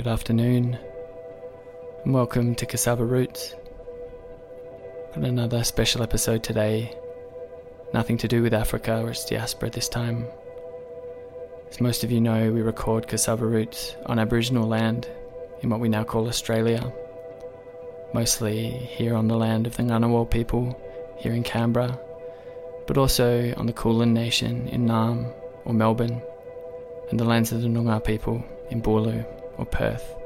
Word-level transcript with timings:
Good 0.00 0.08
afternoon, 0.08 0.78
and 2.06 2.14
welcome 2.14 2.54
to 2.54 2.64
Cassava 2.64 3.04
Roots. 3.04 3.54
Got 5.14 5.24
another 5.24 5.62
special 5.62 6.02
episode 6.02 6.42
today. 6.42 6.96
Nothing 7.92 8.16
to 8.16 8.26
do 8.26 8.42
with 8.42 8.54
Africa 8.54 9.02
or 9.02 9.10
its 9.10 9.26
diaspora 9.26 9.68
this 9.68 9.90
time. 9.90 10.24
As 11.68 11.82
most 11.82 12.02
of 12.02 12.10
you 12.10 12.18
know, 12.18 12.50
we 12.50 12.62
record 12.62 13.08
Cassava 13.08 13.44
Roots 13.44 13.94
on 14.06 14.18
Aboriginal 14.18 14.66
land 14.66 15.06
in 15.60 15.68
what 15.68 15.80
we 15.80 15.90
now 15.90 16.04
call 16.04 16.28
Australia. 16.28 16.90
Mostly 18.14 18.70
here 18.70 19.14
on 19.14 19.28
the 19.28 19.36
land 19.36 19.66
of 19.66 19.76
the 19.76 19.82
Ngunnawal 19.82 20.30
people, 20.30 20.80
here 21.18 21.34
in 21.34 21.42
Canberra, 21.42 22.00
but 22.86 22.96
also 22.96 23.52
on 23.58 23.66
the 23.66 23.74
Kulin 23.74 24.14
Nation 24.14 24.66
in 24.68 24.86
Naarm 24.86 25.30
or 25.66 25.74
Melbourne, 25.74 26.22
and 27.10 27.20
the 27.20 27.24
lands 27.24 27.52
of 27.52 27.60
the 27.60 27.68
Noongar 27.68 28.02
people 28.02 28.42
in 28.70 28.80
Boorloo 28.80 29.26
or 29.60 29.66
Perth. 29.66 30.16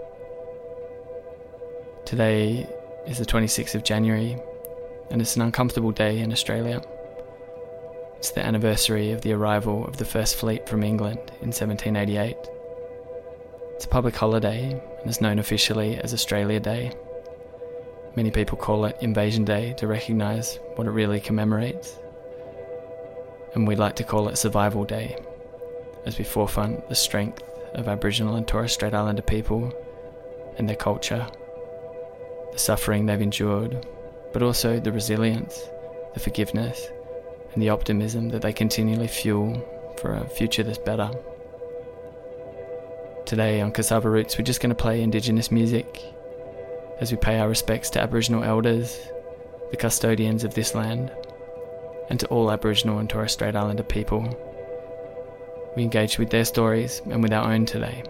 Today 2.06 2.68
is 3.06 3.18
the 3.18 3.26
26th 3.26 3.74
of 3.74 3.82
January, 3.82 4.38
and 5.10 5.20
it's 5.20 5.34
an 5.34 5.42
uncomfortable 5.42 5.90
day 5.90 6.20
in 6.20 6.30
Australia. 6.30 6.80
It's 8.16 8.30
the 8.30 8.46
anniversary 8.46 9.10
of 9.10 9.22
the 9.22 9.32
arrival 9.32 9.84
of 9.86 9.96
the 9.96 10.04
First 10.04 10.36
Fleet 10.36 10.68
from 10.68 10.84
England 10.84 11.18
in 11.42 11.48
1788. 11.48 12.36
It's 13.74 13.84
a 13.84 13.88
public 13.88 14.14
holiday 14.14 14.80
and 15.00 15.10
is 15.10 15.20
known 15.20 15.40
officially 15.40 15.96
as 15.96 16.14
Australia 16.14 16.60
Day. 16.60 16.92
Many 18.14 18.30
people 18.30 18.56
call 18.56 18.84
it 18.84 18.96
Invasion 19.00 19.44
Day 19.44 19.74
to 19.78 19.88
recognise 19.88 20.60
what 20.76 20.86
it 20.86 20.90
really 20.90 21.18
commemorates. 21.18 21.98
And 23.54 23.66
we'd 23.66 23.80
like 23.80 23.96
to 23.96 24.04
call 24.04 24.28
it 24.28 24.38
Survival 24.38 24.84
Day, 24.84 25.18
as 26.06 26.18
we 26.18 26.24
forefront 26.24 26.88
the 26.88 26.94
strength 26.94 27.42
of 27.74 27.88
Aboriginal 27.88 28.36
and 28.36 28.46
Torres 28.46 28.72
Strait 28.72 28.94
Islander 28.94 29.22
people 29.22 29.72
and 30.58 30.68
their 30.68 30.76
culture, 30.76 31.26
the 32.52 32.58
suffering 32.58 33.06
they've 33.06 33.20
endured, 33.20 33.86
but 34.32 34.42
also 34.42 34.78
the 34.78 34.92
resilience, 34.92 35.60
the 36.14 36.20
forgiveness, 36.20 36.88
and 37.52 37.62
the 37.62 37.70
optimism 37.70 38.28
that 38.30 38.42
they 38.42 38.52
continually 38.52 39.08
fuel 39.08 39.62
for 40.00 40.14
a 40.14 40.28
future 40.28 40.62
that's 40.62 40.78
better. 40.78 41.10
Today 43.26 43.60
on 43.60 43.72
Cassava 43.72 44.08
Roots, 44.08 44.38
we're 44.38 44.44
just 44.44 44.60
going 44.60 44.70
to 44.70 44.76
play 44.76 45.02
Indigenous 45.02 45.50
music 45.50 46.02
as 47.00 47.10
we 47.10 47.16
pay 47.16 47.38
our 47.38 47.48
respects 47.48 47.90
to 47.90 48.00
Aboriginal 48.00 48.44
elders, 48.44 48.98
the 49.70 49.76
custodians 49.76 50.44
of 50.44 50.54
this 50.54 50.74
land, 50.74 51.10
and 52.10 52.20
to 52.20 52.26
all 52.26 52.50
Aboriginal 52.50 52.98
and 52.98 53.08
Torres 53.08 53.32
Strait 53.32 53.56
Islander 53.56 53.82
people 53.82 54.53
we 55.76 55.82
engage 55.82 56.18
with 56.18 56.30
their 56.30 56.44
stories 56.44 57.02
and 57.10 57.22
with 57.22 57.32
our 57.32 57.52
own 57.52 57.66
today. 57.66 58.02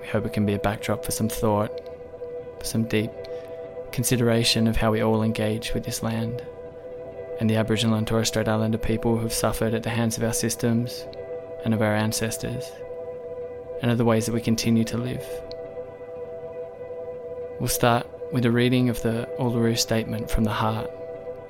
We 0.00 0.06
hope 0.08 0.26
it 0.26 0.32
can 0.32 0.46
be 0.46 0.54
a 0.54 0.58
backdrop 0.58 1.04
for 1.04 1.12
some 1.12 1.28
thought, 1.28 1.70
for 2.58 2.64
some 2.64 2.84
deep 2.84 3.10
consideration 3.92 4.66
of 4.66 4.76
how 4.76 4.90
we 4.90 5.00
all 5.00 5.22
engage 5.22 5.72
with 5.72 5.84
this 5.84 6.02
land 6.02 6.42
and 7.40 7.48
the 7.50 7.56
Aboriginal 7.56 7.96
and 7.96 8.06
Torres 8.06 8.28
Strait 8.28 8.48
Islander 8.48 8.78
people 8.78 9.16
who 9.16 9.22
have 9.22 9.32
suffered 9.32 9.74
at 9.74 9.82
the 9.82 9.90
hands 9.90 10.16
of 10.16 10.24
our 10.24 10.32
systems 10.32 11.04
and 11.64 11.74
of 11.74 11.82
our 11.82 11.94
ancestors, 11.94 12.70
and 13.80 13.90
of 13.90 13.98
the 13.98 14.04
ways 14.04 14.26
that 14.26 14.32
we 14.32 14.40
continue 14.40 14.84
to 14.84 14.98
live. 14.98 15.24
We'll 17.58 17.68
start 17.68 18.06
with 18.32 18.44
a 18.44 18.50
reading 18.50 18.88
of 18.88 19.00
the 19.02 19.28
Uluru 19.38 19.78
Statement 19.78 20.30
from 20.30 20.44
the 20.44 20.52
Heart, 20.52 20.90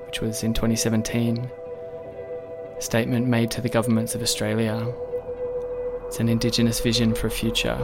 which 0.06 0.20
was 0.20 0.42
in 0.42 0.54
2017 0.54 1.50
statement 2.78 3.26
made 3.26 3.50
to 3.52 3.60
the 3.60 3.68
governments 3.68 4.14
of 4.14 4.22
Australia. 4.22 4.92
It's 6.06 6.20
an 6.20 6.28
Indigenous 6.28 6.80
vision 6.80 7.14
for 7.14 7.28
a 7.28 7.30
future 7.30 7.78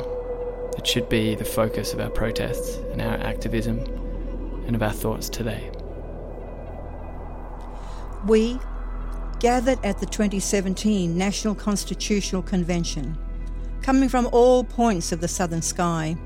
that 0.77 0.87
should 0.87 1.09
be 1.09 1.35
the 1.35 1.45
focus 1.45 1.93
of 1.93 2.01
our 2.01 2.11
protests 2.11 2.77
and 2.93 3.01
our 3.01 3.15
activism 3.15 3.79
and 4.67 4.77
of 4.77 4.83
our 4.83 4.93
thoughts 4.93 5.29
today. 5.29 5.71
We, 8.27 8.59
gathered 9.41 9.79
at 9.85 9.99
the 9.99 10.07
2017 10.07 11.17
National 11.17 11.55
Constitutional 11.55 12.43
Convention, 12.43 13.17
coming 13.83 14.09
from 14.09 14.29
all 14.33 14.63
points 14.63 15.13
of 15.13 15.21
the 15.21 15.29
southern 15.29 15.63
sky, 15.63 16.17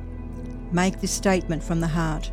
make 0.72 1.00
this 1.00 1.12
statement 1.12 1.62
from 1.62 1.81
the 1.81 1.87
heart. 1.87 2.31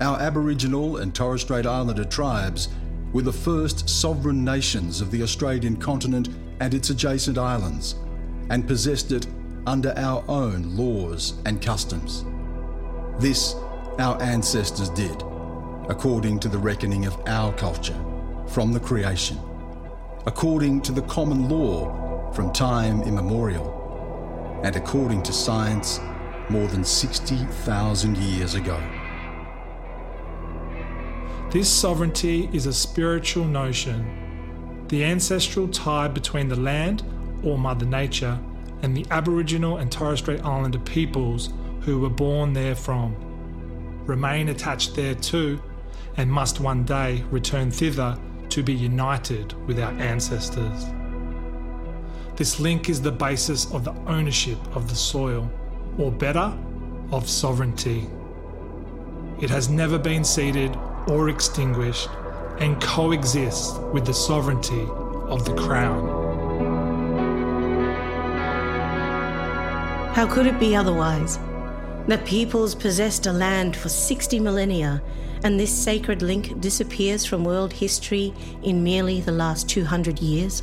Our 0.00 0.18
Aboriginal 0.18 0.96
and 0.96 1.14
Torres 1.14 1.42
Strait 1.42 1.66
Islander 1.66 2.04
tribes 2.04 2.68
were 3.12 3.22
the 3.22 3.32
first 3.32 3.88
sovereign 3.88 4.44
nations 4.44 5.00
of 5.00 5.10
the 5.10 5.22
Australian 5.22 5.76
continent 5.76 6.28
and 6.60 6.74
its 6.74 6.90
adjacent 6.90 7.38
islands, 7.38 7.96
and 8.50 8.66
possessed 8.66 9.12
it 9.12 9.26
under 9.66 9.92
our 9.96 10.24
own 10.28 10.76
laws 10.76 11.34
and 11.44 11.62
customs. 11.62 12.24
This 13.18 13.54
our 13.98 14.20
ancestors 14.22 14.88
did, 14.90 15.22
according 15.88 16.40
to 16.40 16.48
the 16.48 16.58
reckoning 16.58 17.06
of 17.06 17.20
our 17.26 17.52
culture 17.54 17.98
from 18.48 18.72
the 18.72 18.80
creation, 18.80 19.38
according 20.26 20.80
to 20.82 20.92
the 20.92 21.02
common 21.02 21.48
law 21.48 22.30
from 22.32 22.52
time 22.52 23.02
immemorial, 23.02 24.60
and 24.64 24.76
according 24.76 25.22
to 25.24 25.32
science 25.32 26.00
more 26.48 26.66
than 26.68 26.84
60,000 26.84 28.16
years 28.16 28.54
ago. 28.54 28.80
This 31.52 31.68
sovereignty 31.68 32.48
is 32.54 32.64
a 32.64 32.72
spiritual 32.72 33.44
notion, 33.44 34.86
the 34.88 35.04
ancestral 35.04 35.68
tie 35.68 36.08
between 36.08 36.48
the 36.48 36.56
land, 36.56 37.02
or 37.44 37.58
Mother 37.58 37.84
Nature, 37.84 38.40
and 38.80 38.96
the 38.96 39.04
Aboriginal 39.10 39.76
and 39.76 39.92
Torres 39.92 40.20
Strait 40.20 40.42
Islander 40.42 40.78
peoples 40.78 41.50
who 41.82 42.00
were 42.00 42.08
born 42.08 42.54
therefrom. 42.54 43.14
Remain 44.06 44.48
attached 44.48 44.94
thereto, 44.94 45.62
and 46.16 46.32
must 46.32 46.58
one 46.58 46.84
day 46.84 47.22
return 47.30 47.70
thither 47.70 48.18
to 48.48 48.62
be 48.62 48.72
united 48.72 49.52
with 49.66 49.78
our 49.78 49.92
ancestors. 50.00 50.86
This 52.34 52.60
link 52.60 52.88
is 52.88 53.02
the 53.02 53.12
basis 53.12 53.70
of 53.74 53.84
the 53.84 53.92
ownership 54.06 54.58
of 54.74 54.88
the 54.88 54.96
soil, 54.96 55.50
or 55.98 56.10
better, 56.10 56.58
of 57.10 57.28
sovereignty. 57.28 58.08
It 59.42 59.50
has 59.50 59.68
never 59.68 59.98
been 59.98 60.24
ceded 60.24 60.74
or 61.08 61.28
extinguished 61.28 62.08
and 62.58 62.80
coexist 62.80 63.80
with 63.92 64.06
the 64.06 64.14
sovereignty 64.14 64.86
of 65.26 65.44
the 65.44 65.54
Crown. 65.54 66.20
How 70.14 70.26
could 70.26 70.46
it 70.46 70.60
be 70.60 70.76
otherwise? 70.76 71.38
The 72.06 72.18
peoples 72.24 72.74
possessed 72.74 73.26
a 73.26 73.32
land 73.32 73.76
for 73.76 73.88
60 73.88 74.40
millennia 74.40 75.02
and 75.44 75.58
this 75.58 75.72
sacred 75.72 76.22
link 76.22 76.60
disappears 76.60 77.24
from 77.24 77.44
world 77.44 77.72
history 77.72 78.32
in 78.62 78.84
merely 78.84 79.20
the 79.20 79.32
last 79.32 79.68
200 79.68 80.20
years? 80.20 80.62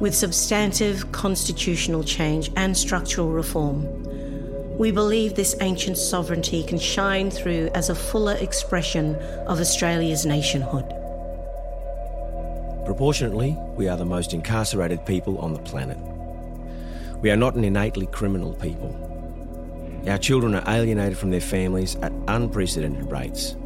With 0.00 0.14
substantive 0.14 1.10
constitutional 1.12 2.02
change 2.02 2.50
and 2.56 2.76
structural 2.76 3.30
reform, 3.30 3.84
we 4.78 4.92
believe 4.92 5.34
this 5.34 5.56
ancient 5.60 5.98
sovereignty 5.98 6.62
can 6.62 6.78
shine 6.78 7.32
through 7.32 7.68
as 7.74 7.90
a 7.90 7.94
fuller 7.96 8.36
expression 8.36 9.16
of 9.48 9.58
Australia's 9.58 10.24
nationhood. 10.24 10.88
Proportionately, 12.86 13.56
we 13.74 13.88
are 13.88 13.96
the 13.96 14.04
most 14.04 14.32
incarcerated 14.32 15.04
people 15.04 15.36
on 15.38 15.52
the 15.52 15.58
planet. 15.58 15.98
We 17.20 17.32
are 17.32 17.36
not 17.36 17.56
an 17.56 17.64
innately 17.64 18.06
criminal 18.06 18.54
people. 18.54 18.94
Our 20.06 20.16
children 20.16 20.54
are 20.54 20.62
alienated 20.72 21.18
from 21.18 21.30
their 21.30 21.40
families 21.40 21.96
at 21.96 22.12
unprecedented 22.28 23.10
rates. 23.10 23.56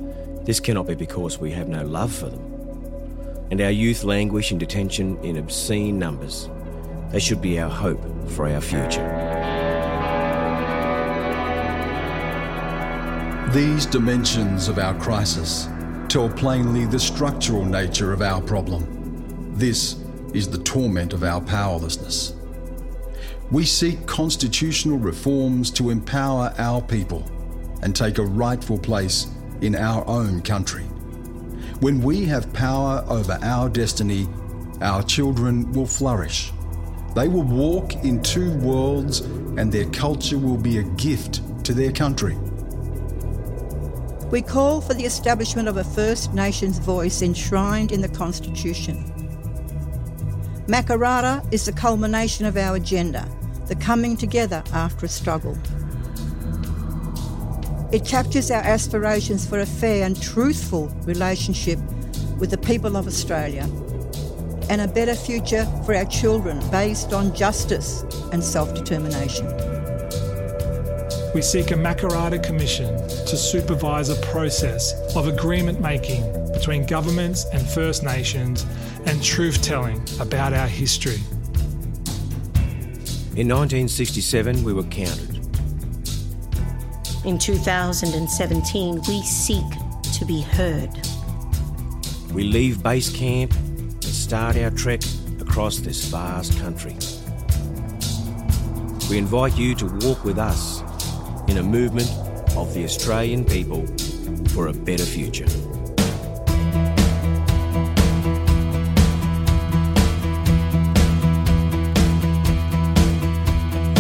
This 0.45 0.61
cannot 0.61 0.87
be 0.87 0.95
because 0.95 1.39
we 1.39 1.51
have 1.51 1.69
no 1.69 1.85
love 1.85 2.13
for 2.13 2.31
them. 2.31 3.47
And 3.51 3.61
our 3.61 3.71
youth 3.71 4.03
languish 4.03 4.51
in 4.51 4.57
detention 4.57 5.23
in 5.23 5.37
obscene 5.37 5.99
numbers. 5.99 6.49
They 7.11 7.21
should 7.21 7.43
be 7.43 7.61
our 7.61 7.69
hope 7.69 8.03
for 8.31 8.49
our 8.49 8.63
future. 8.63 9.62
These 13.53 13.85
dimensions 13.85 14.69
of 14.69 14.79
our 14.79 14.99
crisis 14.99 15.69
tell 16.09 16.31
plainly 16.31 16.87
the 16.87 16.99
structural 16.99 17.67
nature 17.67 18.15
of 18.15 18.23
our 18.23 18.41
problem. 18.41 19.53
This 19.55 20.03
is 20.33 20.49
the 20.49 20.57
torment 20.57 21.13
of 21.13 21.23
our 21.23 21.43
powerlessness. 21.43 22.35
We 23.51 23.67
seek 23.67 24.07
constitutional 24.07 24.97
reforms 24.97 25.71
to 25.73 25.91
empower 25.91 26.55
our 26.57 26.81
people 26.81 27.31
and 27.83 27.95
take 27.95 28.17
a 28.17 28.25
rightful 28.25 28.79
place 28.79 29.27
in 29.61 29.75
our 29.75 30.03
own 30.09 30.41
country. 30.41 30.85
When 31.81 32.01
we 32.01 32.25
have 32.25 32.55
power 32.55 33.05
over 33.07 33.39
our 33.43 33.69
destiny, 33.69 34.29
our 34.81 35.03
children 35.03 35.71
will 35.73 35.85
flourish. 35.85 36.53
They 37.15 37.29
will 37.29 37.43
walk 37.43 37.97
in 37.97 38.23
two 38.23 38.55
worlds 38.61 39.21
and 39.21 39.71
their 39.71 39.91
culture 39.91 40.39
will 40.39 40.57
be 40.57 40.79
a 40.79 40.85
gift 40.85 41.43
to 41.67 41.75
their 41.75 41.93
country. 41.93 42.39
We 44.33 44.41
call 44.41 44.81
for 44.81 44.95
the 44.95 45.05
establishment 45.05 45.69
of 45.69 45.77
a 45.77 45.85
First 45.85 46.33
Nations 46.33 46.79
voice 46.79 47.21
enshrined 47.21 47.93
in 47.93 48.01
the 48.01 48.09
Constitution. 48.09 48.97
Makarrata 50.67 51.47
is 51.53 51.67
the 51.67 51.73
culmination 51.73 52.47
of 52.47 52.57
our 52.57 52.77
agenda, 52.77 53.29
the 53.67 53.75
coming 53.75 54.17
together 54.17 54.65
after 54.73 55.05
a 55.05 55.09
struggle. 55.11 55.59
It 57.93 58.07
captures 58.07 58.51
our 58.51 58.63
aspirations 58.63 59.47
for 59.47 59.59
a 59.59 59.67
fair 59.67 60.07
and 60.07 60.19
truthful 60.19 60.89
relationship 61.05 61.79
with 62.39 62.49
the 62.49 62.57
people 62.57 62.97
of 62.97 63.07
Australia 63.07 63.69
and 64.71 64.81
a 64.81 64.89
better 64.89 65.15
future 65.15 65.67
for 65.85 65.95
our 65.95 66.07
children 66.07 66.59
based 66.71 67.13
on 67.13 67.35
justice 67.35 68.01
and 68.33 68.43
self 68.43 68.73
determination. 68.75 69.72
We 71.35 71.41
seek 71.41 71.71
a 71.71 71.75
Makarrata 71.75 72.43
Commission 72.43 72.95
to 73.09 73.37
supervise 73.39 74.11
a 74.11 74.17
process 74.27 74.93
of 75.17 75.29
agreement 75.29 75.81
making 75.81 76.23
between 76.53 76.85
governments 76.85 77.47
and 77.55 77.67
First 77.67 78.03
Nations 78.03 78.67
and 79.07 79.23
truth 79.23 79.63
telling 79.63 80.03
about 80.21 80.53
our 80.53 80.67
history. 80.67 81.21
In 83.35 83.49
1967, 83.49 84.63
we 84.63 84.75
were 84.75 84.83
counted. 84.85 85.37
In 87.25 87.39
2017, 87.39 89.01
we 89.09 89.23
seek 89.23 89.65
to 90.13 90.27
be 90.27 90.43
heard. 90.43 90.91
We 92.35 92.45
leave 92.45 92.83
base 92.83 93.11
camp 93.11 93.55
and 93.55 94.05
start 94.05 94.59
our 94.59 94.71
trek 94.71 95.01
across 95.41 95.79
this 95.79 96.05
vast 96.05 96.59
country. 96.59 96.95
We 99.09 99.17
invite 99.17 99.57
you 99.57 99.75
to 99.77 99.87
walk 100.07 100.25
with 100.25 100.39
us 100.39 100.83
in 101.53 101.59
a 101.59 101.63
movement 101.63 102.09
of 102.57 102.73
the 102.73 102.83
Australian 102.83 103.45
people 103.45 103.87
for 104.55 104.69
a 104.69 104.73
better 104.73 105.05
future. 105.05 105.47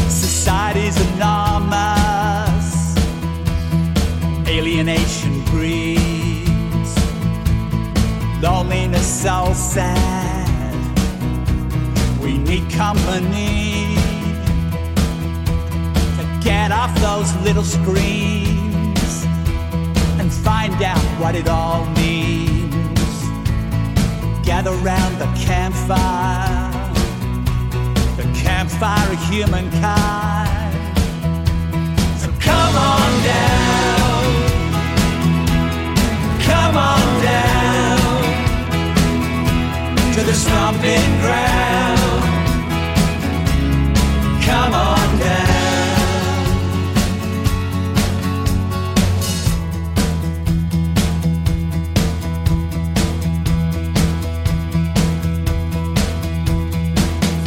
Society's 0.08 0.99
enormous, 1.12 2.96
alienation 4.48 5.44
breeds, 5.50 6.93
loneliness 8.43 9.06
so 9.22 9.52
sad. 9.52 10.48
We 12.22 12.38
need 12.38 12.70
company 12.70 13.81
get 16.62 16.70
off 16.70 16.94
those 17.00 17.34
little 17.42 17.64
screens 17.64 19.24
and 20.20 20.32
find 20.32 20.80
out 20.80 21.04
what 21.20 21.34
it 21.34 21.48
all 21.48 21.84
means. 21.86 23.14
Gather 24.46 24.70
round 24.90 25.14
the 25.20 25.26
campfire 25.46 26.70
the 28.16 28.22
campfire 28.44 29.12
of 29.12 29.20
humankind. 29.28 30.74
So 32.22 32.28
come 32.48 32.74
on 32.94 33.10
down, 33.32 34.24
come 36.48 36.76
on 36.92 37.22
down 37.30 38.22
to 40.14 40.20
the 40.28 40.34
stomping 40.44 41.10
ground. 41.24 42.22
Come 44.44 44.74
on 44.74 45.18
down. 45.18 45.51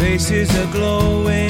Faces 0.06 0.56
are 0.56 0.72
glowing, 0.72 1.50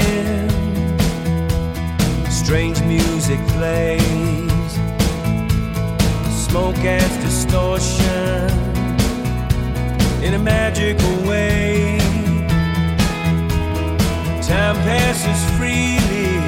strange 2.30 2.82
music 2.84 3.38
plays, 3.50 4.72
smoke 6.48 6.78
adds 6.78 7.18
distortion 7.18 8.50
in 10.24 10.36
a 10.36 10.40
magical 10.40 11.16
way. 11.30 11.98
Time 14.42 14.78
passes 14.88 15.42
freely, 15.58 16.40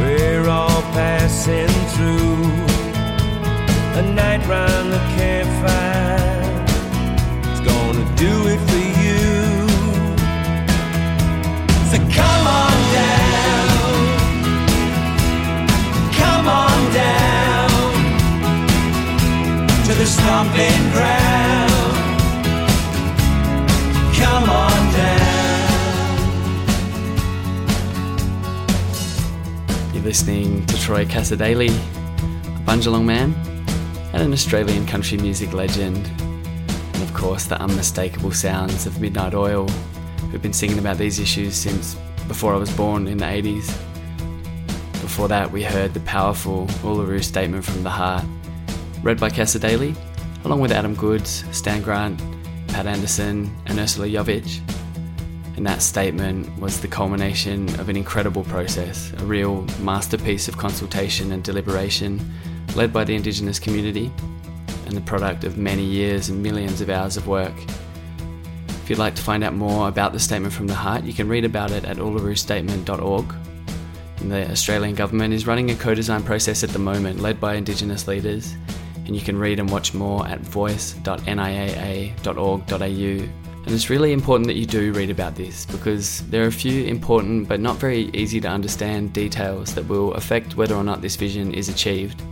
we're 0.00 0.48
all 0.48 0.82
passing 0.94 1.68
through 1.92 2.44
a 4.00 4.02
night 4.14 4.42
round 4.48 4.90
the 4.90 5.02
campfire. 5.18 6.40
It's 7.52 7.60
gonna 7.60 8.06
do 8.16 8.48
it 8.48 8.60
for 8.70 9.00
you. 9.00 9.03
Down 16.94 17.70
to 19.84 19.92
the 19.94 20.06
stomping 20.06 20.90
ground. 20.92 21.72
Come 24.14 24.48
on 24.48 24.92
down. 24.92 25.14
You're 29.92 30.04
listening 30.04 30.64
to 30.66 30.80
Troy 30.80 31.04
Cassar-Daley, 31.04 31.68
a 31.68 31.70
Bundjalung 32.64 33.04
man 33.04 33.34
and 34.12 34.22
an 34.22 34.32
Australian 34.32 34.86
country 34.86 35.18
music 35.18 35.52
legend, 35.52 36.08
and 36.94 37.02
of 37.02 37.12
course 37.12 37.46
the 37.46 37.60
unmistakable 37.60 38.30
sounds 38.30 38.86
of 38.86 39.00
Midnight 39.00 39.34
Oil, 39.34 39.68
who've 40.30 40.40
been 40.40 40.52
singing 40.52 40.78
about 40.78 40.98
these 40.98 41.18
issues 41.18 41.56
since 41.56 41.96
before 42.28 42.54
I 42.54 42.56
was 42.56 42.70
born 42.76 43.08
in 43.08 43.18
the 43.18 43.24
80s. 43.24 43.74
Before 45.04 45.28
that, 45.28 45.52
we 45.52 45.62
heard 45.62 45.92
the 45.92 46.00
powerful 46.00 46.66
Uluru 46.82 47.22
Statement 47.22 47.62
from 47.62 47.82
the 47.82 47.90
Heart, 47.90 48.24
read 49.02 49.20
by 49.20 49.28
Cassar-Daley, 49.28 49.94
along 50.44 50.60
with 50.60 50.72
Adam 50.72 50.94
Goodes, 50.94 51.44
Stan 51.54 51.82
Grant, 51.82 52.18
Pat 52.68 52.86
Anderson, 52.86 53.54
and 53.66 53.78
Ursula 53.78 54.08
Yovich. 54.08 54.60
And 55.58 55.66
that 55.66 55.82
statement 55.82 56.58
was 56.58 56.80
the 56.80 56.88
culmination 56.88 57.68
of 57.78 57.90
an 57.90 57.98
incredible 57.98 58.44
process, 58.44 59.12
a 59.18 59.26
real 59.26 59.66
masterpiece 59.82 60.48
of 60.48 60.56
consultation 60.56 61.32
and 61.32 61.44
deliberation 61.44 62.18
led 62.74 62.90
by 62.90 63.04
the 63.04 63.14
Indigenous 63.14 63.58
community, 63.58 64.10
and 64.86 64.96
the 64.96 65.02
product 65.02 65.44
of 65.44 65.58
many 65.58 65.84
years 65.84 66.30
and 66.30 66.42
millions 66.42 66.80
of 66.80 66.88
hours 66.88 67.18
of 67.18 67.28
work. 67.28 67.54
If 68.68 68.88
you'd 68.88 68.98
like 68.98 69.16
to 69.16 69.22
find 69.22 69.44
out 69.44 69.52
more 69.52 69.86
about 69.86 70.14
the 70.14 70.18
Statement 70.18 70.54
from 70.54 70.66
the 70.66 70.74
Heart, 70.74 71.04
you 71.04 71.12
can 71.12 71.28
read 71.28 71.44
about 71.44 71.72
it 71.72 71.84
at 71.84 71.98
ulurustatement.org. 71.98 73.34
The 74.28 74.50
Australian 74.50 74.94
Government 74.94 75.34
is 75.34 75.46
running 75.46 75.70
a 75.70 75.74
co 75.74 75.94
design 75.94 76.22
process 76.22 76.64
at 76.64 76.70
the 76.70 76.78
moment 76.78 77.20
led 77.20 77.38
by 77.40 77.56
Indigenous 77.56 78.08
leaders, 78.08 78.54
and 79.04 79.14
you 79.14 79.20
can 79.20 79.38
read 79.38 79.60
and 79.60 79.70
watch 79.70 79.92
more 79.92 80.26
at 80.26 80.40
voice.niaa.org.au. 80.40 83.28
And 83.66 83.72
it's 83.72 83.88
really 83.88 84.12
important 84.12 84.46
that 84.48 84.56
you 84.56 84.66
do 84.66 84.92
read 84.92 85.10
about 85.10 85.36
this 85.36 85.64
because 85.66 86.26
there 86.28 86.44
are 86.44 86.48
a 86.48 86.52
few 86.52 86.84
important 86.84 87.48
but 87.48 87.60
not 87.60 87.76
very 87.76 88.10
easy 88.12 88.40
to 88.40 88.48
understand 88.48 89.12
details 89.12 89.74
that 89.74 89.88
will 89.88 90.12
affect 90.14 90.56
whether 90.56 90.74
or 90.74 90.84
not 90.84 91.00
this 91.00 91.16
vision 91.16 91.54
is 91.54 91.68
achieved. 91.68 92.22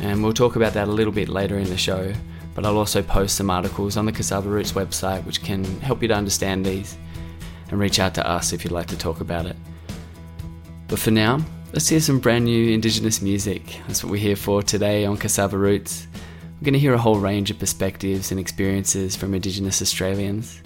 And 0.00 0.22
we'll 0.22 0.32
talk 0.32 0.56
about 0.56 0.74
that 0.74 0.88
a 0.88 0.90
little 0.90 1.12
bit 1.12 1.28
later 1.28 1.58
in 1.58 1.68
the 1.68 1.78
show, 1.78 2.12
but 2.54 2.66
I'll 2.66 2.78
also 2.78 3.02
post 3.02 3.36
some 3.36 3.50
articles 3.50 3.96
on 3.96 4.06
the 4.06 4.12
Cassava 4.12 4.48
Roots 4.48 4.72
website 4.72 5.24
which 5.24 5.42
can 5.42 5.64
help 5.80 6.02
you 6.02 6.08
to 6.08 6.14
understand 6.14 6.64
these 6.64 6.96
and 7.70 7.78
reach 7.78 7.98
out 7.98 8.14
to 8.14 8.26
us 8.26 8.52
if 8.52 8.64
you'd 8.64 8.72
like 8.72 8.88
to 8.88 8.98
talk 8.98 9.20
about 9.20 9.46
it. 9.46 9.56
But 10.90 10.98
for 10.98 11.12
now, 11.12 11.38
let's 11.72 11.88
hear 11.88 12.00
some 12.00 12.18
brand 12.18 12.44
new 12.44 12.72
Indigenous 12.72 13.22
music. 13.22 13.62
That's 13.86 14.02
what 14.02 14.10
we're 14.10 14.16
here 14.16 14.34
for 14.34 14.60
today 14.60 15.06
on 15.06 15.16
Cassava 15.16 15.56
Roots. 15.56 16.08
We're 16.60 16.64
going 16.64 16.72
to 16.74 16.80
hear 16.80 16.94
a 16.94 16.98
whole 16.98 17.20
range 17.20 17.52
of 17.52 17.60
perspectives 17.60 18.32
and 18.32 18.40
experiences 18.40 19.14
from 19.14 19.32
Indigenous 19.32 19.80
Australians. 19.80 20.60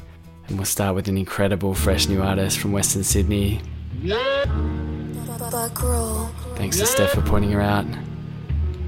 And 0.48 0.56
we'll 0.56 0.64
start 0.64 0.94
with 0.94 1.08
an 1.08 1.18
incredible 1.18 1.74
fresh 1.74 2.08
new 2.08 2.22
artist 2.22 2.58
from 2.58 2.72
Western 2.72 3.04
Sydney. 3.04 3.60
Thanks 6.56 6.78
to 6.78 6.86
Steph 6.86 7.10
for 7.10 7.20
pointing 7.20 7.52
her 7.52 7.60
out. 7.60 7.84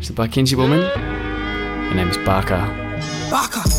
She's 0.00 0.08
a 0.08 0.14
Barkindji 0.14 0.56
woman. 0.56 0.80
Her 0.80 1.94
name 1.94 2.08
is 2.08 2.16
Barkaa. 2.18 2.66
Barkaa. 3.28 3.75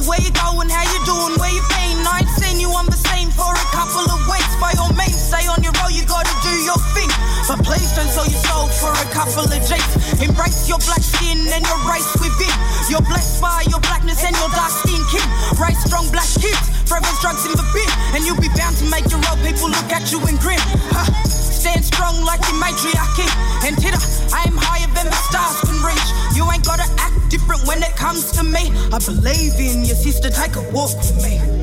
Sister, 0.00 0.10
where 0.10 0.20
you 0.20 0.32
going? 0.32 0.68
How 0.68 0.84
you 0.84 1.00
doing? 1.04 1.36
Where 1.38 1.52
you 1.52 1.62
been? 1.68 2.00
I 2.06 2.24
ain't 2.24 2.28
seen 2.40 2.60
you 2.60 2.70
on 2.72 2.86
the 2.86 2.96
scene 2.96 3.30
for 3.30 3.52
a 3.52 3.66
couple 3.72 4.04
of 4.08 4.20
weeks. 4.28 4.56
By 4.60 4.72
all 4.80 4.92
means, 4.96 5.16
stay 5.16 5.44
on 5.48 5.62
your 5.62 5.72
road, 5.80 5.92
you 5.92 6.04
gotta 6.04 6.32
do 6.42 6.52
your 6.64 6.78
thing. 6.96 7.10
But 7.48 7.60
please 7.64 7.92
don't 7.92 8.08
sell 8.08 8.26
your 8.26 8.40
soul 8.48 8.68
for 8.80 8.92
a 8.92 9.06
couple 9.12 9.44
of 9.44 9.60
G's. 9.60 10.22
Embrace 10.22 10.68
your 10.68 10.78
black 10.88 11.02
skin 11.02 11.44
and 11.52 11.62
your 11.64 11.80
race 11.84 12.08
within. 12.16 12.54
You're 12.88 13.04
blessed 13.04 13.40
by 13.40 13.64
your 13.68 13.80
blackness 13.80 14.24
and 14.24 14.36
your 14.36 14.50
dark 14.50 14.72
skin 14.72 15.02
kin. 15.12 15.26
Raise 15.60 15.80
strong 15.84 16.08
black 16.10 16.28
kids, 16.38 16.64
forever 16.88 17.12
drugs 17.20 17.44
in 17.44 17.52
the 17.52 17.66
bin. 17.74 17.90
And 18.16 18.24
you'll 18.24 18.40
be 18.40 18.50
bound 18.56 18.76
to 18.80 18.86
make 18.88 19.04
your 19.10 19.20
old 19.28 19.40
people 19.44 19.68
look 19.68 19.90
at 19.92 20.12
you 20.12 20.20
and 20.24 20.38
grin. 20.40 20.60
Huh 20.94 21.29
stand 21.70 21.84
strong 21.84 22.24
like 22.24 22.40
a 22.40 22.54
matriarchy. 22.54 23.28
And 23.66 23.76
hit 23.78 23.94
I'm 24.32 24.56
higher 24.56 24.86
than 24.94 25.06
the 25.06 25.20
stars 25.28 25.60
can 25.60 25.78
reach. 25.82 26.36
You 26.36 26.50
ain't 26.50 26.64
gotta 26.64 26.88
act 26.98 27.30
different 27.30 27.66
when 27.66 27.82
it 27.82 27.94
comes 27.96 28.32
to 28.32 28.42
me. 28.42 28.70
I 28.92 28.98
believe 28.98 29.54
in 29.58 29.84
you, 29.84 29.94
sister. 29.94 30.30
Take 30.30 30.56
a 30.56 30.62
walk 30.72 30.96
with 30.96 31.22
me. 31.22 31.59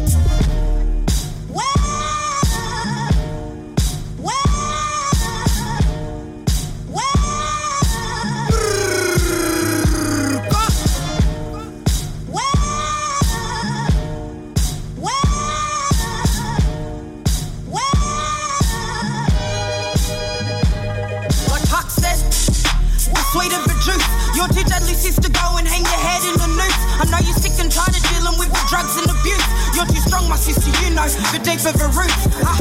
The 25.15 26.47
noose. 26.51 26.81
I 26.99 27.05
know 27.07 27.21
you're 27.23 27.37
sick 27.37 27.55
and 27.63 27.71
tired 27.71 27.95
of 27.95 28.03
dealing 28.11 28.35
with 28.35 28.51
the 28.51 28.63
drugs 28.67 28.99
and 28.99 29.07
abuse. 29.07 29.45
You're 29.71 29.87
too 29.87 30.03
strong, 30.03 30.27
my 30.27 30.35
sister. 30.35 30.67
You 30.83 30.91
know 30.91 31.07
the 31.31 31.39
deep 31.39 31.63
of 31.63 31.77
a 31.79 31.89
root. 31.95 32.11
Ah, 32.43 32.59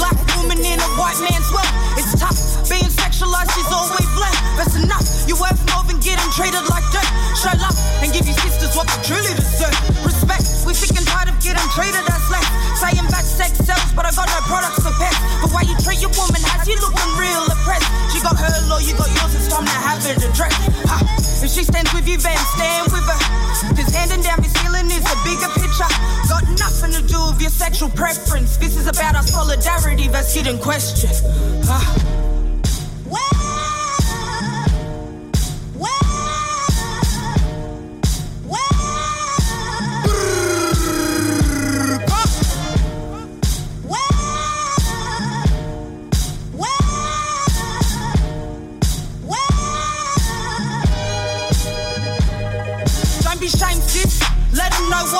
black 0.00 0.16
woman 0.38 0.58
in 0.62 0.78
a 0.80 0.90
white 0.96 1.18
man's 1.20 1.48
world. 1.52 1.68
It's 2.00 2.16
tough. 2.16 2.38
Being 2.70 2.88
sexualized 2.88 3.52
is 3.60 3.68
always 3.68 4.08
black. 4.16 4.36
That's 4.56 4.76
enough. 4.78 5.04
You're 5.28 5.40
worth 5.40 5.60
more 5.68 5.84
than 5.84 6.00
getting 6.00 6.24
treated 6.32 6.64
like 6.72 6.84
dirt. 6.94 7.08
Show 7.36 7.52
love 7.60 7.76
and 8.00 8.08
give 8.12 8.24
your 8.24 8.38
sisters 8.40 8.72
what 8.72 8.88
they 8.88 8.98
truly 9.04 9.32
deserve. 9.36 9.76
Respect. 10.06 10.48
We're 10.64 10.78
sick 10.78 10.96
and 10.96 11.04
tired 11.04 11.28
of 11.28 11.36
getting 11.44 11.66
treated 11.76 12.04
as 12.08 12.24
less. 12.32 12.48
Saying 12.80 13.04
bad 13.12 13.26
sex 13.26 13.60
sells, 13.60 13.92
but 13.92 14.08
I 14.08 14.12
got 14.16 14.28
no 14.32 14.40
products 14.48 14.80
for 14.80 14.94
pets. 14.96 15.18
The 15.44 15.50
way 15.52 15.68
you 15.68 15.76
treat 15.84 16.00
your 16.00 16.14
woman 16.16 16.40
has 16.40 16.64
you 16.64 16.78
looking 16.80 17.10
real 17.20 17.44
oppressed. 17.52 17.88
She 18.14 18.22
got 18.24 18.38
her 18.40 18.52
law, 18.70 18.80
you 18.80 18.96
got 18.96 19.10
yours. 19.12 19.31
Stand 22.56 22.92
with 22.92 23.06
her. 23.06 23.20
Cause 23.76 23.94
handing 23.94 24.22
down 24.22 24.40
this 24.40 24.54
healing 24.60 24.90
is 24.90 25.04
a 25.04 25.16
bigger 25.24 25.50
picture. 25.60 25.90
Got 26.28 26.44
nothing 26.58 26.92
to 26.92 27.02
do 27.02 27.20
with 27.30 27.40
your 27.40 27.50
sexual 27.50 27.90
preference. 27.90 28.56
This 28.56 28.76
is 28.76 28.86
about 28.86 29.14
our 29.14 29.22
solidarity 29.22 30.08
that's 30.08 30.34
hidden 30.34 30.58
question. 30.58 31.10
Uh. 31.68 32.31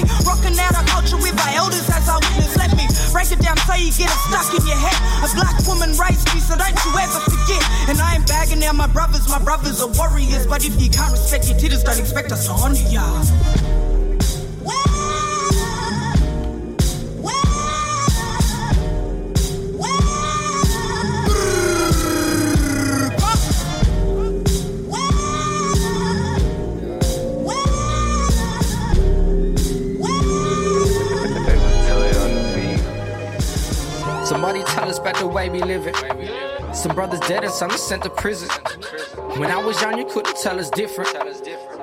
Rocking 0.00 0.56
out 0.56 0.72
our 0.72 0.86
culture 0.88 1.20
with 1.20 1.36
our 1.36 1.52
elders 1.52 1.84
as 1.92 2.08
our 2.08 2.20
witness. 2.20 2.56
Let 2.56 2.72
me 2.72 2.88
break 3.12 3.28
it 3.28 3.40
down 3.44 3.56
so 3.68 3.74
you 3.74 3.92
get 3.92 4.08
it 4.08 4.20
stuck 4.32 4.48
in 4.56 4.64
your 4.64 4.80
head. 4.80 4.96
A 5.20 5.28
black 5.36 5.60
woman 5.68 5.92
raised 6.00 6.24
me, 6.32 6.40
so 6.40 6.56
don't 6.56 6.72
you 6.72 6.92
ever 6.96 7.20
forget. 7.28 7.62
And 7.92 8.00
I 8.00 8.16
ain't 8.16 8.26
bagging 8.26 8.64
out 8.64 8.74
my 8.74 8.86
brothers, 8.86 9.28
my 9.28 9.38
brothers 9.38 9.82
are 9.82 9.92
warriors. 9.92 10.46
But 10.46 10.64
if 10.64 10.80
you 10.80 10.88
can't 10.88 11.12
respect 11.12 11.48
your 11.48 11.58
titters, 11.58 11.84
don't 11.84 12.00
expect 12.00 12.32
us 12.32 12.46
to 12.46 12.52
honor 12.52 12.80
ya. 12.88 13.91
Sent 37.92 38.02
to 38.04 38.10
prison. 38.10 38.48
When 39.38 39.50
I 39.50 39.62
was 39.62 39.80
young, 39.82 39.98
you 39.98 40.06
couldn't 40.06 40.36
tell 40.38 40.58
us 40.58 40.70
different. 40.70 41.12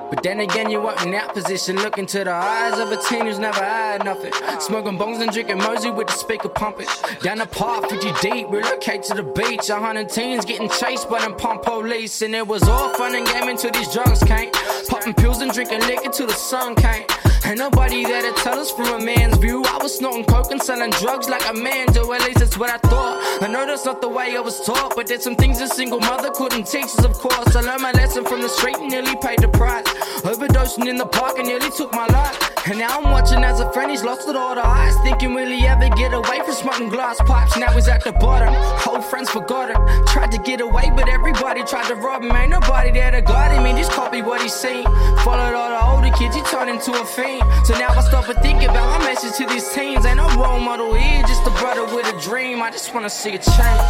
But 0.10 0.24
then 0.24 0.40
again, 0.40 0.72
you 0.72 0.82
weren't 0.82 1.04
in 1.06 1.12
that 1.12 1.34
position. 1.34 1.76
Looking 1.76 2.08
to 2.08 2.24
the 2.24 2.32
eyes 2.32 2.80
of 2.80 2.92
a 2.92 2.98
teen 2.98 3.28
who's 3.28 3.38
never 3.38 3.60
had 3.60 4.04
nothing. 4.04 4.34
Smoking 4.60 4.98
bones 4.98 5.22
and 5.22 5.32
drinking 5.32 5.60
Mosey 5.60 5.92
with 5.92 6.08
the 6.08 6.14
speaker 6.14 6.50
pumping. 6.50 6.88
Down 7.22 7.38
the 7.38 7.46
park, 7.46 7.90
50 7.90 8.12
deep, 8.22 8.48
relocate 8.50 9.04
to 9.04 9.14
the 9.14 9.24
beach. 9.24 9.70
A 9.70 9.76
hundred 9.76 10.10
teens 10.10 10.46
getting 10.46 10.70
chased 10.70 11.10
by 11.10 11.20
them 11.20 11.36
pump 11.36 11.62
police. 11.64 12.24
And 12.24 12.34
it 12.34 12.48
was 12.48 12.64
all 12.64 12.94
fun 12.96 13.14
and 13.16 13.28
game 13.28 13.48
until 13.48 13.72
these 13.72 13.92
drugs 13.94 14.24
came. 14.24 14.52
Popping 14.88 15.14
pills 15.14 15.42
and 15.42 15.52
drinking 15.52 15.82
liquor 15.82 16.10
till 16.10 16.28
the 16.28 16.34
sun 16.34 16.76
came. 16.76 17.06
Ain't 17.50 17.58
nobody 17.58 18.03
there 18.06 18.22
to 18.22 18.32
tell 18.44 18.60
us 18.60 18.70
from 18.70 19.01
a 19.01 19.03
man's 19.03 19.38
view. 19.38 19.63
I 19.65 19.79
was 19.82 19.98
snorting 19.98 20.24
coke 20.25 20.51
and 20.51 20.62
selling 20.62 20.91
drugs 20.91 21.27
like 21.27 21.41
a 21.50 21.53
man 21.56 21.88
do. 21.88 22.13
At 22.13 22.22
least 22.22 22.38
that's 22.38 22.60
what 22.60 22.70
I 22.70 22.77
thought. 22.77 23.41
I 23.41 23.48
know 23.48 23.65
that's 23.65 23.86
not 23.86 24.01
the 24.01 24.08
way 24.08 24.38
I 24.38 24.39
was 24.39 24.63
taught, 24.68 24.96
but 24.96 25.08
there's 25.08 25.24
some 25.24 25.36
things 25.36 25.60
a 25.60 25.68
single 25.68 26.00
mother 26.00 26.29
couldn't 26.29 26.68
teach 26.68 26.84
us, 26.84 27.03
of 27.03 27.13
course. 27.13 27.56
I 27.56 27.62
learned 27.62 27.82
my 27.82 27.91
lesson 27.94 28.24
from 28.24 28.41
the 28.41 28.50
street 28.50 28.77
and 28.77 28.91
nearly 28.91 29.15
paid 29.15 29.39
the 29.39 29.48
price. 29.48 29.84
Overdosing 30.22 30.88
in 30.88 30.98
the 30.98 31.08
park 31.08 31.39
and 31.39 31.48
nearly 31.48 31.72
took 31.72 31.91
my 31.91 32.06
life. 32.06 32.38
And 32.68 32.77
now 32.77 33.00
I'm 33.00 33.10
watching 33.10 33.44
as 33.44 33.60
a 33.62 33.74
friend, 33.74 33.89
he's 33.89 34.03
lost 34.03 34.29
it 34.29 34.36
all 34.36 34.53
the 34.53 34.63
eyes. 34.63 34.94
Thinking, 34.98 35.34
will 35.34 35.50
he 35.50 35.65
ever 35.65 35.89
get 35.96 36.13
away 36.13 36.41
from 36.46 36.53
smoking 36.53 36.89
glass 36.89 37.18
pipes? 37.22 37.58
Now 37.58 37.72
he's 37.72 37.88
at 37.88 38.03
the 38.03 38.12
bottom. 38.12 38.53
Old 38.88 39.03
friends 39.06 39.27
forgot 39.32 39.72
him. 39.74 40.06
Tried 40.06 40.32
to 40.34 40.38
get 40.38 40.62
away, 40.62 40.91
but 40.96 41.10
everybody 41.10 41.63
tried 41.63 41.88
to 41.88 41.96
rob 41.96 42.22
him. 42.22 42.36
Ain't 42.36 42.51
nobody 42.51 42.91
there 42.91 43.10
to 43.10 43.24
guide 43.24 43.53
him. 43.53 43.65
He 43.65 43.74
just 43.74 43.91
copy 43.91 44.22
what 44.22 44.44
he's 44.44 44.53
seen. 44.53 44.84
Followed 45.24 45.56
all 45.56 45.70
the 45.70 45.84
older 45.84 46.15
kids, 46.15 46.36
he 46.36 46.44
turned 46.44 46.70
into 46.70 46.91
a 46.91 47.06
fiend. 47.06 47.38
So 47.63 47.74
now 47.77 47.89
I 47.89 48.01
stop 48.01 48.27
and 48.29 48.39
think 48.39 48.63
about 48.63 49.00
my 49.00 49.05
message 49.05 49.38
to 49.38 49.46
these 49.46 49.69
teens. 49.74 50.05
Ain't 50.05 50.17
no 50.17 50.27
role 50.36 50.60
model 50.60 50.93
here, 50.93 51.22
just 51.24 51.46
a 51.46 51.51
brother 51.62 51.86
with 51.96 52.08
a 52.08 52.19
dream. 52.22 52.62
I 52.62 52.72
just 52.72 52.93
wanna 52.93 53.10
see 53.10 53.36
a 53.36 53.39
change. 53.39 53.84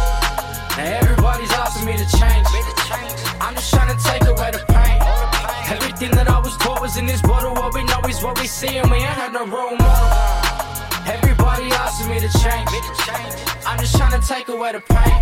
Now 0.76 0.98
everybody's 1.00 1.52
asking 1.52 1.86
me 1.86 1.96
to 1.96 2.06
change. 2.18 2.46
I'm 3.40 3.54
just 3.54 3.72
trying 3.72 3.90
to 3.96 4.02
take 4.04 4.22
away 4.28 4.50
the 4.52 4.62
pain. 4.68 5.00
Everything 5.74 6.10
that 6.12 6.28
I 6.28 6.38
was 6.38 6.56
taught 6.58 6.80
was 6.80 6.96
in 6.96 7.06
this 7.06 7.22
bottle. 7.22 7.54
What 7.54 7.74
we 7.74 7.82
know 7.84 8.00
is 8.08 8.22
what 8.22 8.38
we 8.38 8.46
see, 8.46 8.76
and 8.78 8.90
we 8.90 8.98
ain't 8.98 9.06
had 9.06 9.32
no 9.32 9.46
role 9.46 9.76
model. 9.76 10.08
Everybody 11.06 11.72
asking 11.72 12.10
me 12.10 12.20
to 12.20 12.28
change. 12.38 12.68
I'm 13.66 13.78
just 13.78 13.96
trying 13.96 14.20
to 14.20 14.26
take 14.26 14.48
away 14.48 14.72
the 14.72 14.80
pain. 14.80 15.18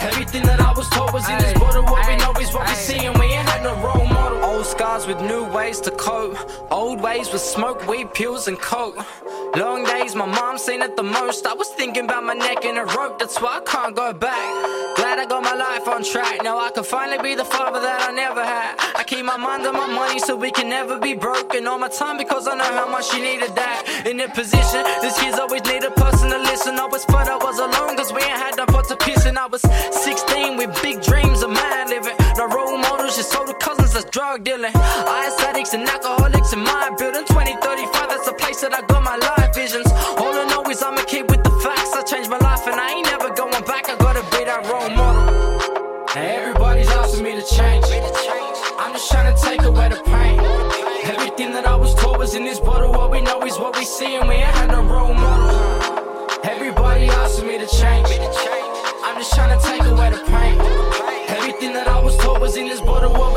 Everything 0.00 0.42
that 0.44 0.60
I 0.60 0.72
was 0.72 0.88
taught 0.88 1.12
was 1.12 1.28
in 1.28 1.38
this 1.38 1.52
bottle. 1.58 1.84
What 1.84 2.06
we 2.08 2.16
know 2.16 2.32
is 2.40 2.52
what 2.54 2.68
we 2.68 2.74
see, 2.74 3.04
and 3.04 3.18
we 3.18 3.26
ain't 3.26 3.49
role 3.68 4.06
model. 4.06 4.42
Old 4.44 4.66
scars 4.66 5.06
with 5.06 5.20
new 5.20 5.44
ways 5.44 5.80
to 5.80 5.90
cope. 5.90 6.36
Old 6.70 7.00
ways 7.00 7.32
with 7.32 7.42
smoke, 7.42 7.86
weed, 7.86 8.12
pills, 8.14 8.48
and 8.48 8.58
coke. 8.58 8.96
Long 9.56 9.84
days, 9.84 10.14
my 10.14 10.26
mom 10.26 10.58
seen 10.58 10.80
it 10.80 10.96
the 10.96 11.02
most. 11.02 11.46
I 11.46 11.54
was 11.54 11.68
thinking 11.70 12.04
about 12.04 12.24
my 12.24 12.34
neck 12.34 12.64
and 12.64 12.78
a 12.78 12.84
rope, 12.84 13.18
that's 13.18 13.40
why 13.40 13.58
I 13.58 13.60
can't 13.60 13.94
go 13.94 14.12
back. 14.12 14.96
Glad 14.96 15.18
I 15.18 15.26
got 15.26 15.42
my 15.42 15.54
life 15.54 15.88
on 15.88 16.04
track. 16.04 16.42
Now 16.42 16.58
I 16.58 16.70
can 16.70 16.84
finally 16.84 17.22
be 17.22 17.34
the 17.34 17.44
father 17.44 17.80
that 17.80 18.08
I 18.08 18.12
never 18.12 18.44
had. 18.44 18.76
I 18.94 19.02
keep 19.02 19.24
my 19.24 19.36
mind 19.36 19.66
on 19.66 19.74
my 19.74 19.88
money 19.88 20.20
so 20.20 20.36
we 20.36 20.50
can 20.50 20.68
never 20.68 20.98
be 20.98 21.14
broken. 21.14 21.66
All 21.66 21.78
my 21.78 21.88
time 21.88 22.16
because 22.16 22.46
I 22.46 22.54
know 22.54 22.64
how 22.64 22.88
much 22.90 23.10
she 23.10 23.20
needed 23.20 23.54
that. 23.56 24.06
In 24.06 24.20
a 24.20 24.28
position, 24.28 24.82
this 25.02 25.18
kids 25.20 25.38
always 25.38 25.64
need 25.64 25.84
a 25.84 25.90
person 25.90 26.30
to 26.30 26.38
listen. 26.38 26.78
I 26.78 26.86
was 26.86 27.04
thought 27.04 27.28
I 27.28 27.36
was 27.36 27.58
alone 27.58 27.96
cause 27.96 28.12
we 28.12 28.22
ain't 28.22 28.40
had 28.44 28.56
no 28.56 28.66
pot 28.66 28.88
to 28.88 28.96
piss. 28.96 29.26
And 29.26 29.38
I 29.38 29.46
was 29.46 29.62
16 29.62 30.56
with 30.56 30.70
big 30.82 31.02
dreams 31.02 31.42
of 31.42 31.50
mad 31.50 31.88
living. 31.88 32.19
Cousins 33.10 33.92
that's 33.92 34.04
drug 34.10 34.44
dealing. 34.44 34.70
Addicts 34.72 35.74
and 35.74 35.82
alcoholics 35.82 36.52
in 36.52 36.60
my 36.60 36.94
building. 36.96 37.24
2035, 37.26 38.08
that's 38.08 38.24
the 38.24 38.32
place 38.34 38.60
that 38.60 38.72
I 38.72 38.82
got 38.82 39.02
my 39.02 39.16
life 39.16 39.52
visions. 39.52 39.90
All 40.16 40.32
I 40.32 40.46
know 40.46 40.62
is 40.70 40.80
I'ma 40.80 41.02
keep 41.08 41.28
with 41.28 41.42
the 41.42 41.50
facts. 41.58 41.92
I 41.92 42.02
changed 42.02 42.30
my 42.30 42.38
life 42.38 42.64
and 42.68 42.78
I 42.78 42.92
ain't 42.92 43.06
never 43.06 43.34
going 43.34 43.64
back. 43.64 43.90
I 43.90 43.96
gotta 43.96 44.22
be 44.30 44.44
that 44.44 44.62
role 44.70 44.90
model. 44.90 46.06
Everybody's 46.16 46.88
asking 46.88 47.24
me 47.24 47.32
to 47.32 47.42
change. 47.42 47.84
I'm 48.78 48.92
just 48.92 49.10
trying 49.10 49.34
to 49.34 49.42
take 49.42 49.62
away 49.62 49.88
the 49.88 50.00
pain. 50.06 50.38
Everything 51.10 51.50
that 51.50 51.66
I 51.66 51.74
was 51.74 51.92
taught 51.96 52.16
was 52.16 52.36
in 52.36 52.44
this 52.44 52.60
bottle. 52.60 52.92
What 52.92 53.10
we 53.10 53.22
know 53.22 53.42
is 53.42 53.58
what 53.58 53.76
we 53.76 53.84
see, 53.84 54.14
and 54.14 54.28
we 54.28 54.36
ain't 54.36 54.54
had 54.54 54.70
no 54.70 54.82
role 54.82 55.14
model. 55.14 56.38
Everybody 56.44 57.06
asking 57.06 57.48
me 57.48 57.58
to 57.58 57.66
change. 57.66 58.06
I'm 59.02 59.16
just 59.18 59.34
trying 59.34 59.58
to 59.58 59.66
take 59.66 59.82
away 59.82 60.10
the 60.10 60.22
pain. 60.30 60.69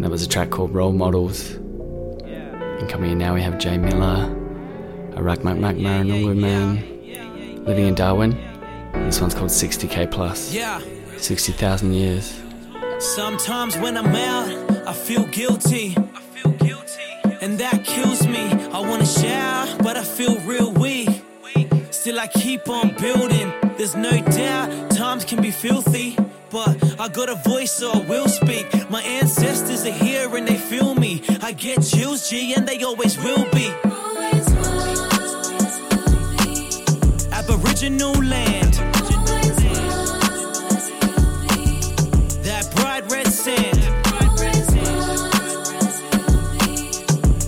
and 0.00 0.06
that 0.06 0.10
was 0.10 0.22
a 0.22 0.28
track 0.28 0.48
called 0.48 0.72
Role 0.72 0.94
Models. 0.94 1.50
And 1.50 2.88
coming 2.88 3.10
in 3.12 3.18
now, 3.18 3.34
we 3.34 3.42
have 3.42 3.58
Jay 3.58 3.76
Miller, 3.76 4.34
a 5.14 5.22
Rack 5.22 5.44
Mac 5.44 5.56
Maranungu 5.56 6.34
man 6.34 7.66
living 7.66 7.86
in 7.86 7.94
Darwin. 7.94 8.30
This 8.94 9.20
one's 9.20 9.34
called 9.34 9.50
60k 9.50 10.10
plus. 10.10 10.54
Yeah. 10.54 10.80
60,000 11.18 11.92
years. 11.92 12.40
Sometimes 12.98 13.76
when 13.76 13.98
I'm 13.98 14.06
out, 14.06 14.88
I 14.88 14.94
feel 14.94 15.26
guilty. 15.26 15.94
And 17.42 17.58
that 17.58 17.84
kills 17.84 18.26
me. 18.26 18.50
I 18.72 18.80
wanna 18.80 19.04
shout, 19.04 19.82
but 19.82 19.98
I 19.98 20.02
feel 20.02 20.40
real 20.46 20.72
weak. 20.72 21.10
Still, 21.90 22.18
I 22.18 22.26
keep 22.26 22.70
on 22.70 22.94
building. 22.96 23.52
There's 23.76 23.96
no 23.96 24.12
doubt 24.12 24.92
times 24.92 25.26
can 25.26 25.42
be 25.42 25.50
filthy. 25.50 26.16
But 26.50 27.00
I 27.00 27.06
got 27.06 27.28
a 27.28 27.36
voice, 27.36 27.70
so 27.70 27.92
I 27.92 27.98
will 27.98 28.26
speak. 28.26 28.66
My 28.90 29.02
ancestors 29.02 29.86
are 29.86 29.92
here 29.92 30.34
and 30.34 30.48
they 30.48 30.56
feel 30.56 30.96
me. 30.96 31.22
I 31.40 31.52
get 31.52 31.80
chills, 31.80 32.28
G, 32.28 32.54
and 32.54 32.66
they 32.66 32.82
always 32.82 33.16
will 33.18 33.48
be. 33.52 33.68
Aboriginal 37.30 38.14
land. 38.14 38.74
That 42.42 42.68
bright 42.74 43.08
red 43.12 43.28
sand. 43.28 43.78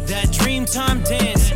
That 0.06 0.28
dreamtime 0.28 1.04
dance. 1.09 1.50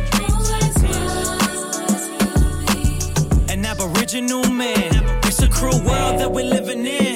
An 3.49 3.65
Aboriginal 3.65 4.49
man. 4.51 4.91
It's 5.23 5.41
a 5.41 5.47
cruel 5.47 5.79
world 5.81 6.19
that 6.19 6.29
we're 6.29 6.43
living 6.43 6.85
in. 6.85 7.06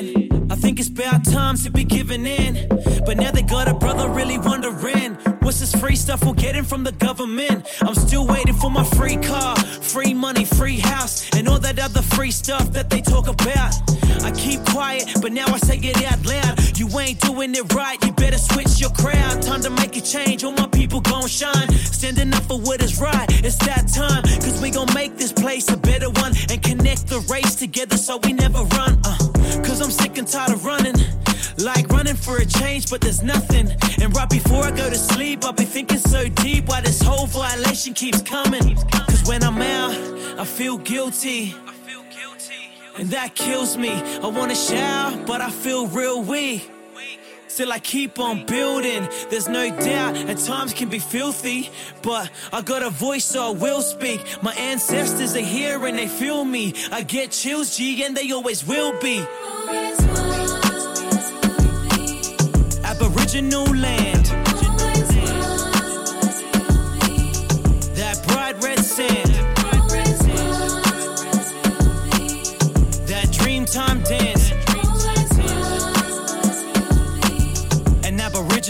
I 0.91 0.93
think 0.93 1.07
it's 1.07 1.27
about 1.27 1.33
time 1.33 1.55
to 1.57 1.71
be 1.71 1.83
giving 1.83 2.25
in. 2.25 2.67
But 3.05 3.17
now 3.17 3.31
they 3.31 3.43
got 3.43 3.67
a 3.67 3.73
brother 3.73 4.09
really 4.09 4.37
wondering 4.37 5.15
what's 5.39 5.59
this 5.59 5.73
free 5.75 5.95
stuff 5.95 6.23
we're 6.25 6.33
getting 6.33 6.63
from 6.63 6.83
the 6.83 6.91
government. 6.91 7.67
I'm 7.81 7.95
still 7.95 8.27
waiting 8.27 8.53
for 8.53 8.69
my 8.69 8.83
free 8.83 9.17
car, 9.17 9.55
free 9.55 10.13
money, 10.13 10.45
free 10.45 10.79
house, 10.79 11.29
and 11.35 11.47
all 11.47 11.59
that 11.59 11.79
other 11.79 12.01
free 12.01 12.31
stuff 12.31 12.71
that 12.73 12.89
they 12.89 13.01
talk 13.01 13.27
about. 13.27 13.73
I 14.23 14.31
keep 14.31 14.63
quiet, 14.65 15.07
but 15.21 15.31
now 15.31 15.45
I 15.47 15.57
say 15.57 15.77
it 15.77 16.03
out 16.11 16.25
loud. 16.25 16.77
You 16.77 16.87
ain't 16.99 17.19
doing 17.21 17.55
it 17.55 17.73
right, 17.73 18.03
you 18.03 18.11
better 18.13 18.37
switch 18.37 18.79
your 18.79 18.91
crowd. 18.91 19.41
Time 19.41 19.61
to 19.61 19.69
make 19.69 19.95
a 19.95 20.01
change, 20.01 20.43
all 20.43 20.51
my 20.51 20.67
people 20.67 21.01
gon' 21.01 21.27
shine. 21.27 21.69
Standing 21.71 22.33
up 22.33 22.43
for 22.43 22.59
what 22.59 22.81
is 22.81 22.99
right, 22.99 23.27
it's 23.43 23.57
that 23.65 23.87
time. 23.87 24.23
Cause 24.41 24.61
we 24.61 24.71
gon' 24.71 24.93
make 24.93 25.17
this 25.17 25.31
place 25.31 25.69
a 25.71 25.77
better 25.77 26.09
one 26.09 26.33
and 26.49 26.61
connect 26.61 27.07
the 27.07 27.19
race 27.31 27.55
together 27.55 27.97
so 27.97 28.19
we 28.23 28.33
never 28.33 28.63
run. 28.63 29.00
I'm 29.91 29.97
sick 29.97 30.17
and 30.17 30.27
tired 30.27 30.53
of 30.53 30.63
running. 30.63 30.95
Like 31.57 31.89
running 31.89 32.15
for 32.15 32.37
a 32.37 32.45
change, 32.45 32.89
but 32.89 33.01
there's 33.01 33.21
nothing. 33.23 33.69
And 34.01 34.15
right 34.15 34.29
before 34.29 34.63
I 34.63 34.71
go 34.71 34.89
to 34.89 34.95
sleep, 34.95 35.43
I'll 35.43 35.51
be 35.51 35.65
thinking 35.65 35.97
so 35.97 36.29
deep 36.29 36.69
why 36.69 36.79
this 36.79 37.01
whole 37.01 37.27
violation 37.27 37.93
keeps 37.93 38.21
coming. 38.21 38.77
Cause 38.89 39.27
when 39.27 39.43
I'm 39.43 39.61
out, 39.61 39.91
I 40.39 40.45
feel 40.45 40.77
guilty. 40.77 41.53
And 42.97 43.09
that 43.09 43.35
kills 43.35 43.75
me. 43.75 43.91
I 43.91 44.27
wanna 44.27 44.55
shout, 44.55 45.27
but 45.27 45.41
I 45.41 45.49
feel 45.49 45.87
real 45.87 46.23
weak. 46.23 46.71
Still, 47.61 47.73
I 47.73 47.77
keep 47.77 48.17
on 48.17 48.47
building. 48.47 49.07
There's 49.29 49.47
no 49.47 49.69
doubt, 49.69 50.17
at 50.17 50.39
times 50.39 50.73
can 50.73 50.89
be 50.89 50.97
filthy. 50.97 51.69
But 52.01 52.31
I 52.51 52.63
got 52.63 52.81
a 52.81 52.89
voice, 52.89 53.23
so 53.23 53.49
I 53.49 53.51
will 53.51 53.83
speak. 53.83 54.19
My 54.41 54.51
ancestors 54.53 55.35
are 55.35 55.41
here 55.41 55.85
and 55.85 55.95
they 55.95 56.07
feel 56.07 56.43
me. 56.43 56.73
I 56.91 57.03
get 57.03 57.29
chills, 57.29 57.77
G, 57.77 58.03
and 58.03 58.17
they 58.17 58.31
always 58.31 58.65
will 58.65 58.99
be. 58.99 59.19
Aboriginal 62.83 63.65
land. 63.65 64.25
That 67.93 68.19
bright 68.27 68.55
red 68.63 68.79
sand. 68.79 69.29
That 73.05 73.27
dreamtime 73.27 74.03
dance. 74.07 74.20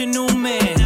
Man. 0.07 0.79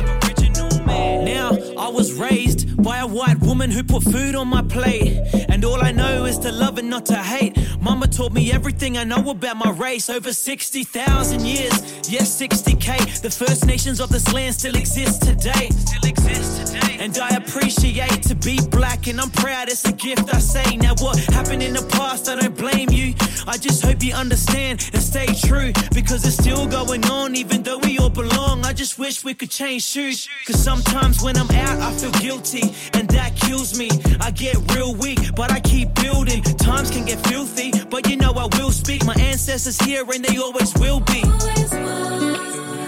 Now, 1.24 1.58
I 1.78 1.88
was 1.88 2.12
raised 2.12 2.84
by 2.84 3.00
a 3.00 3.08
white 3.08 3.35
woman 3.66 3.78
who 3.78 3.84
put 3.84 4.04
food 4.04 4.36
on 4.36 4.48
my 4.48 4.62
plate. 4.62 5.18
And 5.50 5.64
all 5.66 5.82
I 5.82 5.92
know 5.92 6.26
is 6.26 6.38
to 6.40 6.52
love 6.52 6.78
and 6.78 6.90
not 6.90 7.06
to 7.08 7.16
hate. 7.16 7.58
Mama 7.82 8.08
taught 8.08 8.34
me 8.34 8.52
everything 8.52 8.98
I 8.98 9.04
know 9.04 9.30
about 9.30 9.58
my 9.58 9.72
race 9.72 10.10
over 10.10 10.34
60,000 10.34 11.42
years. 11.42 11.74
Yes, 12.10 12.40
60k. 12.40 13.22
The 13.22 13.30
First 13.30 13.66
Nations 13.66 14.00
of 14.00 14.10
this 14.10 14.32
land 14.34 14.56
still 14.56 14.76
exist 14.76 15.24
today. 15.24 15.70
Still 15.70 16.10
exist 16.10 16.74
today. 16.74 16.98
And 17.00 17.18
I 17.18 17.30
appreciate 17.36 18.22
to 18.24 18.36
be 18.36 18.60
black, 18.70 19.08
and 19.08 19.20
I'm 19.20 19.32
proud 19.32 19.70
it's 19.70 19.86
a 19.86 19.94
gift 19.94 20.34
I 20.34 20.40
say. 20.40 20.78
Now, 20.78 20.94
what 21.00 21.18
happened 21.18 21.64
in 21.64 21.74
the 21.74 21.86
past, 21.98 22.30
I 22.30 22.36
don't 22.36 22.58
blame 22.58 22.90
you. 22.90 23.14
I 23.48 23.58
just 23.58 23.84
hope 23.84 24.04
you 24.04 24.14
understand 24.14 24.90
and 24.94 25.02
stay 25.02 25.28
true 25.48 25.72
because 25.94 26.26
it's 26.26 26.38
still 26.38 26.68
going 26.68 27.06
on, 27.06 27.36
even 27.36 27.64
though 27.64 27.80
we 27.80 27.98
all 27.98 28.10
belong. 28.10 28.66
I 28.66 28.74
just 28.74 29.00
wish 29.00 29.24
we 29.24 29.34
could 29.34 29.52
change 29.52 29.84
shoes. 29.84 30.28
Cause 30.48 30.62
sometimes 30.64 31.24
when 31.24 31.38
I'm 31.38 31.50
out, 31.52 31.80
I 31.80 31.92
feel 31.94 32.12
guilty, 32.12 32.74
and 32.94 33.08
that 33.10 33.36
kills 33.36 33.55
me. 33.78 33.90
I 34.20 34.32
get 34.32 34.56
real 34.74 34.94
weak, 34.96 35.20
but 35.36 35.52
I 35.52 35.60
keep 35.60 35.94
building. 35.96 36.42
Times 36.42 36.92
can 36.92 37.06
get 37.06 37.20
filthy, 37.28 37.72
but 37.90 38.10
you 38.10 38.18
know 38.18 38.32
I 38.32 38.48
will 38.58 38.72
speak. 38.72 39.06
My 39.06 39.16
ancestors 39.16 39.80
here, 39.80 40.04
and 40.14 40.24
they 40.24 40.38
always 40.38 40.74
will 40.76 41.00
be. 41.00 41.24
Aboriginal 41.24 42.85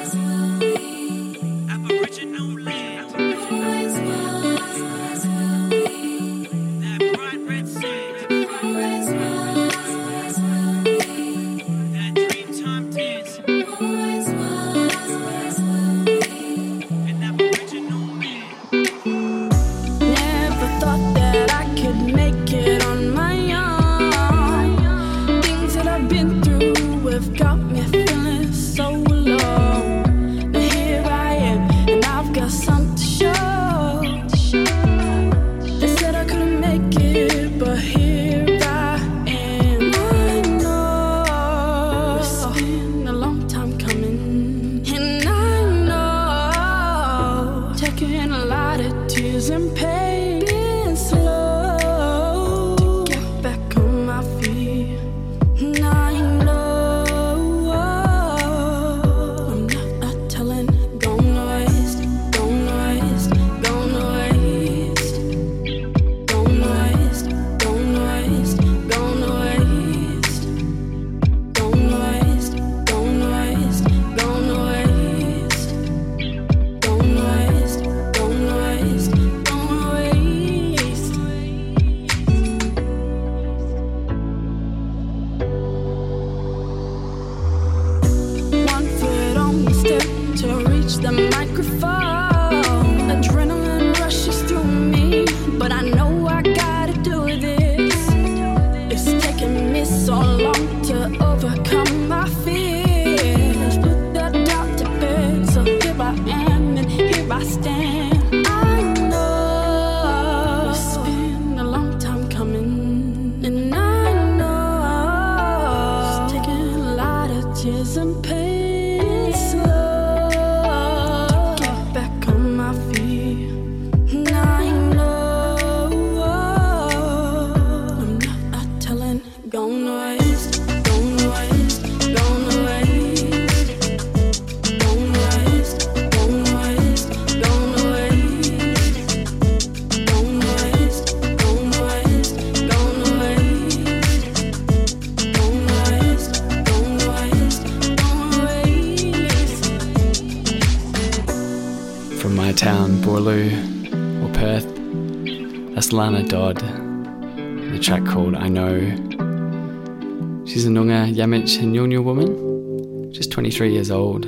Yamich 161.16 161.58
Nyulnyul 161.60 162.04
woman, 162.04 163.14
just 163.14 163.32
23 163.32 163.72
years 163.72 163.92
old, 163.92 164.26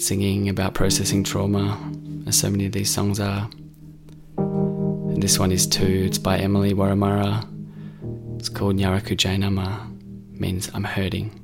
singing 0.00 0.48
about 0.48 0.74
processing 0.74 1.24
trauma, 1.24 1.78
as 2.26 2.38
so 2.38 2.50
many 2.50 2.66
of 2.66 2.72
these 2.72 2.92
songs 2.92 3.20
are. 3.20 3.48
And 4.36 5.22
this 5.22 5.38
one 5.38 5.52
is 5.52 5.66
too. 5.66 6.04
It's 6.06 6.18
by 6.18 6.38
Emily 6.38 6.74
Wurramara. 6.74 7.46
It's 8.38 8.48
called 8.48 8.76
Nyaraku 8.76 9.16
Jainama, 9.16 9.90
means 10.38 10.70
I'm 10.74 10.84
hurting. 10.84 11.39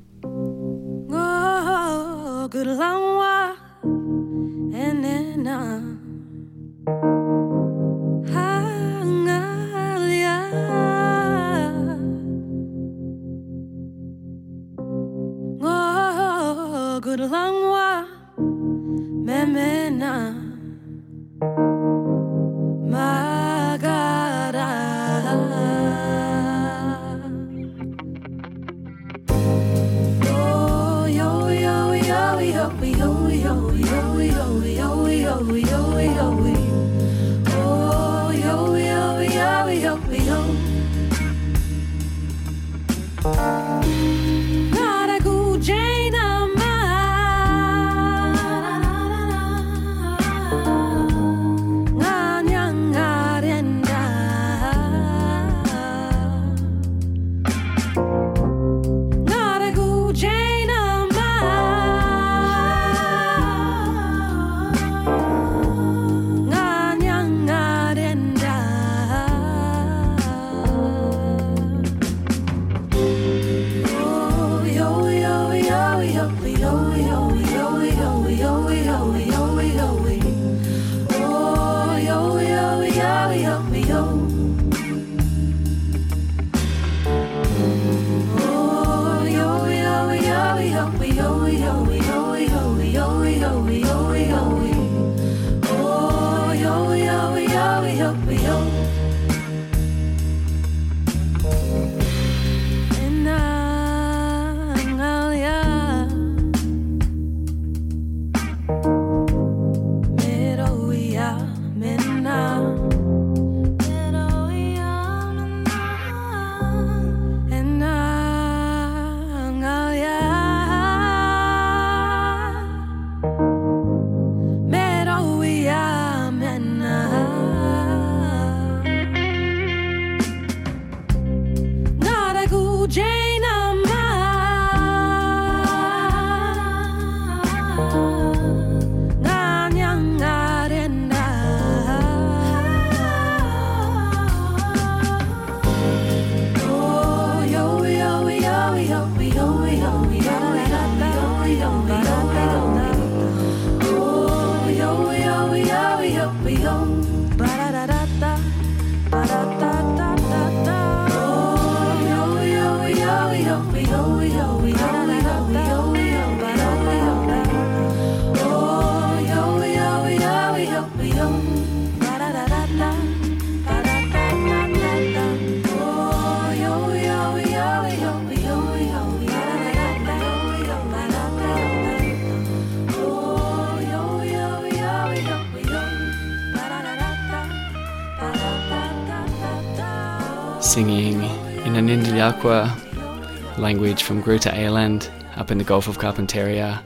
Anindilyakwa 192.47 193.57
language 193.57 194.03
from 194.03 194.23
Groote 194.23 194.51
Eylandt 194.51 195.09
up 195.35 195.51
in 195.51 195.57
the 195.57 195.63
Gulf 195.63 195.87
of 195.87 195.97
Carpentaria 195.97 196.81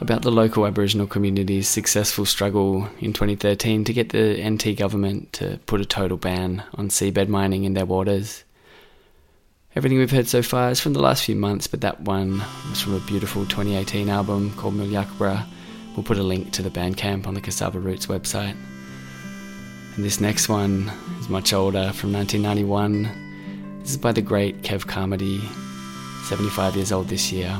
about 0.00 0.22
the 0.22 0.30
local 0.30 0.66
Aboriginal 0.66 1.06
community's 1.06 1.68
successful 1.68 2.24
struggle 2.24 2.88
in 3.00 3.12
2013 3.12 3.84
to 3.84 3.92
get 3.92 4.10
the 4.10 4.48
NT 4.48 4.76
government 4.76 5.32
to 5.34 5.58
put 5.66 5.80
a 5.80 5.84
total 5.84 6.16
ban 6.16 6.62
on 6.74 6.88
seabed 6.88 7.28
mining 7.28 7.64
in 7.64 7.74
their 7.74 7.84
waters. 7.84 8.44
Everything 9.74 9.98
we've 9.98 10.10
heard 10.10 10.28
so 10.28 10.42
far 10.42 10.70
is 10.70 10.80
from 10.80 10.94
the 10.94 11.02
last 11.02 11.24
few 11.24 11.36
months, 11.36 11.66
but 11.66 11.80
that 11.80 12.00
one 12.00 12.42
was 12.68 12.80
from 12.80 12.94
a 12.94 13.00
beautiful 13.00 13.44
2018 13.46 14.08
album 14.08 14.54
called 14.54 14.74
Milyakburra. 14.74 15.46
We'll 15.94 16.04
put 16.04 16.18
a 16.18 16.22
link 16.22 16.52
to 16.52 16.62
the 16.62 16.70
Bandcamp 16.70 17.26
on 17.26 17.34
the 17.34 17.40
Cassava 17.40 17.78
Roots 17.78 18.06
website. 18.06 18.56
And 19.96 20.04
this 20.04 20.20
next 20.20 20.48
one 20.48 20.90
is 21.18 21.28
much 21.28 21.52
older, 21.52 21.92
from 21.92 22.12
1991. 22.12 23.29
This 23.80 23.92
is 23.92 23.96
by 23.96 24.12
the 24.12 24.22
great 24.22 24.62
Kev 24.62 24.86
Carmody, 24.86 25.40
75 26.24 26.76
years 26.76 26.92
old 26.92 27.08
this 27.08 27.32
year. 27.32 27.58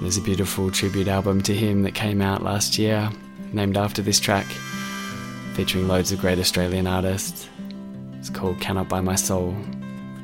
There's 0.00 0.18
a 0.18 0.20
beautiful 0.20 0.70
tribute 0.70 1.08
album 1.08 1.40
to 1.42 1.54
him 1.54 1.82
that 1.84 1.94
came 1.94 2.20
out 2.20 2.42
last 2.42 2.78
year, 2.78 3.10
named 3.52 3.76
after 3.76 4.02
this 4.02 4.20
track, 4.20 4.46
featuring 5.54 5.88
loads 5.88 6.12
of 6.12 6.20
great 6.20 6.38
Australian 6.38 6.86
artists. 6.86 7.48
It's 8.18 8.30
called 8.30 8.60
Cannot 8.60 8.88
Buy 8.88 9.00
My 9.00 9.14
Soul. 9.14 9.56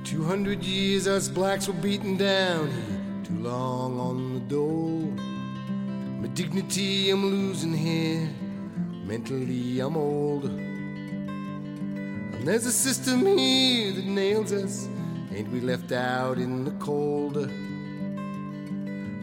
For 0.03 0.07
200 0.07 0.63
years 0.63 1.09
us 1.09 1.29
blacks 1.29 1.69
were 1.69 1.75
beaten 1.75 2.17
down 2.17 2.71
here, 2.71 3.25
too 3.25 3.43
long 3.43 3.99
on 3.99 4.35
the 4.35 4.41
dole. 4.41 5.13
My 6.21 6.29
dignity 6.29 7.11
I'm 7.11 7.25
losing 7.25 7.73
here, 7.73 8.29
mentally 9.05 9.81
I'm 9.81 9.97
old. 9.97 10.45
And 10.45 12.47
there's 12.47 12.67
a 12.67 12.73
system 12.73 13.27
here 13.27 13.93
that 13.93 14.05
nails 14.05 14.53
us, 14.53 14.89
ain't 15.39 15.53
we 15.53 15.61
left 15.61 15.93
out 15.93 16.39
in 16.39 16.65
the 16.65 16.73
cold? 16.85 17.37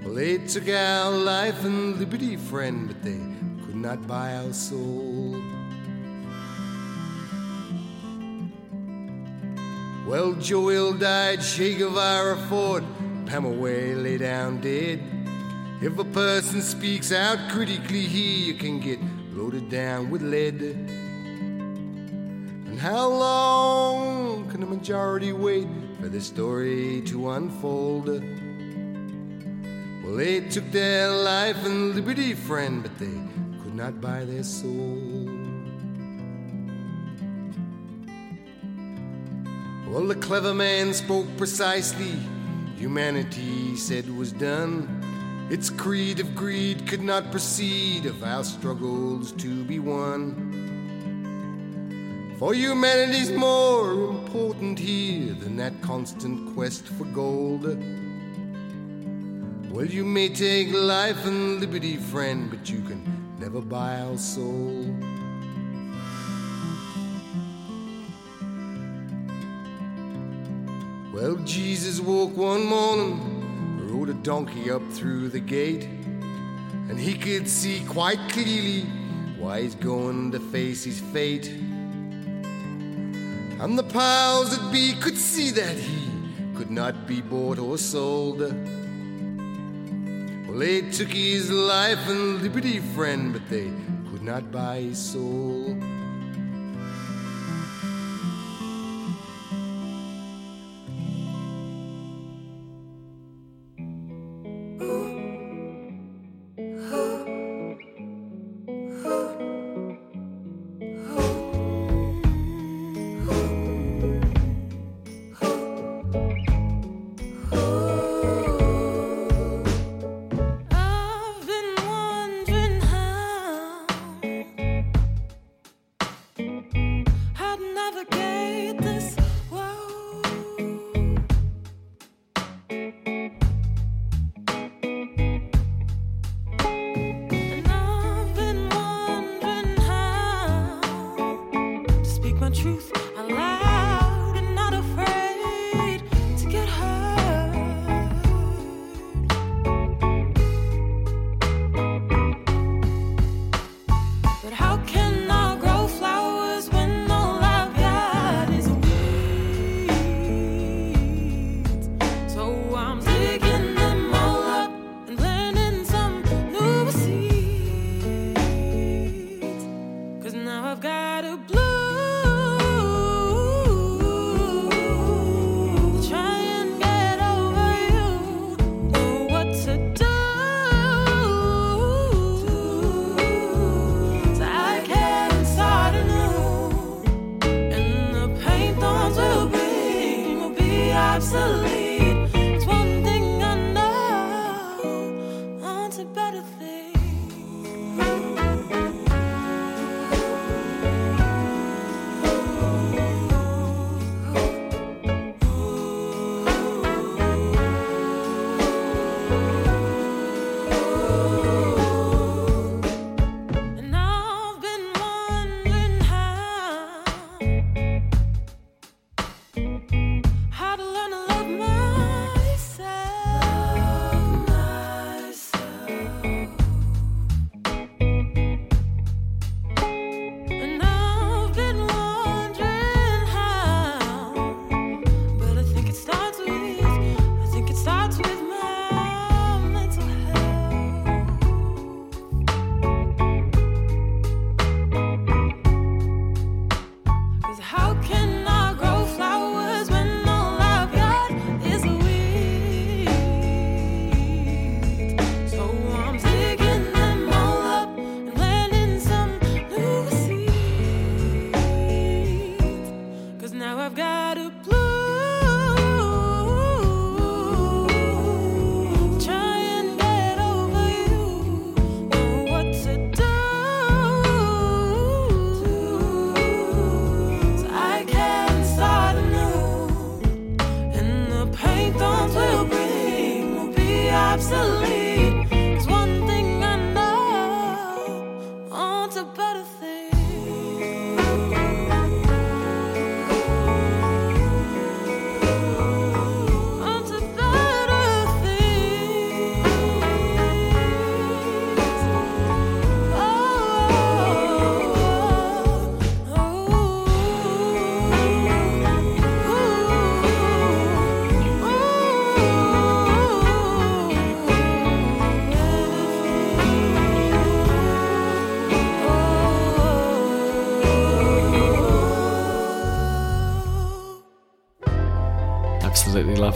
Well, 0.04 0.14
they 0.14 0.38
took 0.38 0.70
our 0.70 1.12
life 1.12 1.66
and 1.66 2.00
liberty, 2.00 2.38
friend, 2.38 2.88
but 2.88 3.04
they 3.04 3.20
could 3.66 3.76
not 3.76 4.08
buy 4.08 4.38
our 4.38 4.54
soul. 4.54 5.36
Well, 10.08 10.36
Joel 10.36 10.94
died, 10.94 11.42
Che 11.42 11.76
Guevara 11.76 12.38
fought, 12.48 12.84
Pemulwuy 13.26 14.02
lay 14.02 14.18
down 14.18 14.62
dead. 14.62 15.04
If 15.82 16.00
a 16.00 16.06
person 16.06 16.62
speaks 16.62 17.12
out 17.12 17.50
critically 17.50 18.06
here, 18.06 18.48
you 18.48 18.54
can 18.54 18.80
get 18.80 19.00
loaded 19.34 19.70
down 19.70 20.10
with 20.10 20.22
lead. 20.22 20.62
And 22.68 22.80
how 22.80 23.10
long 23.10 24.50
can 24.50 24.64
a 24.64 24.66
majority 24.66 25.34
wait 25.34 25.68
for 26.00 26.08
this 26.10 26.28
story 26.28 27.02
to 27.06 27.32
unfold? 27.32 28.08
Well, 30.04 30.16
they 30.16 30.42
took 30.42 30.70
their 30.72 31.10
life 31.10 31.66
and 31.66 31.96
liberty, 31.96 32.34
friend, 32.34 32.84
but 32.84 32.98
they 33.00 33.20
could 33.64 33.76
not 33.76 34.02
buy 34.02 34.24
their 34.26 34.44
soul. 34.44 35.30
Well, 39.88 40.08
the 40.08 40.16
clever 40.16 40.54
man 40.54 40.94
spoke 40.94 41.26
precisely. 41.38 42.20
Humanity 42.76 43.76
said 43.78 44.10
was 44.18 44.32
done. 44.32 45.02
Its 45.50 45.70
creed 45.70 46.20
of 46.20 46.36
greed 46.36 46.88
could 46.88 47.02
not 47.02 47.32
proceed 47.32 48.06
of 48.06 48.24
our 48.24 48.44
struggles 48.44 49.32
to 49.34 49.64
be 49.64 49.80
won. 49.80 50.65
For 52.38 52.54
humanity's 52.54 53.32
more 53.32 53.94
important 53.94 54.78
here 54.78 55.34
than 55.36 55.56
that 55.56 55.82
constant 55.82 56.54
quest 56.54 56.86
for 56.86 57.06
gold. 57.06 57.64
Well, 59.72 59.86
you 59.86 60.04
may 60.04 60.28
take 60.28 60.74
life 60.74 61.26
and 61.26 61.62
liberty, 61.62 61.96
friend, 61.96 62.50
but 62.50 62.70
you 62.70 62.82
can 62.82 63.38
never 63.40 63.62
buy 63.62 64.02
our 64.02 64.18
soul. 64.18 64.86
Well, 71.14 71.38
Jesus 71.46 72.02
woke 72.02 72.36
one 72.36 72.66
morning, 72.66 73.88
rode 73.90 74.10
a 74.10 74.14
donkey 74.14 74.70
up 74.70 74.84
through 74.92 75.30
the 75.30 75.40
gate, 75.40 75.86
and 76.90 77.00
he 77.00 77.14
could 77.14 77.48
see 77.48 77.86
quite 77.86 78.20
clearly 78.28 78.82
why 79.40 79.62
he's 79.62 79.76
going 79.76 80.34
to 80.34 80.40
face 80.42 80.84
his 80.84 81.00
fate. 81.00 81.65
And 83.60 83.78
the 83.78 83.84
powers 83.84 84.50
that 84.56 84.72
be 84.72 84.94
could 85.00 85.18
see 85.18 85.50
that 85.52 85.78
he 85.78 86.10
could 86.56 86.70
not 86.70 87.08
be 87.08 87.22
bought 87.22 87.58
or 87.58 87.78
sold. 87.78 88.40
Well, 88.40 88.52
they 90.60 90.82
took 90.92 91.08
his 91.08 91.50
life 91.52 92.08
and 92.10 92.42
liberty, 92.42 92.80
friend, 92.80 93.32
but 93.32 93.48
they 93.50 93.72
could 94.12 94.24
not 94.24 94.52
buy 94.52 94.82
his 94.82 95.00
soul. 95.00 95.78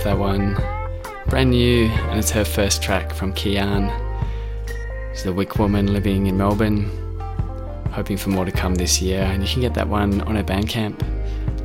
That 0.09 0.17
one. 0.17 0.57
Brand 1.29 1.51
new, 1.51 1.85
and 1.85 2.17
it's 2.17 2.31
her 2.31 2.43
first 2.43 2.81
track 2.81 3.13
from 3.13 3.31
Kian. 3.31 3.93
She's 5.13 5.27
a 5.27 5.31
Wik 5.31 5.59
woman 5.59 5.93
living 5.93 6.25
in 6.25 6.35
Melbourne, 6.35 6.89
hoping 7.91 8.17
for 8.17 8.29
more 8.29 8.43
to 8.43 8.51
come 8.51 8.73
this 8.73 9.03
year. 9.03 9.21
And 9.21 9.43
you 9.43 9.47
can 9.47 9.61
get 9.61 9.75
that 9.75 9.87
one 9.87 10.21
on 10.21 10.35
her 10.35 10.43
Bandcamp. 10.43 10.97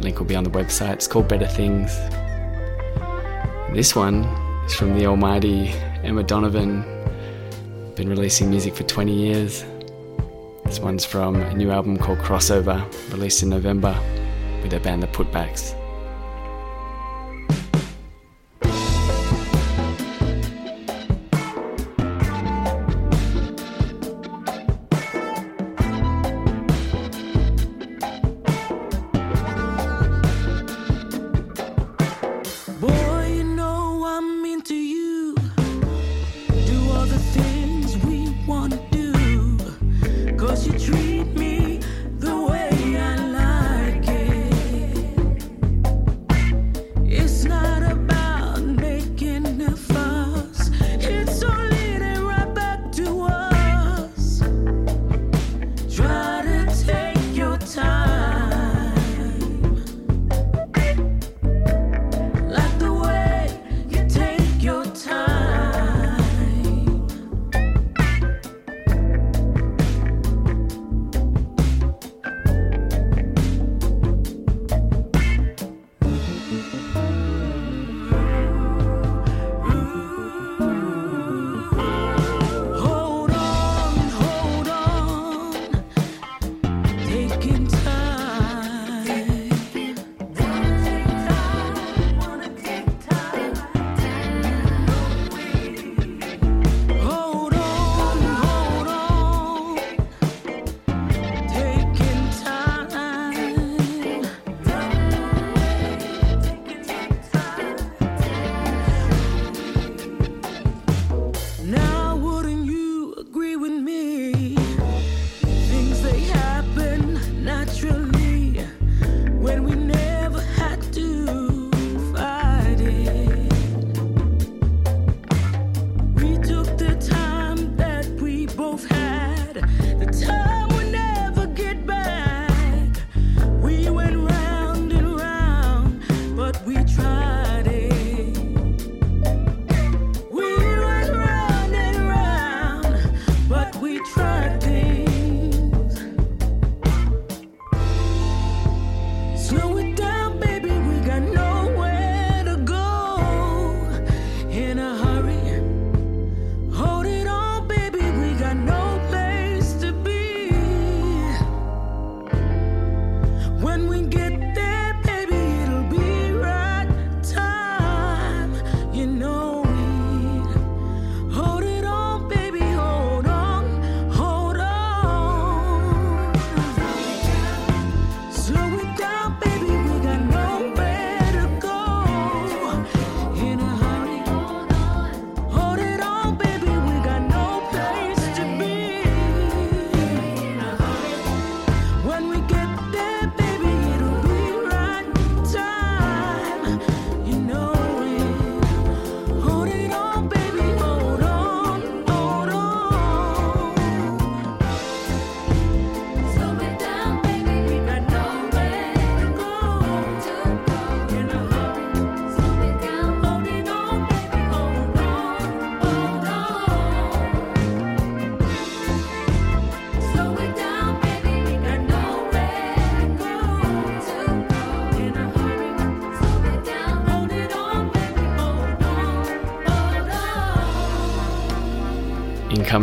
Link 0.03 0.19
will 0.19 0.27
be 0.27 0.37
on 0.37 0.45
the 0.45 0.51
website. 0.51 0.93
It's 0.93 1.09
called 1.09 1.27
Better 1.27 1.47
Things. 1.47 1.97
This 3.73 3.97
one 3.97 4.25
is 4.67 4.75
from 4.75 4.99
the 4.99 5.07
almighty 5.07 5.69
Emma 6.03 6.23
Donovan. 6.23 6.83
Been 7.95 8.11
releasing 8.11 8.51
music 8.51 8.75
for 8.77 8.83
20 8.83 9.11
years. 9.11 9.65
This 10.67 10.81
one's 10.81 11.07
from 11.07 11.37
a 11.37 11.55
new 11.55 11.71
album 11.71 11.97
called 11.97 12.19
Crossover, 12.19 12.85
released 13.11 13.43
in 13.43 13.49
November 13.49 13.99
with 14.63 14.71
her 14.73 14.81
band 14.81 15.03
The 15.03 15.07
Putbacks. 15.07 15.75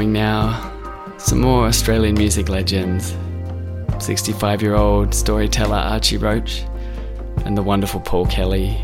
Incoming 0.02 0.14
now, 0.14 1.16
some 1.20 1.42
more 1.42 1.68
Australian 1.68 2.16
music 2.16 2.50
legends 2.50 3.16
65 4.00 4.64
year 4.64 4.74
old 4.74 5.14
storyteller 5.14 5.76
Archie 5.76 6.18
Roach 6.18 6.64
and 7.46 7.56
the 7.56 7.62
wonderful 7.62 8.00
Paul 8.00 8.26
Kelly. 8.26 8.76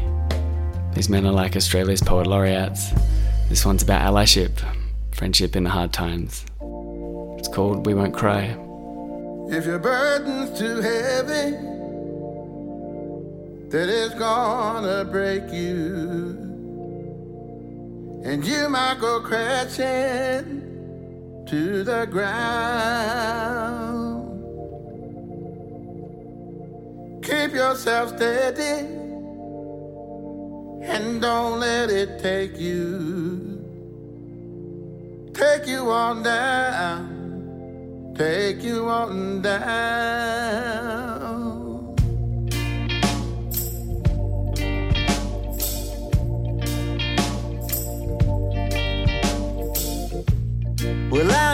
These 0.94 1.10
men 1.10 1.26
are 1.26 1.32
like 1.32 1.56
Australia's 1.56 2.02
poet 2.02 2.28
laureates. 2.28 2.92
This 3.50 3.66
one's 3.66 3.82
about 3.82 4.04
allyship, 4.04 4.62
friendship 5.10 5.56
in 5.56 5.64
the 5.64 5.72
hard 5.72 5.92
times. 5.92 6.46
It's 7.40 7.48
called 7.48 7.88
We 7.88 7.96
Won't 7.96 8.14
Cry. 8.14 8.56
If 9.50 9.66
your 9.66 9.80
burden's 9.80 10.60
too 10.60 10.82
heavy, 10.82 11.58
that 13.70 13.90
it's 13.90 14.14
gonna 14.14 15.04
break 15.04 15.52
you, 15.52 16.38
and 18.24 18.46
you 18.46 18.70
might 18.70 19.00
go 19.00 19.20
crashing 19.22 20.57
to 21.48 21.84
the 21.84 22.06
ground. 22.06 23.48
Keep 27.24 27.54
yourself 27.54 28.16
steady 28.18 28.86
and 30.84 31.22
don't 31.22 31.60
let 31.60 31.90
it 31.90 32.20
take 32.20 32.60
you, 32.60 33.64
take 35.34 35.68
you 35.68 35.90
on 35.90 36.24
down, 36.24 38.14
take 38.18 38.62
you 38.62 38.90
on 38.90 39.42
down. 39.42 41.07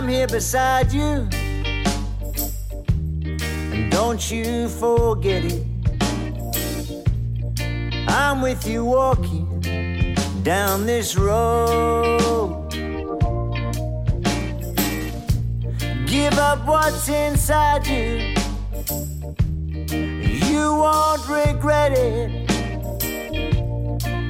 I'm 0.03 0.09
here 0.09 0.27
beside 0.27 0.91
you. 0.91 1.29
And 3.71 3.89
don't 3.89 4.29
you 4.29 4.67
forget 4.67 5.45
it. 5.45 5.65
I'm 8.09 8.41
with 8.41 8.67
you 8.67 8.83
walking 8.83 9.61
down 10.43 10.85
this 10.85 11.15
road. 11.15 12.69
Give 16.05 16.37
up 16.37 16.65
what's 16.67 17.07
inside 17.07 17.87
you. 17.87 18.33
You 20.49 20.73
won't 20.73 21.25
regret 21.29 21.93
it. 21.93 22.49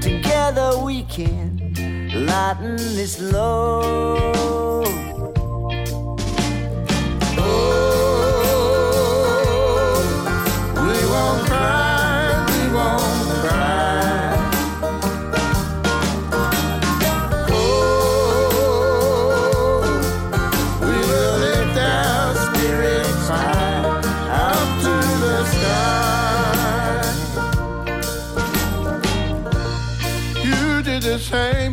Together 0.01 0.77
we 0.83 1.01
can 1.03 1.57
lighten 2.27 2.75
this 2.75 3.19
load. 3.19 4.62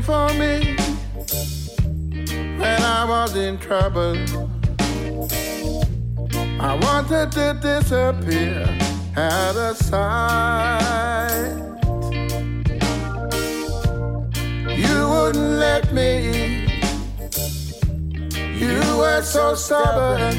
For 0.02 0.28
me 0.34 0.76
when 2.58 2.82
I 2.82 3.04
was 3.08 3.34
in 3.36 3.58
trouble. 3.58 4.16
I 6.60 6.74
wanted 6.82 7.32
to 7.32 7.58
disappear 7.60 8.66
out 9.16 9.56
of 9.56 9.76
sight. 9.76 11.56
You 14.68 15.08
wouldn't 15.08 15.58
let 15.66 15.92
me. 15.92 16.66
You 18.58 18.80
were 18.98 19.22
so 19.22 19.54
stubborn. 19.54 20.36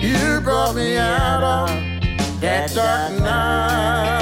You 0.00 0.40
brought 0.40 0.74
me 0.74 0.96
out 0.96 1.42
of 1.42 2.40
that 2.40 2.72
dark 2.74 3.20
night. 3.20 4.19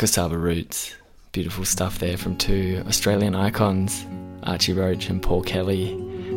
Cassava 0.00 0.38
Roots, 0.38 0.94
beautiful 1.32 1.66
stuff 1.66 1.98
there 1.98 2.16
from 2.16 2.34
two 2.34 2.82
Australian 2.86 3.34
icons, 3.34 4.06
Archie 4.44 4.72
Roach 4.72 5.10
and 5.10 5.22
Paul 5.22 5.42
Kelly, 5.42 5.92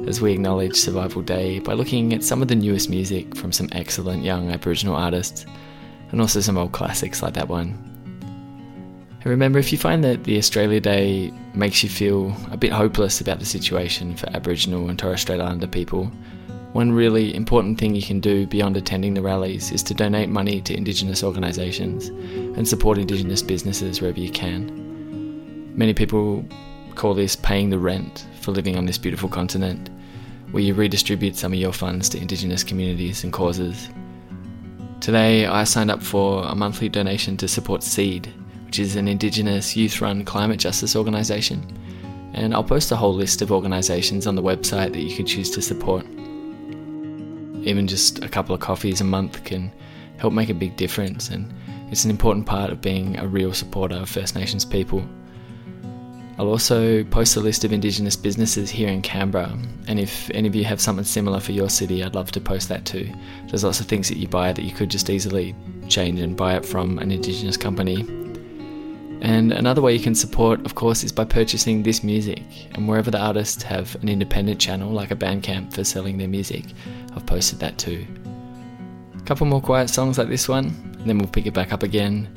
as 0.05 0.19
we 0.19 0.33
acknowledge 0.33 0.75
Survival 0.75 1.21
Day 1.21 1.59
by 1.59 1.71
looking 1.71 2.13
at 2.13 2.25
some 2.25 2.41
of 2.41 2.49
the 2.49 2.55
newest 2.55 2.89
music 2.89 3.37
from 3.37 3.53
some 3.53 3.69
excellent 3.71 4.21
young 4.21 4.51
Aboriginal 4.51 4.97
artists, 4.97 5.45
and 6.11 6.19
also 6.19 6.41
some 6.41 6.57
old 6.57 6.73
classics 6.73 7.21
like 7.21 7.35
that 7.35 7.47
one. 7.47 7.69
And 9.21 9.27
remember, 9.27 9.59
if 9.59 9.71
you 9.71 9.77
find 9.77 10.03
that 10.03 10.25
the 10.25 10.37
Australia 10.37 10.81
Day 10.81 11.31
makes 11.53 11.83
you 11.83 11.87
feel 11.87 12.35
a 12.51 12.57
bit 12.57 12.73
hopeless 12.73 13.21
about 13.21 13.39
the 13.39 13.45
situation 13.45 14.17
for 14.17 14.29
Aboriginal 14.35 14.89
and 14.89 14.99
Torres 14.99 15.21
Strait 15.21 15.39
Islander 15.39 15.67
people, 15.67 16.11
one 16.73 16.91
really 16.91 17.35
important 17.35 17.79
thing 17.79 17.93
you 17.93 18.01
can 18.01 18.19
do 18.19 18.47
beyond 18.47 18.75
attending 18.75 19.13
the 19.13 19.21
rallies 19.21 19.71
is 19.71 19.83
to 19.83 19.93
donate 19.93 20.27
money 20.27 20.59
to 20.61 20.75
Indigenous 20.75 21.23
organisations 21.23 22.07
and 22.07 22.67
support 22.67 22.97
Indigenous 22.97 23.43
businesses 23.43 24.01
wherever 24.01 24.19
you 24.19 24.31
can. 24.31 25.77
Many 25.77 25.93
people 25.93 26.43
call 26.95 27.13
this 27.13 27.35
paying 27.35 27.69
the 27.69 27.77
rent 27.77 28.25
for 28.41 28.51
living 28.51 28.75
on 28.75 28.87
this 28.87 28.97
beautiful 28.97 29.29
continent, 29.29 29.91
where 30.49 30.63
you 30.63 30.73
redistribute 30.73 31.35
some 31.35 31.53
of 31.53 31.59
your 31.59 31.73
funds 31.73 32.09
to 32.09 32.17
Indigenous 32.19 32.63
communities 32.63 33.23
and 33.23 33.31
causes. 33.31 33.89
Today, 34.99 35.45
I 35.45 35.65
signed 35.65 35.91
up 35.91 36.01
for 36.01 36.43
a 36.43 36.55
monthly 36.55 36.89
donation 36.89 37.37
to 37.37 37.47
support 37.47 37.83
SEED, 37.83 38.33
which 38.65 38.79
is 38.79 38.95
an 38.95 39.07
Indigenous 39.07 39.75
youth 39.75 40.01
run 40.01 40.25
climate 40.25 40.59
justice 40.59 40.95
organisation. 40.95 41.63
And 42.33 42.51
I'll 42.51 42.63
post 42.63 42.91
a 42.91 42.95
whole 42.95 43.13
list 43.13 43.43
of 43.43 43.51
organisations 43.51 44.25
on 44.25 44.33
the 44.33 44.41
website 44.41 44.93
that 44.93 45.01
you 45.01 45.15
can 45.15 45.27
choose 45.27 45.51
to 45.51 45.61
support. 45.61 46.03
Even 47.63 47.87
just 47.87 48.23
a 48.23 48.29
couple 48.29 48.53
of 48.53 48.61
coffees 48.61 49.01
a 49.01 49.05
month 49.05 49.43
can 49.43 49.71
help 50.17 50.33
make 50.33 50.49
a 50.49 50.53
big 50.53 50.75
difference, 50.75 51.29
and 51.29 51.53
it's 51.89 52.05
an 52.05 52.11
important 52.11 52.45
part 52.45 52.71
of 52.71 52.81
being 52.81 53.17
a 53.17 53.27
real 53.27 53.53
supporter 53.53 53.95
of 53.95 54.09
First 54.09 54.35
Nations 54.35 54.65
people. 54.65 55.03
I'll 56.37 56.49
also 56.49 57.03
post 57.05 57.35
a 57.35 57.39
list 57.39 57.63
of 57.63 57.71
Indigenous 57.71 58.15
businesses 58.15 58.69
here 58.69 58.89
in 58.89 59.01
Canberra, 59.01 59.57
and 59.87 59.99
if 59.99 60.29
any 60.31 60.47
of 60.47 60.55
you 60.55 60.63
have 60.65 60.81
something 60.81 61.05
similar 61.05 61.39
for 61.39 61.51
your 61.51 61.69
city, 61.69 62.03
I'd 62.03 62.15
love 62.15 62.31
to 62.31 62.41
post 62.41 62.69
that 62.69 62.85
too. 62.85 63.07
There's 63.47 63.63
lots 63.63 63.79
of 63.79 63.85
things 63.85 64.09
that 64.09 64.17
you 64.17 64.27
buy 64.27 64.51
that 64.51 64.63
you 64.63 64.71
could 64.71 64.89
just 64.89 65.09
easily 65.09 65.55
change 65.87 66.19
and 66.19 66.35
buy 66.35 66.55
it 66.55 66.65
from 66.65 66.97
an 66.99 67.11
Indigenous 67.11 67.55
company. 67.55 68.05
And 69.21 69.53
another 69.53 69.81
way 69.81 69.93
you 69.93 70.03
can 70.03 70.15
support, 70.15 70.65
of 70.65 70.75
course, 70.75 71.01
is 71.03 71.13
by 71.13 71.23
purchasing 71.23 71.83
this 71.83 72.03
music. 72.03 72.43
And 72.73 72.89
wherever 72.89 73.09
the 73.09 73.21
artists 73.21 73.63
have 73.63 73.95
an 74.01 74.09
independent 74.09 74.59
channel, 74.59 74.91
like 74.91 75.11
a 75.11 75.15
Bandcamp 75.15 75.71
for 75.71 75.85
selling 75.85 76.17
their 76.17 76.27
music, 76.27 76.65
I've 77.15 77.25
posted 77.25 77.59
that 77.59 77.77
too. 77.77 78.05
A 79.17 79.21
couple 79.21 79.47
more 79.47 79.61
quiet 79.61 79.89
songs 79.89 80.17
like 80.17 80.29
this 80.29 80.49
one, 80.49 80.65
and 80.99 81.05
then 81.05 81.17
we'll 81.17 81.27
pick 81.27 81.45
it 81.45 81.53
back 81.53 81.71
up 81.71 81.83
again. 81.83 82.27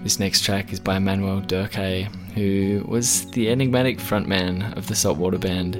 This 0.00 0.18
next 0.18 0.42
track 0.44 0.72
is 0.72 0.80
by 0.80 0.98
Manuel 0.98 1.40
Dhurrkay, 1.40 2.04
who 2.34 2.84
was 2.86 3.30
the 3.30 3.48
enigmatic 3.48 3.98
frontman 3.98 4.76
of 4.76 4.86
the 4.86 4.94
Saltwater 4.94 5.38
Band. 5.38 5.76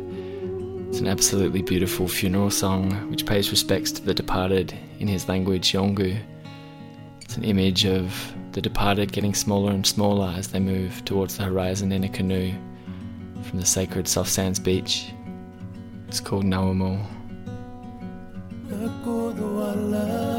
It's 0.89 1.01
an 1.01 1.09
absolutely 1.09 1.61
beautiful 1.61 2.07
funeral 2.07 2.51
song 2.51 3.11
which 3.11 3.27
pays 3.27 3.51
respects 3.51 3.91
to 3.93 4.03
the 4.03 4.15
departed 4.15 4.73
in 5.01 5.09
his 5.09 5.29
language 5.29 5.73
Yolngu. 5.73 6.17
It's 7.21 7.37
an 7.37 7.45
image 7.45 7.85
of 7.85 8.33
the 8.53 8.63
departed 8.63 9.13
getting 9.13 9.35
smaller 9.35 9.73
and 9.73 9.85
smaller 9.85 10.33
as 10.37 10.49
they 10.49 10.61
move 10.61 11.05
towards 11.05 11.37
the 11.37 11.43
horizon 11.43 11.91
in 11.91 12.05
a 12.05 12.09
canoe 12.09 12.53
from 13.43 13.59
the 13.59 13.67
sacred 13.67 14.07
soft 14.07 14.31
sands 14.31 14.61
beach. 14.61 15.13
It's 16.07 16.21
called 16.21 16.45
Nawamo. 16.45 17.05
No 18.77 20.34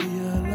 Ialah 0.00 0.49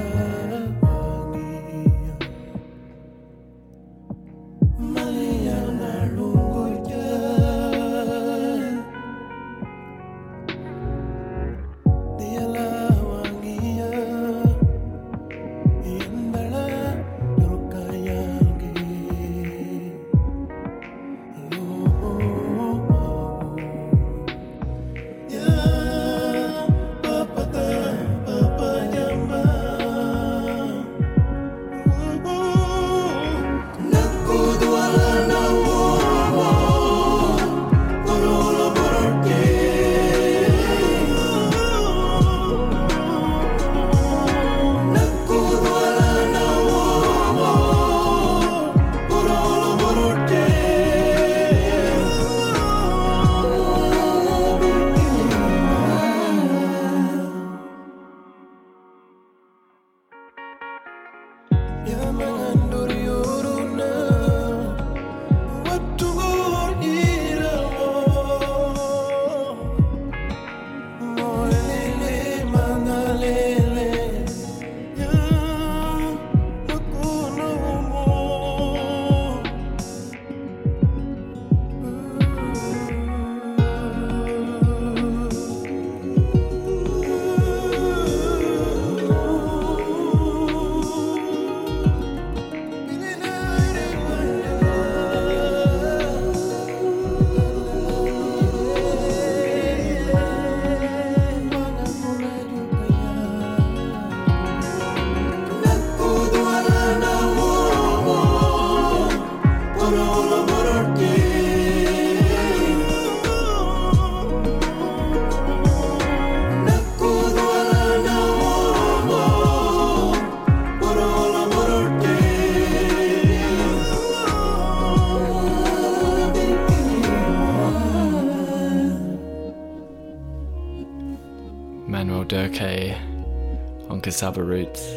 Cassava 134.15 134.41
Roots. 134.41 134.93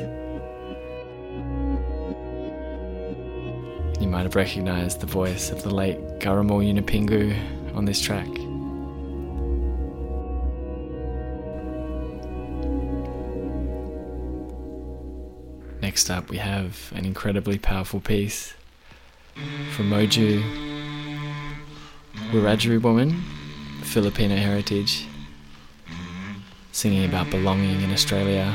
You 4.01 4.07
might 4.07 4.23
have 4.23 4.37
recognised 4.37 5.01
the 5.01 5.07
voice 5.07 5.51
of 5.51 5.65
the 5.65 5.75
late 5.75 5.99
Gurrumul 6.21 6.63
Yunupingu 6.63 7.35
on 7.75 7.85
this 7.85 8.01
track. 8.01 8.29
Next 15.83 16.11
up, 16.11 16.31
we 16.31 16.37
have 16.37 16.93
an 16.95 17.05
incredibly 17.05 17.59
powerful 17.59 17.99
piece 17.99 18.55
from 19.75 19.91
Moju 19.91 20.45
Wiradjuri 22.31 22.81
woman, 22.81 23.21
Filipino 23.83 24.37
heritage, 24.37 25.09
singing 26.71 27.05
about 27.05 27.29
belonging 27.31 27.81
in 27.81 27.93
Australia 27.93 28.55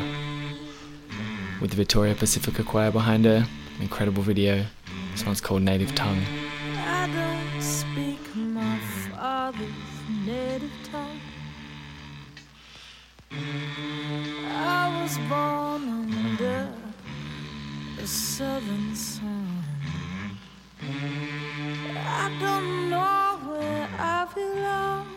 with 1.61 1.69
the 1.71 1.75
Victoria 1.75 2.15
Pacifica 2.15 2.63
Choir 2.63 2.91
behind 2.91 3.25
her. 3.25 3.45
Incredible 3.79 4.23
video. 4.23 4.65
This 5.11 5.25
one's 5.25 5.41
called 5.41 5.61
Native 5.61 5.93
Tongue. 5.95 6.23
I 6.77 7.07
don't 7.07 7.61
speak 7.61 8.19
my 8.35 8.77
father's 9.11 9.69
native 10.25 10.71
tongue. 10.91 11.19
I 13.31 15.01
was 15.01 15.17
born 15.29 15.89
under 16.13 16.69
the 17.97 18.07
southern 18.07 18.95
sun. 18.95 19.63
I 20.81 22.37
don't 22.39 22.89
know 22.89 23.39
where 23.49 23.89
I 23.97 24.27
belong. 24.33 25.07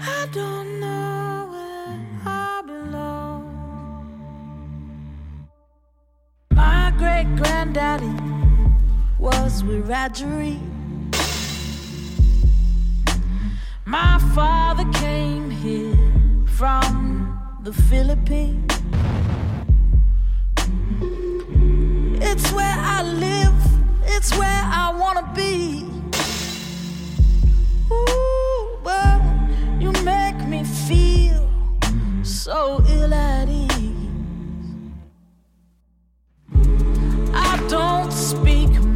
I 0.00 0.28
don't 0.32 0.80
know 0.80 0.91
granddaddy 7.72 8.12
was 9.18 9.62
Wiradjuri. 9.62 10.58
My 13.86 14.18
father 14.34 14.84
came 14.92 15.50
here 15.50 15.96
from 16.46 17.38
the 17.62 17.72
Philippines. 17.72 18.72
It's 22.20 22.52
where 22.52 22.76
I 22.78 23.02
live, 23.02 23.54
it's 24.04 24.36
where 24.36 24.62
I 24.64 24.92
wanna 24.94 25.32
be. 25.34 25.84
Ooh, 27.90 28.78
but 28.84 29.22
you 29.80 29.92
make 30.04 30.38
me 30.46 30.64
feel 30.64 31.48
so 32.22 32.81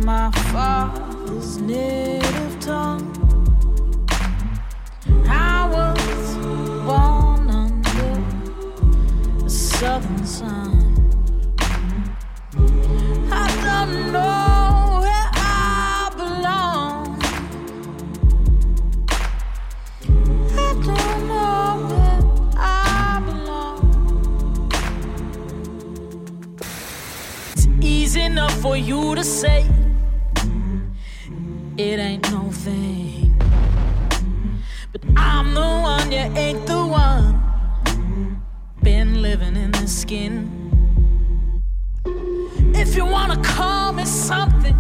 my 0.07 0.31
father's 0.53 1.59
native 1.59 2.61
tongue. 2.61 3.11
I 5.29 5.69
was 5.69 6.37
born 6.87 7.51
under 7.51 8.23
the 9.43 9.51
southern 9.51 10.25
sun. 10.25 10.95
I 13.33 13.47
don't 13.67 14.13
know 14.13 15.01
where 15.03 15.29
I 15.35 16.13
belong. 16.15 17.21
I 20.55 20.71
don't 20.87 21.21
know 21.27 21.65
where 21.91 22.23
I 22.57 23.21
belong. 23.27 23.81
It's 27.55 27.67
easy 27.81 28.21
enough 28.21 28.55
for 28.63 28.77
you 28.77 29.17
to 29.17 29.25
say 29.25 29.76
it 31.79 31.99
ain't 31.99 32.31
no 32.31 32.51
thing. 32.51 33.37
But 34.93 35.03
I'm 35.17 35.53
the 35.53 35.61
one, 35.61 36.11
you 36.11 36.19
ain't 36.19 36.67
the 36.67 36.87
one. 36.87 38.43
Been 38.83 39.21
living 39.21 39.57
in 39.57 39.73
this 39.73 40.01
skin. 40.01 41.63
If 42.75 42.97
you 42.97 43.05
wanna 43.05 43.43
call 43.43 43.93
me 43.93 44.07
something, 44.07 44.77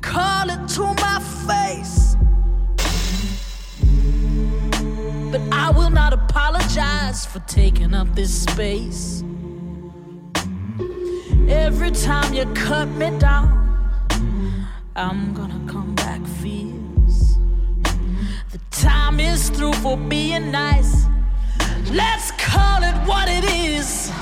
call 0.00 0.50
it 0.50 0.68
to 0.76 0.82
my 0.82 1.18
face. 1.48 2.16
But 5.32 5.40
I 5.50 5.70
will 5.70 5.90
not 5.90 6.12
apologize 6.12 7.26
for 7.26 7.40
taking 7.40 7.92
up 7.92 8.14
this 8.14 8.42
space. 8.42 9.24
Every 11.48 11.90
time 11.90 12.34
you 12.34 12.44
cut 12.54 12.86
me 12.88 13.10
down, 13.18 13.59
I'm 15.00 15.32
gonna 15.32 15.58
come 15.66 15.94
back 15.94 16.20
fierce. 16.26 17.38
The 18.52 18.60
time 18.70 19.18
is 19.18 19.48
through 19.48 19.72
for 19.72 19.96
being 19.96 20.50
nice. 20.50 21.06
Let's 21.90 22.32
call 22.32 22.82
it 22.82 22.94
what 23.08 23.26
it 23.26 23.44
is. 23.44 24.12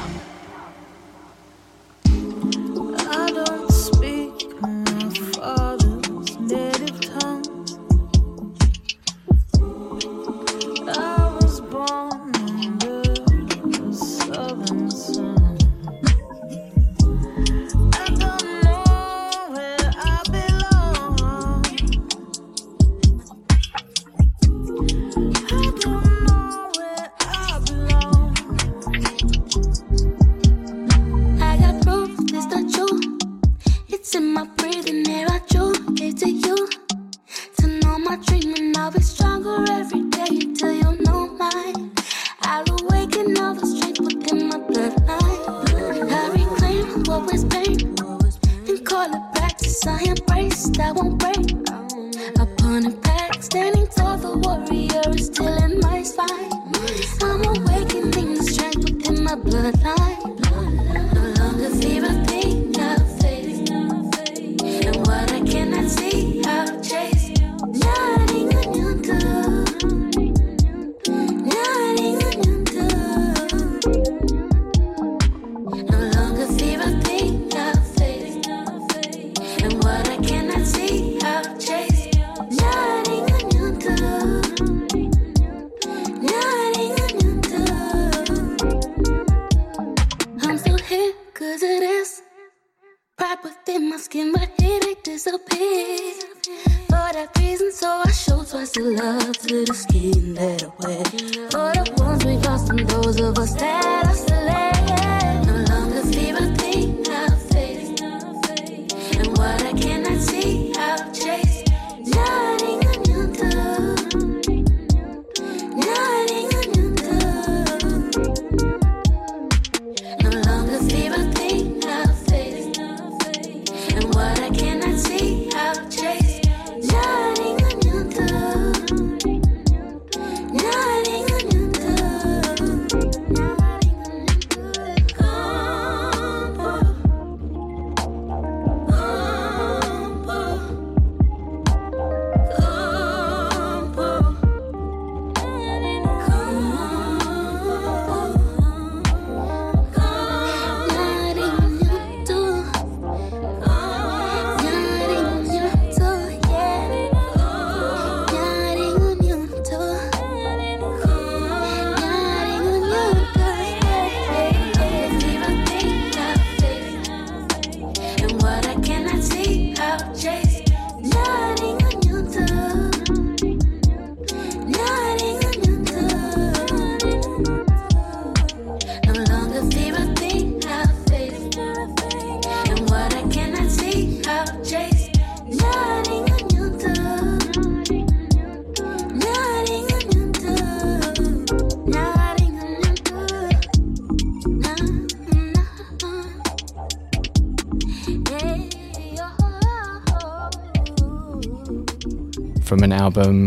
Album 203.18 203.46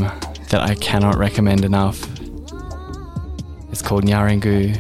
that 0.49 0.59
I 0.59 0.76
cannot 0.76 1.17
recommend 1.17 1.63
enough. 1.63 2.03
It's 3.72 3.82
called 3.82 4.03
Nyaaringu. 4.03 4.78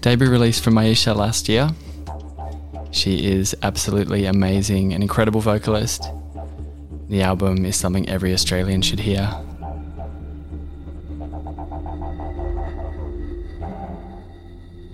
Debut 0.00 0.30
release 0.30 0.58
from 0.58 0.72
Miiesha 0.72 1.14
last 1.14 1.50
year. 1.50 1.68
She 2.92 3.30
is 3.30 3.54
absolutely 3.62 4.24
amazing, 4.24 4.94
an 4.94 5.02
incredible 5.02 5.42
vocalist. 5.42 6.08
The 7.10 7.20
album 7.20 7.66
is 7.66 7.76
something 7.76 8.08
every 8.08 8.32
Australian 8.32 8.80
should 8.80 9.00
hear. 9.00 9.28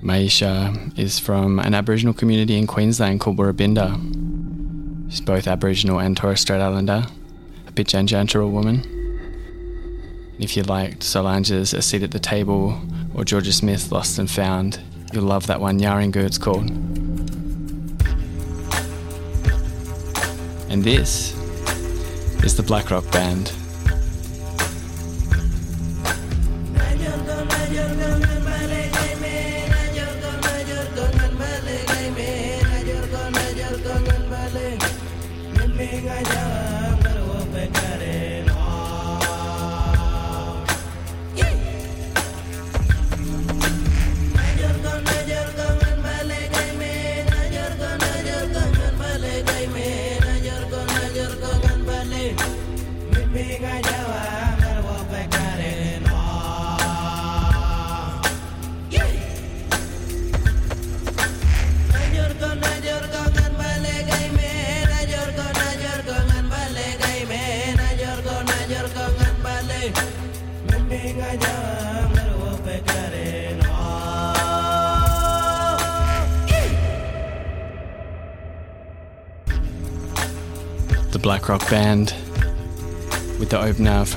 Miiesha 0.03 0.99
is 0.99 1.20
from 1.20 1.61
an 1.61 1.74
Aboriginal 1.74 2.12
community 2.12 2.59
in 2.59 2.66
Queensland 2.66 3.20
called 3.20 3.36
Woorabinda. 3.36 3.95
She's 5.09 5.20
both 5.20 5.47
Aboriginal 5.47 6.01
and 6.01 6.16
Torres 6.16 6.41
Strait 6.41 6.61
Islander, 6.61 7.07
a 7.68 7.72
Pitjantjatjara 7.72 8.51
woman. 8.51 8.97
If 10.39 10.57
you 10.57 10.62
liked 10.62 11.01
Solange's 11.01 11.74
A 11.74 11.82
Seat 11.82 12.03
at 12.03 12.12
the 12.12 12.18
Table 12.18 12.80
or 13.14 13.24
Jorja 13.24 13.53
Smith 13.53 13.91
Lost 13.91 14.18
and 14.18 14.30
Found, 14.30 14.80
You'll 15.12 15.24
love 15.24 15.47
that 15.47 15.61
one, 15.61 15.80
Nyaaringu 15.80 16.16
it's 16.16 16.36
called. 16.36 16.68
And 20.70 20.84
this 20.84 21.34
is 22.45 22.57
the 22.57 22.62
Black 22.62 22.91
Rock 22.91 23.11
Band. 23.11 23.53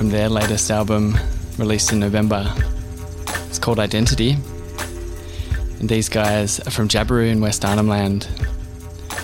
From 0.02 0.10
their 0.10 0.28
latest 0.28 0.68
album 0.68 1.16
released 1.58 1.92
in 1.92 2.00
November. 2.00 2.52
It's 3.46 3.60
called 3.60 3.78
Identity. 3.78 4.36
And 5.78 5.88
these 5.88 6.08
guys 6.08 6.58
are 6.58 6.72
from 6.72 6.88
Jabiru 6.88 7.30
in 7.30 7.40
West 7.40 7.64
Arnhem 7.64 7.86
Land. 7.86 8.22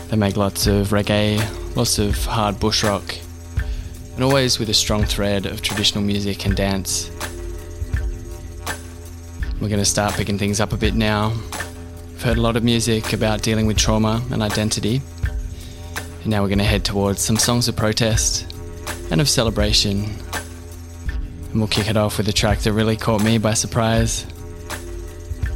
They 0.06 0.16
make 0.16 0.36
lots 0.36 0.68
of 0.68 0.90
reggae, 0.90 1.36
lots 1.74 1.98
of 1.98 2.14
hard 2.26 2.60
bush 2.60 2.84
rock, 2.84 3.02
and 4.14 4.22
always 4.22 4.60
with 4.60 4.68
a 4.70 4.74
strong 4.74 5.02
thread 5.02 5.46
of 5.46 5.62
traditional 5.62 6.04
music 6.04 6.46
and 6.46 6.54
dance. 6.54 7.10
We're 9.60 9.68
going 9.68 9.80
to 9.80 9.84
start 9.84 10.14
picking 10.14 10.38
things 10.38 10.60
up 10.60 10.72
a 10.72 10.76
bit 10.76 10.94
now. 10.94 11.30
We've 12.12 12.22
heard 12.22 12.38
a 12.38 12.40
lot 12.40 12.56
of 12.56 12.62
music 12.62 13.12
about 13.12 13.42
dealing 13.42 13.66
with 13.66 13.78
trauma 13.78 14.22
and 14.30 14.44
identity. 14.44 15.02
And 16.22 16.28
now 16.28 16.42
we're 16.42 16.48
going 16.48 16.58
to 16.58 16.64
head 16.64 16.84
towards 16.84 17.20
some 17.20 17.36
songs 17.36 17.66
of 17.66 17.74
protest 17.74 18.46
and 19.10 19.20
of 19.20 19.28
celebration. 19.28 20.14
And 21.58 21.62
we'll 21.64 21.70
kick 21.70 21.90
it 21.90 21.96
off 21.96 22.18
with 22.18 22.28
a 22.28 22.32
track 22.32 22.60
that 22.60 22.72
really 22.72 22.96
caught 22.96 23.20
me 23.20 23.36
by 23.36 23.52
surprise. 23.52 24.24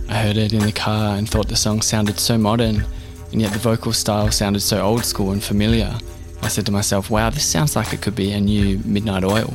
I 0.09 0.15
heard 0.15 0.37
it 0.37 0.53
in 0.53 0.59
the 0.59 0.73
car 0.73 1.17
and 1.17 1.31
thought 1.31 1.47
the 1.47 1.55
song 1.55 1.81
sounded 1.81 2.19
so 2.19 2.37
modern, 2.37 2.85
and 3.31 3.41
yet 3.41 3.53
the 3.53 3.61
vocal 3.61 3.93
style 3.93 4.29
sounded 4.33 4.63
so 4.63 4.83
old 4.83 5.05
school 5.05 5.31
and 5.31 5.41
familiar. 5.41 5.97
I 6.43 6.49
said 6.49 6.67
to 6.67 6.73
myself, 6.73 7.09
wow, 7.09 7.31
this 7.31 7.47
sounds 7.47 7.77
like 7.77 7.93
it 7.93 8.03
could 8.03 8.17
be 8.17 8.33
a 8.33 8.41
new 8.41 8.81
Midnight 8.85 9.23
Oil. 9.23 9.55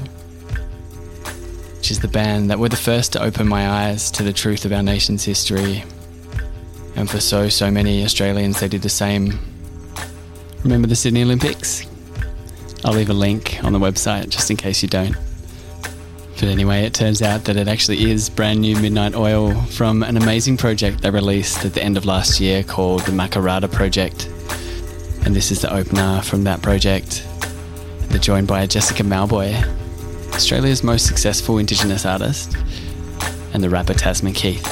Which 1.75 1.91
is 1.91 1.99
the 1.99 2.07
band 2.07 2.49
that 2.49 2.59
were 2.59 2.69
the 2.69 2.77
first 2.77 3.11
to 3.11 3.21
open 3.21 3.45
my 3.45 3.67
eyes 3.67 4.09
to 4.11 4.23
the 4.23 4.31
truth 4.31 4.63
of 4.63 4.71
our 4.71 4.81
nation's 4.81 5.25
history. 5.25 5.83
And 6.95 7.09
for 7.09 7.19
so, 7.19 7.49
so 7.49 7.69
many 7.69 8.05
Australians, 8.05 8.61
they 8.61 8.69
did 8.69 8.83
the 8.83 8.87
same. 8.87 9.37
Remember 10.63 10.87
the 10.87 10.95
Sydney 10.95 11.23
Olympics? 11.23 11.85
I'll 12.85 12.93
leave 12.93 13.09
a 13.09 13.13
link 13.13 13.59
on 13.65 13.73
the 13.73 13.79
website 13.79 14.29
just 14.29 14.49
in 14.49 14.55
case 14.55 14.81
you 14.81 14.87
don't. 14.87 15.17
But 16.39 16.49
anyway, 16.49 16.83
it 16.85 16.93
turns 16.93 17.23
out 17.23 17.45
that 17.45 17.57
it 17.57 17.67
actually 17.67 18.11
is 18.11 18.29
brand 18.29 18.61
new 18.61 18.75
Midnight 18.79 19.15
Oil 19.15 19.55
from 19.71 20.03
an 20.03 20.17
amazing 20.17 20.55
project 20.55 21.01
they 21.01 21.09
released 21.09 21.65
at 21.65 21.73
the 21.73 21.83
end 21.83 21.97
of 21.97 22.05
last 22.05 22.39
year 22.39 22.63
called 22.63 23.01
the 23.01 23.11
Makarrata 23.11 23.71
Project. 23.71 24.27
And 25.25 25.35
this 25.35 25.49
is 25.49 25.61
the 25.61 25.73
opener 25.73 26.21
from 26.21 26.43
that 26.43 26.61
project. 26.61 27.27
They're 28.09 28.19
joined 28.19 28.47
by 28.47 28.67
Jessica 28.67 29.01
Mauboy, 29.01 29.55
Australia's 30.35 30.83
most 30.83 31.07
successful 31.07 31.57
Indigenous 31.57 32.05
artist, 32.05 32.55
and 33.53 33.63
the 33.63 33.69
rapper 33.71 33.95
Tasman 33.95 34.33
Keith. 34.33 34.63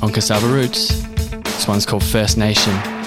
On 0.00 0.12
Cassava 0.12 0.46
Roots, 0.46 1.02
this 1.42 1.66
one's 1.66 1.84
called 1.84 2.04
First 2.04 2.38
Nation. 2.38 2.97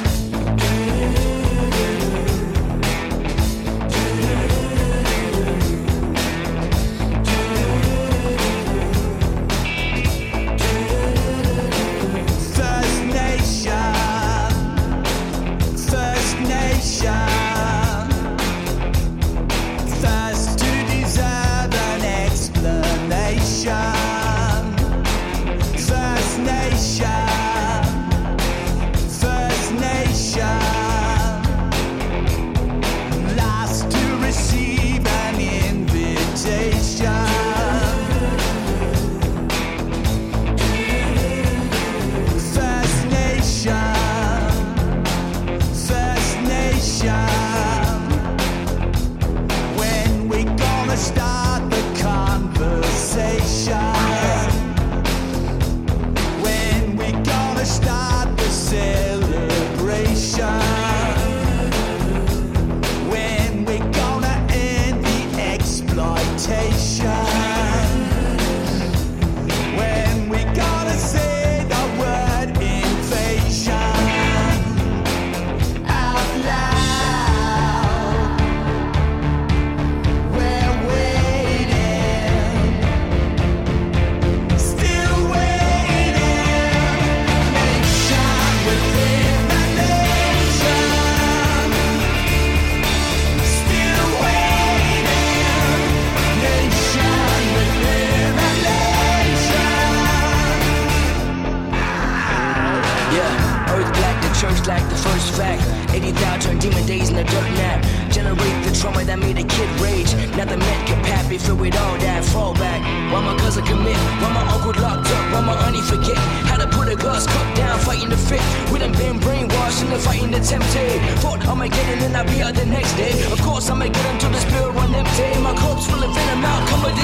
And 120.41 120.61
the 120.61 120.65
tempted. 120.65 121.01
Thought 121.19 121.45
I'ma 121.47 121.67
get 121.67 121.89
in 121.89 122.03
and 122.03 122.17
I'll 122.17 122.25
be 122.25 122.41
out 122.41 122.55
the 122.55 122.65
next 122.65 122.93
day. 122.95 123.11
Of 123.31 123.41
course 123.41 123.69
I'ma 123.69 123.85
get 123.85 124.05
into 124.13 124.27
the 124.27 124.39
spirit 124.39 124.71
run 124.71 124.93
empty. 124.93 125.39
My 125.41 125.53
corpse 125.55 125.85
full 125.87 126.03
of 126.03 126.13
venom 126.13 126.45
out, 126.45 126.67
come 126.69 126.83
with 126.83 126.95
the. 126.95 127.01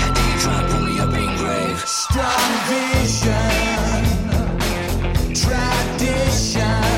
How 0.00 0.12
do 0.12 0.20
you 0.28 0.38
try 0.40 0.60
to 0.62 0.68
put 0.72 0.82
me 0.82 0.98
up 1.00 1.14
in 1.14 1.36
grave? 1.36 1.78
Strong 1.86 2.52
vision, 2.68 3.54
tradition. 5.34 6.97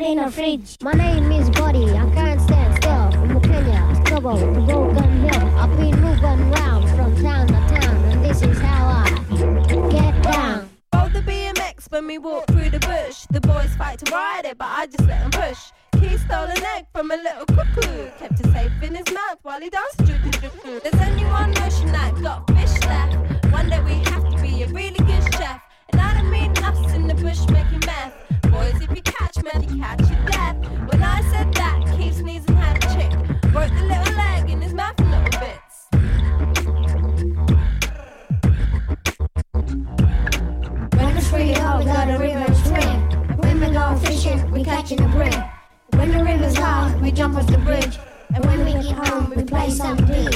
in 0.00 0.18
a 0.18 0.30
fridge. 0.30 0.76
My 0.82 0.92
name 0.92 1.30
is 1.32 1.50
Buddy, 1.50 1.84
I 1.90 2.10
can't 2.14 2.40
stand 2.40 2.82
still. 2.82 3.10
From 3.10 3.40
Kenya, 3.42 4.02
Stubble, 4.06 4.38
to 4.38 4.60
Broken 4.60 5.28
Hill. 5.28 5.58
I've 5.58 5.76
been 5.76 6.00
moving 6.00 6.50
round 6.50 6.88
from 6.90 7.14
town 7.22 7.46
to 7.48 7.52
town, 7.52 7.96
and 8.06 8.24
this 8.24 8.42
is 8.42 8.58
how 8.58 9.04
I 9.04 9.10
get 9.90 10.22
down. 10.22 10.70
Rode 10.94 11.12
the 11.12 11.20
BMX 11.20 11.90
when 11.90 12.06
we 12.06 12.18
walked 12.18 12.50
through 12.50 12.70
the 12.70 12.80
bush. 12.80 13.26
The 13.30 13.40
boys 13.40 13.74
fight 13.76 13.98
to 14.00 14.12
ride 14.12 14.46
it, 14.46 14.58
but 14.58 14.68
I 14.68 14.86
just 14.86 15.06
let 15.06 15.20
them 15.20 15.30
push. 15.30 15.70
He 16.00 16.16
stole 16.16 16.44
an 16.44 16.62
egg 16.76 16.86
from 16.92 17.10
a 17.10 17.16
little 17.16 17.44
cuckoo, 17.46 18.10
kept 18.18 18.40
it 18.40 18.52
safe 18.52 18.72
in 18.82 18.94
his 18.94 19.12
mouth 19.12 19.38
while 19.42 19.60
he 19.60 19.68
danced. 19.68 19.98
There's 19.98 21.08
only 21.08 21.24
one 21.24 21.50
notion 21.52 21.90
I've 21.90 22.22
got 22.22 22.46
fish 22.48 22.80
left. 22.86 23.16
One 23.52 23.68
day 23.68 23.82
we 23.82 23.94
have 24.10 24.28
to 24.30 24.42
be 24.42 24.62
a 24.62 24.68
really 24.68 24.92
good 24.92 25.34
chef. 25.34 25.60
And 25.92 26.00
I 26.00 26.14
don't 26.14 26.30
mean 26.30 26.56
us 26.58 26.94
in 26.94 27.06
the 27.06 27.14
bush 27.14 27.46
making 27.48 27.80
meth. 27.84 28.19
Boys, 28.50 28.80
if 28.82 28.90
you 28.90 29.02
catch 29.02 29.42
meth, 29.42 29.70
you 29.70 29.80
catch 29.80 30.00
your 30.00 30.24
death. 30.26 30.56
When 30.90 31.02
I 31.02 31.22
said 31.30 31.54
that, 31.54 31.96
Keith 31.96 32.16
sneezing 32.16 32.56
had 32.56 32.76
a 32.76 32.88
chick. 32.94 33.10
Broke 33.52 33.70
the 33.70 33.84
little 33.84 34.14
leg 34.14 34.50
in 34.50 34.60
his 34.60 34.74
mouth 34.74 34.98
in 35.00 35.10
little 35.10 35.30
it's 41.16 41.28
free 41.28 41.54
up, 41.54 41.78
we 41.78 41.84
got 41.84 42.08
a 42.08 42.18
river 42.18 42.38
and 42.38 42.56
swim. 42.56 43.10
We 43.60 43.76
go 43.76 43.94
fishing, 43.98 44.50
we 44.50 44.64
catching 44.64 45.00
a 45.00 45.08
brim. 45.08 45.32
When 45.90 46.10
the 46.10 46.24
river's 46.24 46.56
high, 46.56 46.98
we 47.00 47.12
jump 47.12 47.36
off 47.36 47.46
the 47.46 47.58
bridge. 47.58 47.98
And 48.34 48.44
when 48.46 48.64
we 48.64 48.72
get 48.72 49.06
home, 49.06 49.32
we 49.36 49.44
play 49.44 49.70
some 49.70 49.96
deep. 49.98 50.34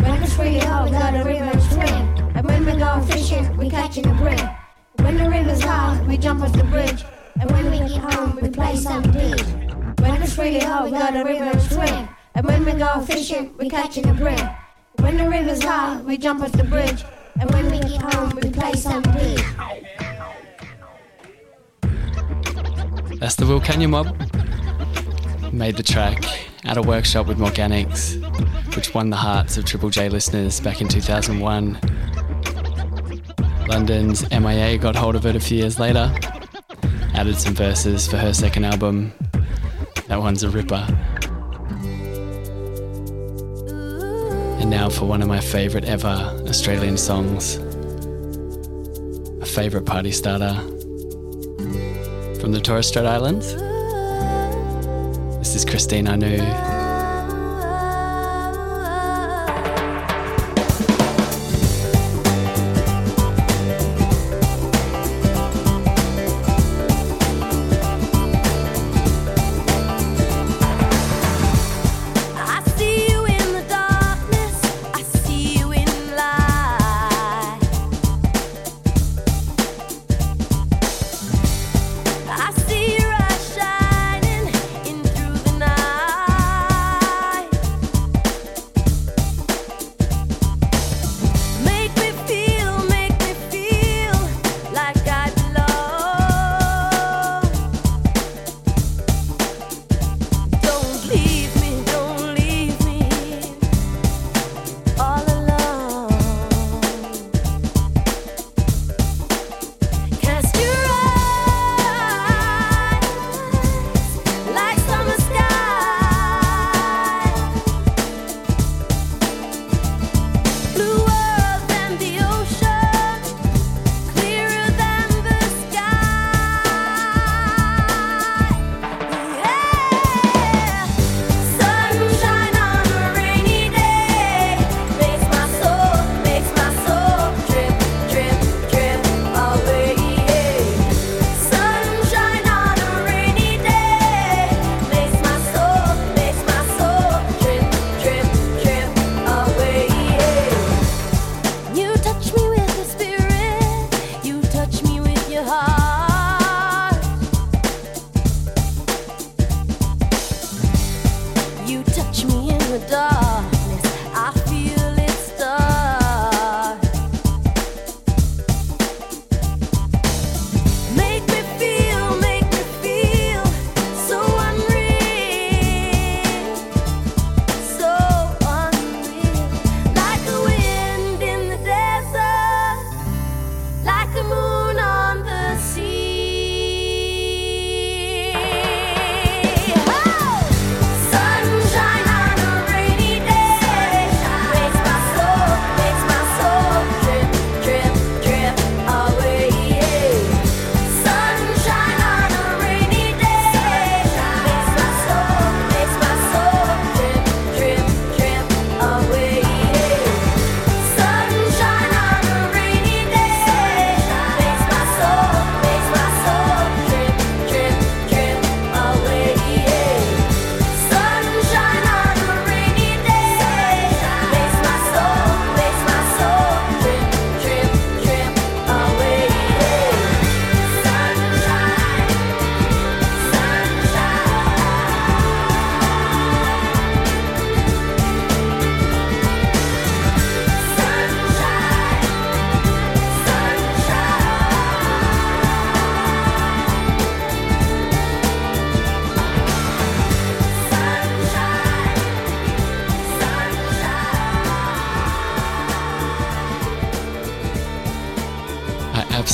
When 0.00 0.22
it's 0.22 0.34
free 0.34 0.54
we 0.54 0.60
got 0.60 1.14
a 1.14 1.24
river 1.24 1.44
and 1.44 1.62
swim. 1.62 2.36
And 2.36 2.46
when 2.46 2.66
we 2.66 2.76
go 2.76 3.00
fishing, 3.02 3.56
we 3.56 3.70
catching 3.70 4.06
a 4.06 4.14
brim. 4.14 4.46
When 4.96 5.16
the 5.16 5.30
river's 5.30 5.62
high, 5.62 6.04
we 6.06 6.18
jump 6.18 6.42
off 6.42 6.52
the 6.52 6.64
bridge. 6.64 7.04
And 7.40 7.50
when 7.50 7.70
we 7.70 7.78
get 7.78 8.12
home, 8.12 8.38
we 8.40 8.48
play 8.48 8.76
some 8.76 9.02
deep. 9.02 9.40
When 10.00 10.22
it's 10.22 10.34
free 10.34 10.60
up, 10.60 10.84
we 10.84 10.90
got 10.92 11.14
a 11.14 11.24
river 11.24 11.44
and 11.44 11.62
swim. 11.62 12.08
And 12.34 12.46
when 12.46 12.64
we 12.64 12.72
go 12.72 13.00
fishing, 13.00 13.54
we 13.58 13.68
catching 13.68 14.08
a 14.08 14.14
brim. 14.14 14.48
When 15.00 15.16
the 15.16 15.28
river's 15.28 15.62
high, 15.62 16.00
we 16.02 16.16
jump 16.18 16.42
off 16.42 16.52
the 16.52 16.64
bridge. 16.64 17.04
And 17.38 17.50
when 17.50 17.70
we 17.70 17.80
get 17.80 18.00
home, 18.00 18.30
we 18.42 18.50
play 18.50 18.72
some 18.74 19.02
deep. 19.02 19.40
That's 23.18 23.36
the 23.36 23.44
Wilcannia 23.44 23.88
Mob. 23.88 24.14
Made 25.52 25.76
the 25.76 25.82
track 25.82 26.22
at 26.64 26.76
a 26.76 26.82
workshop 26.82 27.26
with 27.26 27.38
Morganics, 27.38 28.16
which 28.74 28.92
won 28.94 29.10
the 29.10 29.16
hearts 29.16 29.56
of 29.56 29.64
Triple 29.64 29.90
J 29.90 30.08
listeners 30.08 30.60
back 30.60 30.80
in 30.80 30.88
2001. 30.88 31.78
London's 33.68 34.28
MIA 34.30 34.78
got 34.78 34.96
hold 34.96 35.16
of 35.16 35.26
it 35.26 35.36
a 35.36 35.40
few 35.40 35.58
years 35.58 35.78
later, 35.78 36.12
added 37.16 37.38
some 37.38 37.54
verses 37.54 38.06
for 38.06 38.18
her 38.18 38.34
second 38.34 38.64
album. 38.64 39.12
That 40.08 40.20
one's 40.20 40.42
a 40.42 40.50
ripper. 40.50 40.86
And 44.60 44.68
now 44.68 44.90
for 44.90 45.06
one 45.06 45.22
of 45.22 45.28
my 45.28 45.40
favourite 45.40 45.86
ever 45.86 46.08
Australian 46.46 46.98
songs. 46.98 47.56
A 49.40 49.46
favourite 49.46 49.86
party 49.86 50.12
starter 50.12 50.54
from 52.38 52.52
the 52.52 52.60
Torres 52.62 52.86
Strait 52.86 53.06
Islands. 53.06 53.54
This 55.38 55.54
is 55.54 55.64
Christine 55.64 56.08
Anu. 56.08 56.75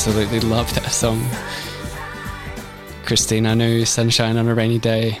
Absolutely 0.05 0.41
love 0.41 0.73
that 0.75 0.89
song. 0.89 1.25
Christine 3.05 3.45
Anu, 3.45 3.85
Sunshine 3.85 4.35
on 4.35 4.49
a 4.49 4.53
Rainy 4.53 4.77
Day. 4.77 5.17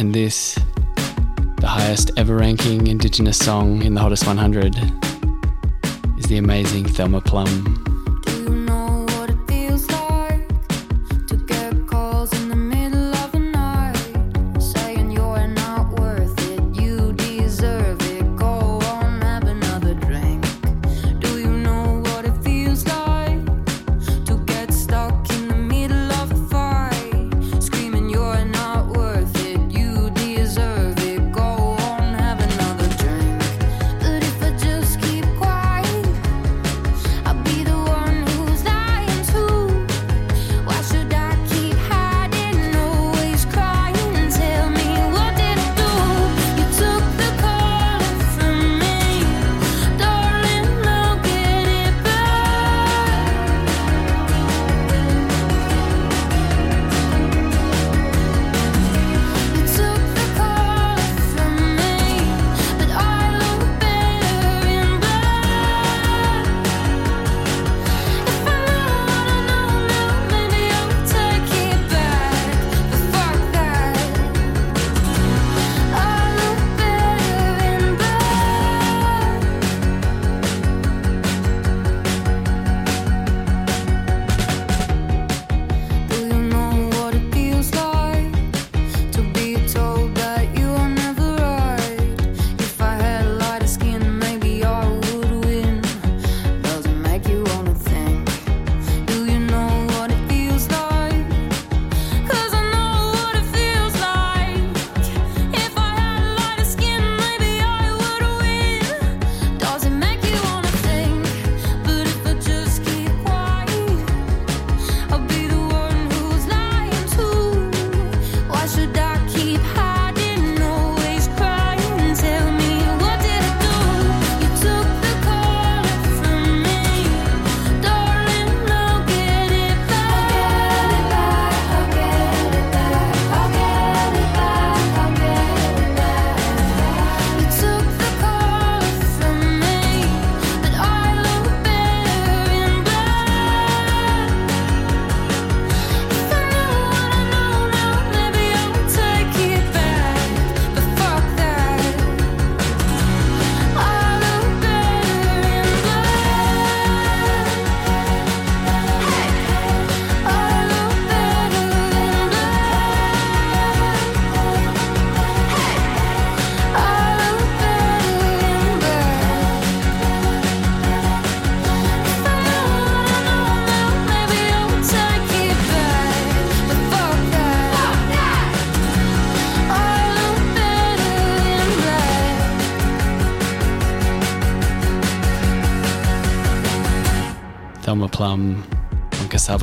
And 0.00 0.12
this, 0.12 0.58
the 1.58 1.68
highest 1.68 2.10
ever 2.16 2.34
ranking 2.34 2.88
Indigenous 2.88 3.38
song 3.38 3.82
in 3.82 3.94
the 3.94 4.00
Hottest 4.00 4.26
100, 4.26 4.74
is 6.18 6.24
the 6.24 6.38
amazing 6.38 6.86
Thelma 6.86 7.20
Plum. 7.20 7.89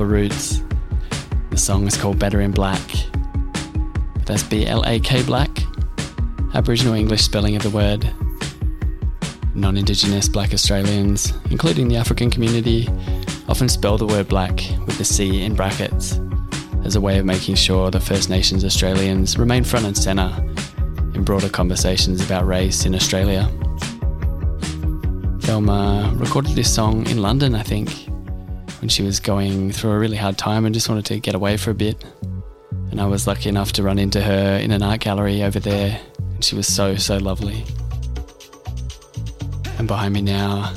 Roots. 0.08 0.62
The 1.50 1.58
song 1.58 1.86
is 1.88 1.98
called 1.98 2.18
Better 2.18 2.42
in 2.42 2.52
Black. 2.52 2.82
That's 4.26 4.44
B 4.44 4.66
L 4.66 4.84
A 4.86 5.00
K 5.00 5.24
Black, 5.24 5.50
Aboriginal 6.54 6.94
English 6.94 7.22
spelling 7.22 7.56
of 7.56 7.64
the 7.64 7.70
word. 7.70 8.10
Non 9.54 9.78
Indigenous 9.78 10.28
Black 10.28 10.54
Australians, 10.54 11.34
including 11.50 11.88
the 11.88 11.98
African 11.98 12.30
community, 12.30 12.88
often 13.50 13.70
spell 13.70 13.98
the 13.98 14.06
word 14.06 14.28
black 14.28 14.56
with 14.86 14.98
the 14.98 15.06
C 15.06 15.44
in 15.44 15.56
brackets 15.56 16.20
as 16.84 16.96
a 16.96 17.02
way 17.02 17.18
of 17.18 17.26
making 17.26 17.56
sure 17.56 17.92
the 17.92 18.00
First 18.00 18.30
Nations 18.30 18.64
Australians 18.64 19.38
remain 19.38 19.64
front 19.64 19.86
and 19.86 19.98
centre 19.98 20.34
in 21.14 21.24
broader 21.24 21.50
conversations 21.50 22.24
about 22.24 22.46
race 22.46 22.86
in 22.86 22.96
Australia. 22.96 23.50
Thelma 25.42 26.14
recorded 26.16 26.56
this 26.56 26.74
song 26.74 27.08
in 27.08 27.22
London, 27.22 27.56
I 27.56 27.64
think, 27.64 28.07
when 28.80 28.90
she 28.90 29.04
was 29.04 29.20
going 29.20 29.72
through 29.72 29.92
a 29.92 30.00
really 30.00 30.18
hard 30.18 30.38
time 30.38 30.66
and 30.66 30.74
just 30.74 30.90
wanted 30.90 31.06
to 31.06 31.20
get 31.20 31.36
away 31.36 31.58
for 31.58 31.72
a 31.72 31.76
bit. 31.76 32.04
And 32.92 33.02
I 33.02 33.06
was 33.06 33.28
lucky 33.28 33.50
enough 33.50 33.74
to 33.74 33.84
run 33.84 34.00
into 34.00 34.22
her 34.22 34.58
in 34.58 34.72
an 34.72 34.84
art 34.84 35.02
gallery 35.02 35.44
over 35.44 35.60
there, 35.60 36.00
and 36.20 36.44
she 36.44 36.56
was 36.56 36.68
so, 36.68 36.96
so 36.96 37.18
lovely. 37.18 37.66
And 39.78 39.88
behind 39.88 40.14
me 40.14 40.22
now, 40.22 40.74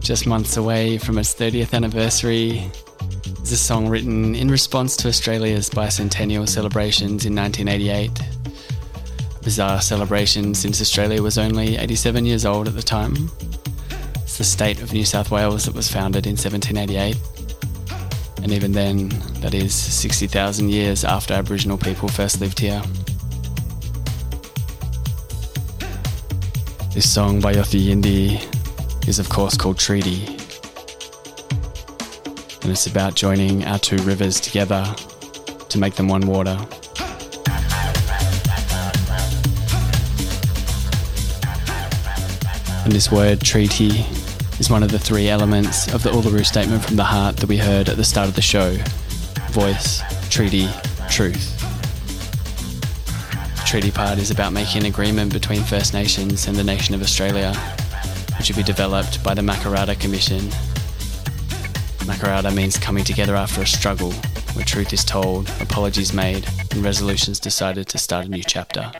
just 0.00 0.26
months 0.26 0.56
away 0.56 0.98
from 0.98 1.18
its 1.18 1.34
30th 1.34 1.74
anniversary, 1.74 2.70
is 3.42 3.52
a 3.52 3.56
song 3.56 3.88
written 3.88 4.34
in 4.34 4.48
response 4.48 4.96
to 4.96 5.08
Australia's 5.08 5.70
bicentennial 5.70 6.48
celebrations 6.48 7.26
in 7.26 7.34
1988. 7.34 8.20
A 8.20 9.44
bizarre 9.44 9.80
celebration 9.80 10.54
since 10.54 10.80
Australia 10.80 11.22
was 11.22 11.38
only 11.38 11.76
87 11.76 12.24
years 12.24 12.44
old 12.44 12.68
at 12.68 12.74
the 12.74 12.82
time 12.82 13.30
the 14.38 14.44
state 14.44 14.82
of 14.82 14.92
New 14.92 15.04
South 15.04 15.30
Wales 15.30 15.64
that 15.64 15.74
was 15.74 15.90
founded 15.90 16.26
in 16.26 16.32
1788. 16.32 17.16
And 18.42 18.52
even 18.52 18.72
then, 18.72 19.08
that 19.40 19.54
is 19.54 19.74
60,000 19.74 20.68
years 20.68 21.04
after 21.04 21.32
Aboriginal 21.32 21.78
people 21.78 22.08
first 22.08 22.40
lived 22.40 22.58
here. 22.58 22.82
This 26.92 27.10
song 27.10 27.40
by 27.40 27.54
Yothu 27.54 27.80
Yindi 27.80 29.08
is, 29.08 29.18
of 29.18 29.28
course, 29.28 29.56
called 29.56 29.78
Treaty. 29.78 30.26
And 32.62 32.70
it's 32.70 32.86
about 32.86 33.14
joining 33.14 33.64
our 33.64 33.78
two 33.78 33.96
rivers 33.98 34.38
together 34.38 34.84
to 35.68 35.78
make 35.78 35.94
them 35.94 36.08
one 36.08 36.26
water. 36.26 36.58
And 42.84 42.92
this 42.92 43.10
word, 43.10 43.40
treaty, 43.40 44.04
is 44.58 44.70
one 44.70 44.82
of 44.82 44.90
the 44.90 44.98
three 44.98 45.28
elements 45.28 45.92
of 45.92 46.02
the 46.02 46.10
Uluru 46.10 46.44
Statement 46.44 46.82
from 46.84 46.96
the 46.96 47.04
Heart 47.04 47.36
that 47.38 47.48
we 47.48 47.58
heard 47.58 47.88
at 47.88 47.96
the 47.96 48.04
start 48.04 48.28
of 48.28 48.34
the 48.34 48.42
show 48.42 48.76
voice, 49.50 50.02
treaty, 50.30 50.68
truth. 51.10 51.52
The 53.56 53.62
treaty 53.66 53.90
part 53.90 54.18
is 54.18 54.30
about 54.30 54.52
making 54.52 54.82
an 54.82 54.86
agreement 54.86 55.32
between 55.32 55.62
First 55.62 55.94
Nations 55.94 56.46
and 56.46 56.56
the 56.56 56.64
nation 56.64 56.94
of 56.94 57.02
Australia, 57.02 57.54
which 58.38 58.48
will 58.48 58.56
be 58.56 58.62
developed 58.62 59.22
by 59.22 59.34
the 59.34 59.42
Makarrata 59.42 59.98
Commission. 59.98 60.40
Makarrata 62.06 62.54
means 62.54 62.78
coming 62.78 63.04
together 63.04 63.36
after 63.36 63.62
a 63.62 63.66
struggle, 63.66 64.12
where 64.54 64.64
truth 64.64 64.92
is 64.92 65.04
told, 65.04 65.50
apologies 65.60 66.12
made, 66.12 66.46
and 66.70 66.82
resolutions 66.84 67.40
decided 67.40 67.88
to 67.88 67.98
start 67.98 68.26
a 68.26 68.28
new 68.28 68.42
chapter. 68.42 68.90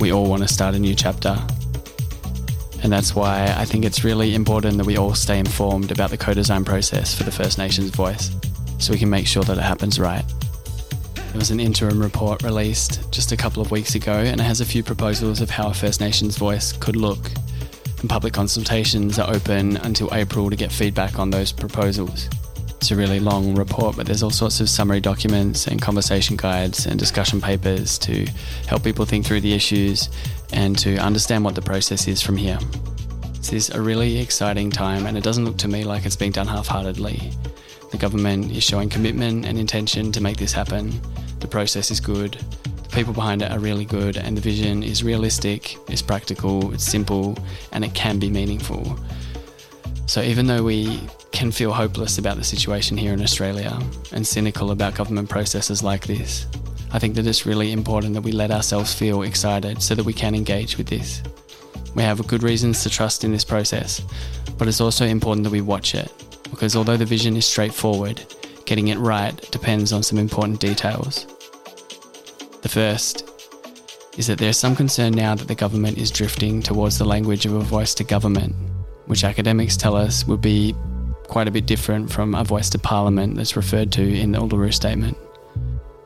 We 0.00 0.12
all 0.12 0.26
want 0.26 0.42
to 0.42 0.48
start 0.48 0.74
a 0.74 0.78
new 0.78 0.94
chapter, 0.94 1.36
and 2.82 2.92
that's 2.92 3.14
why 3.14 3.54
I 3.56 3.64
think 3.64 3.84
it's 3.84 4.04
really 4.04 4.34
important 4.34 4.78
that 4.78 4.86
we 4.86 4.96
all 4.96 5.14
stay 5.14 5.38
informed 5.38 5.90
about 5.90 6.10
the 6.10 6.18
co 6.18 6.34
design 6.34 6.64
process 6.64 7.14
for 7.14 7.24
the 7.24 7.32
First 7.32 7.58
Nations 7.58 7.90
voice 7.90 8.30
so 8.78 8.92
we 8.92 8.98
can 8.98 9.10
make 9.10 9.26
sure 9.26 9.42
that 9.42 9.58
it 9.58 9.62
happens 9.62 9.98
right. 9.98 10.24
There 11.14 11.38
was 11.38 11.50
an 11.50 11.60
interim 11.60 12.00
report 12.00 12.42
released 12.42 13.12
just 13.12 13.32
a 13.32 13.36
couple 13.36 13.60
of 13.60 13.70
weeks 13.70 13.94
ago, 13.94 14.12
and 14.12 14.40
it 14.40 14.44
has 14.44 14.60
a 14.60 14.64
few 14.64 14.82
proposals 14.82 15.40
of 15.40 15.50
how 15.50 15.68
a 15.68 15.74
First 15.74 16.00
Nations 16.00 16.36
voice 16.36 16.72
could 16.72 16.96
look. 16.96 17.30
And 18.00 18.08
public 18.08 18.32
consultations 18.32 19.18
are 19.18 19.28
open 19.30 19.76
until 19.78 20.08
April 20.14 20.48
to 20.48 20.56
get 20.56 20.72
feedback 20.72 21.18
on 21.18 21.30
those 21.30 21.52
proposals. 21.52 22.28
It's 22.80 22.92
a 22.92 22.96
really 22.96 23.18
long 23.18 23.56
report, 23.56 23.96
but 23.96 24.06
there's 24.06 24.22
all 24.22 24.30
sorts 24.30 24.60
of 24.60 24.70
summary 24.70 25.00
documents 25.00 25.66
and 25.66 25.82
conversation 25.82 26.36
guides 26.36 26.86
and 26.86 26.96
discussion 26.96 27.40
papers 27.40 27.98
to 27.98 28.24
help 28.68 28.84
people 28.84 29.04
think 29.04 29.26
through 29.26 29.40
the 29.40 29.52
issues 29.52 30.08
and 30.52 30.78
to 30.78 30.96
understand 30.98 31.44
what 31.44 31.56
the 31.56 31.60
process 31.60 32.06
is 32.06 32.22
from 32.22 32.36
here. 32.36 32.58
This 33.38 33.52
is 33.52 33.70
a 33.70 33.82
really 33.82 34.18
exciting 34.18 34.70
time, 34.70 35.06
and 35.06 35.18
it 35.18 35.24
doesn't 35.24 35.44
look 35.44 35.56
to 35.58 35.68
me 35.68 35.82
like 35.82 36.06
it's 36.06 36.14
being 36.14 36.30
done 36.30 36.46
half 36.46 36.68
heartedly. 36.68 37.32
The 37.90 37.98
government 37.98 38.52
is 38.52 38.62
showing 38.62 38.88
commitment 38.88 39.44
and 39.44 39.58
intention 39.58 40.12
to 40.12 40.20
make 40.20 40.36
this 40.36 40.52
happen. 40.52 41.00
The 41.40 41.48
process 41.48 41.90
is 41.90 41.98
good, 41.98 42.38
the 42.84 42.88
people 42.90 43.12
behind 43.12 43.42
it 43.42 43.50
are 43.50 43.58
really 43.58 43.86
good, 43.86 44.16
and 44.16 44.36
the 44.36 44.40
vision 44.40 44.84
is 44.84 45.02
realistic, 45.02 45.76
it's 45.90 46.00
practical, 46.00 46.72
it's 46.72 46.84
simple, 46.84 47.36
and 47.72 47.84
it 47.84 47.92
can 47.94 48.20
be 48.20 48.30
meaningful. 48.30 48.96
So, 50.08 50.22
even 50.22 50.46
though 50.46 50.62
we 50.62 51.02
can 51.32 51.52
feel 51.52 51.70
hopeless 51.70 52.16
about 52.16 52.38
the 52.38 52.42
situation 52.44 52.96
here 52.96 53.12
in 53.12 53.20
Australia 53.22 53.78
and 54.10 54.26
cynical 54.26 54.70
about 54.70 54.94
government 54.94 55.28
processes 55.28 55.82
like 55.82 56.06
this, 56.06 56.46
I 56.92 56.98
think 56.98 57.14
that 57.16 57.26
it's 57.26 57.44
really 57.44 57.72
important 57.72 58.14
that 58.14 58.22
we 58.22 58.32
let 58.32 58.50
ourselves 58.50 58.94
feel 58.94 59.20
excited 59.20 59.82
so 59.82 59.94
that 59.94 60.04
we 60.04 60.14
can 60.14 60.34
engage 60.34 60.78
with 60.78 60.86
this. 60.86 61.22
We 61.94 62.02
have 62.04 62.26
good 62.26 62.42
reasons 62.42 62.82
to 62.84 62.90
trust 62.90 63.22
in 63.22 63.32
this 63.32 63.44
process, 63.44 64.00
but 64.56 64.66
it's 64.66 64.80
also 64.80 65.04
important 65.04 65.44
that 65.44 65.50
we 65.50 65.60
watch 65.60 65.94
it 65.94 66.10
because 66.50 66.74
although 66.74 66.96
the 66.96 67.04
vision 67.04 67.36
is 67.36 67.44
straightforward, 67.44 68.24
getting 68.64 68.88
it 68.88 68.96
right 68.96 69.36
depends 69.50 69.92
on 69.92 70.02
some 70.02 70.18
important 70.18 70.58
details. 70.58 71.26
The 72.62 72.70
first 72.70 73.28
is 74.16 74.26
that 74.28 74.38
there's 74.38 74.56
some 74.56 74.74
concern 74.74 75.12
now 75.12 75.34
that 75.34 75.48
the 75.48 75.54
government 75.54 75.98
is 75.98 76.10
drifting 76.10 76.62
towards 76.62 76.96
the 76.96 77.04
language 77.04 77.44
of 77.44 77.52
a 77.52 77.60
voice 77.60 77.94
to 77.96 78.04
government, 78.04 78.54
which 79.08 79.24
academics 79.24 79.76
tell 79.76 79.96
us 79.96 80.26
would 80.26 80.40
be 80.40 80.74
quite 81.28 81.48
a 81.48 81.50
bit 81.50 81.66
different 81.66 82.10
from 82.10 82.34
a 82.34 82.44
voice 82.44 82.70
to 82.70 82.78
parliament 82.78 83.36
that's 83.36 83.56
referred 83.56 83.90
to 83.92 84.02
in 84.02 84.32
the 84.32 84.38
Uluru 84.38 84.72
Statement. 84.72 85.16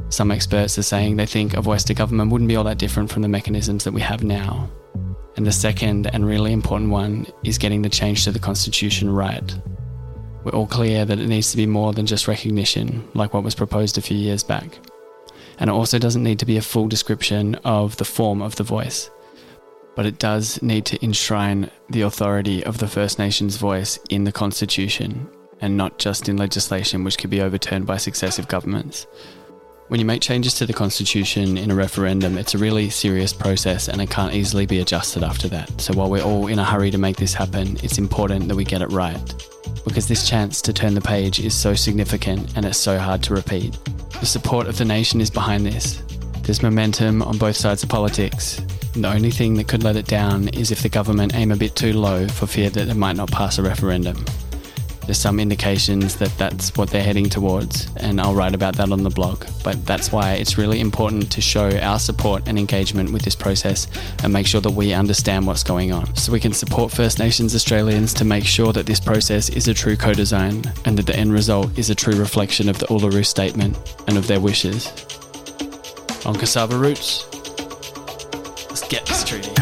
Some 0.09 0.31
experts 0.31 0.79
are 0.79 0.83
saying 0.83 1.16
they 1.16 1.27
think 1.27 1.55
a 1.55 1.62
voice 1.62 1.85
to 1.85 1.95
government 1.95 2.31
wouldn't 2.31 2.49
be 2.49 2.57
all 2.57 2.65
that 2.65 2.79
different 2.79 3.11
from 3.11 3.23
the 3.23 3.29
mechanisms 3.29 3.85
that 3.85 3.93
we 3.93 4.01
have 4.01 4.23
now. 4.23 4.70
And 5.37 5.47
the 5.47 5.53
second 5.53 6.07
and 6.12 6.27
really 6.27 6.53
important 6.53 6.91
one 6.91 7.27
is 7.43 7.59
getting 7.59 7.83
the 7.83 7.89
change 7.89 8.24
to 8.24 8.31
the 8.31 8.39
Constitution 8.39 9.11
right. 9.11 9.55
We're 10.45 10.53
all 10.53 10.66
clear 10.66 11.05
that 11.05 11.19
it 11.19 11.29
needs 11.29 11.51
to 11.53 11.57
be 11.57 11.66
more 11.66 11.93
than 11.93 12.07
just 12.07 12.29
recognition, 12.29 13.09
like 13.15 13.33
what 13.33 13.45
was 13.45 13.55
proposed 13.55 13.97
a 13.97 14.03
few 14.03 14.16
years 14.16 14.43
back. 14.43 14.79
And 15.59 15.70
it 15.70 15.73
also 15.73 15.99
doesn't 15.99 16.23
need 16.23 16.39
to 16.41 16.47
be 16.47 16.57
a 16.57 16.62
full 16.62 16.89
description 16.89 17.55
of 17.65 17.97
the 17.97 18.05
form 18.05 18.43
of 18.43 18.57
the 18.57 18.65
voice, 18.65 19.09
but 19.94 20.06
it 20.06 20.19
does 20.19 20.60
need 20.62 20.85
to 20.86 21.05
enshrine 21.05 21.70
the 21.90 22.02
authority 22.02 22.64
of 22.64 22.78
the 22.78 22.89
First 22.89 23.19
Nations 23.19 23.56
voice 23.56 23.98
in 24.09 24.24
the 24.24 24.32
Constitution 24.32 25.28
and 25.60 25.77
not 25.77 25.98
just 25.98 26.28
in 26.28 26.36
legislation 26.36 27.05
which 27.05 27.19
could 27.19 27.31
be 27.31 27.40
overturned 27.40 27.86
by 27.86 27.97
successive 27.97 28.48
governments. 28.48 29.06
When 29.89 30.01
you 30.01 30.06
make 30.06 30.23
changes 30.23 30.55
to 30.55 30.64
the 30.64 30.73
Constitution 30.73 31.59
in 31.59 31.70
a 31.70 31.74
referendum, 31.74 32.39
it's 32.39 32.55
a 32.55 32.59
really 32.59 32.89
serious 32.89 33.32
process 33.32 33.89
and 33.89 34.01
it 34.01 34.09
can't 34.09 34.32
easily 34.32 34.64
be 34.64 34.81
adjusted 34.81 35.23
after 35.23 35.48
that. 35.48 35.81
So 35.81 35.93
while 35.93 36.09
we're 36.09 36.23
all 36.23 36.47
in 36.47 36.59
a 36.59 36.64
hurry 36.64 36.90
to 36.90 36.98
make 36.98 37.16
this 37.16 37.35
happen, 37.35 37.77
it's 37.82 37.98
important 37.98 38.48
that 38.48 38.56
we 38.56 38.64
get 38.64 38.81
it 38.81 38.90
right. 38.90 39.20
Because 39.85 40.09
this 40.09 40.27
chance 40.27 40.62
to 40.62 40.73
turn 40.73 40.94
the 40.94 41.01
page 41.02 41.40
is 41.40 41.55
so 41.55 41.74
significant 41.74 42.56
and 42.56 42.64
it's 42.64 42.78
so 42.78 42.98
hard 42.98 43.23
to 43.24 43.35
repeat. 43.35 43.78
The 44.19 44.27
support 44.27 44.66
of 44.66 44.78
the 44.78 44.85
nation 44.85 45.20
is 45.20 45.31
behind 45.31 45.66
this. 45.66 46.02
There's 46.43 46.62
momentum 46.62 47.23
on 47.23 47.39
both 47.39 47.56
sides 47.56 47.85
of 47.85 47.89
politics. 47.89 48.59
And 48.94 49.05
the 49.05 49.12
only 49.12 49.31
thing 49.31 49.55
that 49.55 49.69
could 49.69 49.85
let 49.85 49.97
it 49.97 50.06
down 50.06 50.48
is 50.48 50.70
if 50.70 50.82
the 50.82 50.89
government 50.89 51.35
aim 51.35 51.52
a 51.52 51.56
bit 51.56 51.77
too 51.77 51.93
low 51.93 52.27
for 52.27 52.47
fear 52.47 52.69
that 52.70 52.89
it 52.89 52.97
might 52.97 53.16
not 53.16 53.31
pass 53.31 53.59
a 53.59 53.62
referendum. 53.62 54.24
There's 55.06 55.19
some 55.19 55.40
indications 55.40 56.16
that 56.16 56.36
that's 56.39 56.77
what 56.77 56.90
they're 56.90 57.02
heading 57.02 57.28
towards, 57.28 57.89
and 57.97 58.20
I'll 58.20 58.35
write 58.35 58.55
about 58.55 58.77
that 58.77 58.93
on 58.93 59.02
the 59.02 59.10
blog. 59.10 59.44
But 59.64 59.85
that's 59.85 60.12
why 60.12 60.35
it's 60.35 60.56
really 60.56 60.81
important 60.81 61.31
to 61.32 61.40
show 61.40 61.70
our 61.78 61.98
support 61.98 62.47
and 62.47 62.59
engagement 62.59 63.12
with 63.12 63.23
this 63.23 63.35
process 63.35 63.89
and 64.23 64.32
make 64.32 64.47
sure 64.47 64.60
that 64.60 64.70
we 64.70 64.93
understand 64.93 65.47
what's 65.47 65.64
going 65.64 65.93
on. 65.93 66.14
So 66.14 66.32
we 66.32 66.39
can 66.39 66.52
support 66.52 66.93
First 66.93 67.19
Nations 67.19 67.55
Australians 67.55 68.14
to 68.14 68.24
make 68.24 68.44
sure 68.44 68.73
that 68.73 68.86
this 68.86 69.01
process 69.01 69.48
is 69.48 69.66
a 69.66 69.74
true 69.74 69.97
co 69.97 70.12
design 70.12 70.62
and 70.85 70.97
that 70.98 71.06
the 71.06 71.16
end 71.16 71.32
result 71.32 71.77
is 71.77 71.90
a 71.90 71.94
true 71.94 72.16
reflection 72.16 72.69
of 72.69 72.78
the 72.78 72.86
Uluru 72.86 73.27
Statement 73.27 73.77
and 74.06 74.16
of 74.16 74.27
their 74.28 74.40
wishes. 74.40 74.93
On 76.24 76.35
Cassava 76.35 76.78
Roots, 76.78 77.27
let's 78.70 78.86
get 78.86 79.05
this 79.07 79.24
treaty. 79.24 79.62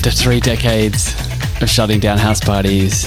After 0.00 0.12
three 0.12 0.40
decades 0.40 1.14
of 1.60 1.68
shutting 1.68 2.00
down 2.00 2.16
house 2.16 2.40
parties, 2.40 3.02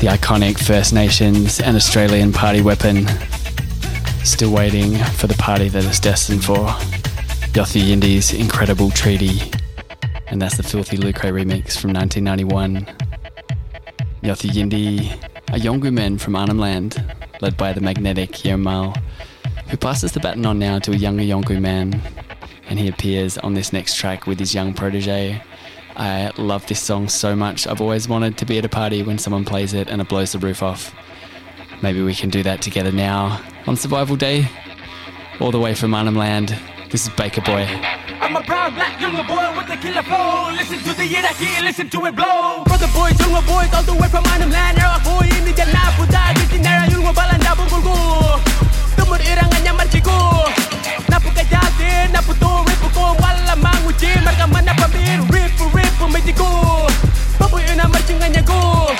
the 0.00 0.08
iconic 0.08 0.58
First 0.58 0.92
Nations 0.92 1.60
and 1.60 1.76
Australian 1.76 2.32
party 2.32 2.60
weapon, 2.60 3.06
still 4.24 4.52
waiting 4.52 4.96
for 4.96 5.28
the 5.28 5.36
party 5.38 5.68
that 5.68 5.84
it's 5.84 6.00
destined 6.00 6.44
for. 6.44 6.66
Yothu 7.54 7.80
Yindi's 7.80 8.32
incredible 8.32 8.90
treaty, 8.90 9.38
and 10.26 10.42
that's 10.42 10.56
the 10.56 10.64
Filthy 10.64 10.96
Lucre 10.96 11.28
remix 11.28 11.78
from 11.78 11.92
1991. 11.92 12.84
Yothu 14.24 14.50
Yindi, 14.50 15.12
a 15.54 15.60
Yolngu 15.60 15.92
man 15.92 16.18
from 16.18 16.34
Arnhem 16.34 16.58
Land, 16.58 17.00
led 17.40 17.56
by 17.56 17.72
the 17.72 17.80
magnetic 17.80 18.32
Yermal, 18.42 19.00
who 19.68 19.76
passes 19.76 20.10
the 20.10 20.18
baton 20.18 20.44
on 20.46 20.58
now 20.58 20.80
to 20.80 20.90
a 20.90 20.96
younger 20.96 21.22
Yolngu 21.22 21.60
man, 21.60 22.02
and 22.68 22.80
he 22.80 22.88
appears 22.88 23.38
on 23.38 23.54
this 23.54 23.72
next 23.72 23.94
track 23.94 24.26
with 24.26 24.40
his 24.40 24.52
young 24.52 24.74
protege. 24.74 25.40
I 25.96 26.32
love 26.36 26.66
this 26.66 26.82
song 26.82 27.08
so 27.08 27.34
much. 27.36 27.66
I've 27.66 27.80
always 27.80 28.08
wanted 28.08 28.38
to 28.38 28.46
be 28.46 28.58
at 28.58 28.64
a 28.64 28.68
party 28.68 29.02
when 29.02 29.18
someone 29.18 29.44
plays 29.44 29.74
it 29.74 29.88
and 29.88 30.00
it 30.00 30.08
blows 30.08 30.32
the 30.32 30.38
roof 30.38 30.62
off. 30.62 30.94
Maybe 31.82 32.02
we 32.02 32.14
can 32.14 32.30
do 32.30 32.42
that 32.42 32.62
together 32.62 32.92
now 32.92 33.40
on 33.66 33.76
Survival 33.76 34.16
Day, 34.16 34.48
all 35.40 35.50
the 35.50 35.60
way 35.60 35.74
from 35.74 35.94
Arnhem 35.94 36.16
Land. 36.16 36.56
This 36.90 37.06
is 37.06 37.12
Baker 37.14 37.40
Boy. 37.40 37.62
I'm 38.20 38.36
a 38.36 38.42
proud 38.42 38.74
black 38.74 38.98
Yolngu 38.98 39.26
boy 39.26 39.56
with 39.56 39.70
a 39.70 39.76
killer 39.80 40.02
flow. 40.02 40.50
Listen 40.52 40.78
to 40.78 40.96
the 40.96 41.08
yidaki, 41.08 41.62
listen 41.62 41.88
to 41.90 42.06
it 42.06 42.16
blow. 42.16 42.64
Brother 42.64 42.88
boys, 42.94 43.14
Yolngu 43.14 43.46
boys, 43.46 43.72
all 43.74 43.82
the 43.82 43.94
way 43.94 44.08
from 44.08 44.24
Arnhem 44.26 44.50
Land. 44.50 44.78
Era 44.78 45.00
boy 45.04 45.26
in 45.36 45.44
the 45.44 45.52
Jannah, 45.52 45.94
Buddha, 45.96 46.34
Disney, 46.34 46.92
younger 46.92 47.12
balanda. 47.12 47.40
Tumur 49.00 49.16
napu 52.12 52.34
to, 52.36 52.50
ripu 52.68 52.88
ko, 52.92 53.16
wala 53.16 53.56
manguji, 53.56 54.12
marga 54.24 54.46
mana 54.46 54.72
ripu, 54.76 55.64
ripu, 55.72 56.04
ina 57.72 57.88
marcingannya 57.88 58.42
go. 58.44 58.92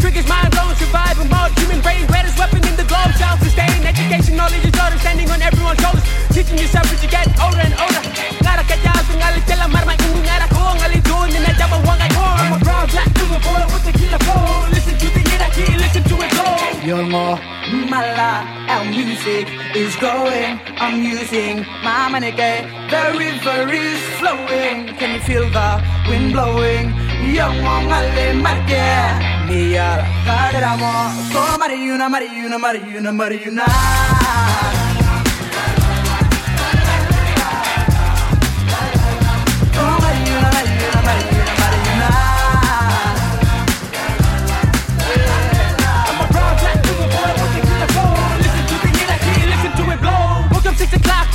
Triggers 0.00 0.28
mind 0.28 0.50
blown, 0.50 0.74
survival 0.76 1.24
mode, 1.32 1.58
human 1.58 1.80
brain, 1.80 2.06
greatest 2.06 2.38
weapon 2.38 2.62
in 2.68 2.76
the 2.76 2.84
globe, 2.84 3.12
self-sustain, 3.16 3.86
education, 3.86 4.36
knowledge 4.36 4.64
is 4.64 4.78
order, 4.78 4.98
standing 4.98 5.30
on 5.30 5.40
everyone's 5.40 5.80
shoulders, 5.80 6.04
teaching 6.30 6.58
yourself 6.58 6.92
as 6.92 7.02
you 7.02 7.08
get 7.08 7.26
older 7.40 7.60
and 7.60 7.74
older. 7.80 8.02
Ngara 8.44 8.62
kaya 8.68 8.92
tela 9.48 9.66
marma 9.68 9.94
ingu 9.96 10.20
ngara 10.28 10.46
ko 10.52 10.76
ngali 10.76 11.00
doon 11.08 11.32
na 11.32 11.52
jaba 11.56 11.78
wanga 11.86 12.08
ko. 12.12 12.20
I'm 12.20 12.52
a 12.52 12.58
proud 12.60 12.90
black 12.90 13.10
little 13.16 13.40
boy 13.40 13.64
with 13.72 13.88
a 13.88 13.92
killer 13.96 14.18
flow. 14.18 14.68
Listen 14.70 14.94
to 14.98 15.08
the 15.16 15.17
yidaki, 15.38 15.76
listen 15.78 16.02
to 16.04 16.16
it 16.16 16.30
blow. 16.32 16.56
Yolngu, 16.88 17.38
mala, 17.90 18.44
our 18.68 18.84
music 18.84 19.48
is 19.74 19.94
going. 19.96 20.58
I'm 20.78 21.02
using 21.02 21.58
my 21.82 22.08
manikay. 22.12 22.66
The 22.90 23.18
river 23.18 23.72
is 23.72 24.00
flowing. 24.18 24.94
Can 24.98 25.14
you 25.14 25.20
feel 25.20 25.48
the 25.50 25.82
wind 26.08 26.32
blowing? 26.32 26.92
Yolmo, 27.36 27.74
ngale 27.88 28.34
marke. 28.42 28.86
Mia, 29.48 30.04
kaderamo. 30.26 30.92
So 31.32 31.40
mariuna, 31.60 32.08
mariuna, 32.08 32.58
mariuna, 32.58 33.10
mariuna. 33.12 33.66
Oh, 39.80 39.96
mariuna, 40.02 40.48
mariuna, 40.54 42.10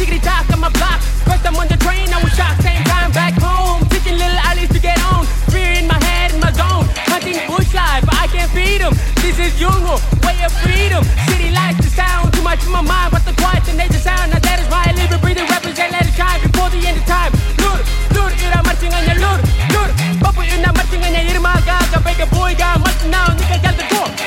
tickety 0.04 0.22
tock 0.22 0.50
on 0.52 0.60
my 0.60 0.70
block. 0.70 1.00
First 1.24 1.46
I'm 1.48 1.56
on 1.56 1.68
the 1.68 1.78
train, 1.78 2.12
I 2.12 2.20
was 2.22 2.34
shocked. 2.36 2.62
Same 2.64 2.84
time 2.84 3.12
back 3.12 3.34
home, 3.40 3.88
teaching 3.88 4.18
little 4.20 4.42
alleys 4.44 4.70
to 4.70 4.80
get 4.80 5.00
on. 5.12 5.26
Fear 5.52 5.80
in 5.80 5.88
my 5.88 6.00
head, 6.04 6.34
in 6.34 6.40
my 6.40 6.52
zone. 6.52 6.86
Hunting 7.08 7.40
bush 7.48 7.72
life, 7.74 8.04
I 8.12 8.28
can't 8.28 8.52
feed 8.52 8.82
'em. 8.82 8.94
This 9.24 9.40
is 9.40 9.54
Yolngu, 9.62 9.96
way 10.26 10.38
of 10.44 10.52
freedom. 10.64 11.04
City 11.28 11.52
lights, 11.52 11.80
the 11.86 11.90
sound, 11.90 12.34
too 12.34 12.44
much 12.44 12.62
in 12.66 12.72
my 12.72 12.82
mind, 12.82 13.12
but 13.12 13.24
the 13.26 13.34
quiet, 13.42 13.64
the 13.66 13.74
nature 13.74 14.04
sound. 14.10 14.32
Now 14.32 14.40
that 14.40 14.60
is 14.60 14.68
why 14.68 14.84
I 14.90 14.92
live 15.00 15.12
and 15.16 15.22
breathe 15.22 15.40
and 15.40 15.50
represent, 15.50 15.92
let 15.96 16.06
it 16.06 16.16
shine 16.20 16.40
before 16.42 16.70
the 16.70 16.82
end 16.90 16.98
of 17.00 17.06
time. 17.06 17.32
Lur, 17.64 17.80
lur, 18.16 18.30
ira 18.44 18.60
marching 18.68 18.94
on 18.98 19.04
your 19.08 19.20
lur, 19.24 19.40
lur. 19.74 19.90
Babu 20.24 20.42
ina 20.44 20.72
marching 20.78 21.04
on 21.08 21.14
your 21.16 21.26
irma 21.32 21.54
ga, 21.68 21.78
ga 21.92 22.00
bega 22.04 22.26
boy 22.36 22.52
ga, 22.56 22.78
marching 22.84 23.12
now, 23.12 23.28
nigga 23.40 23.58
got 23.64 23.76
the 23.80 23.86
door. 23.94 24.23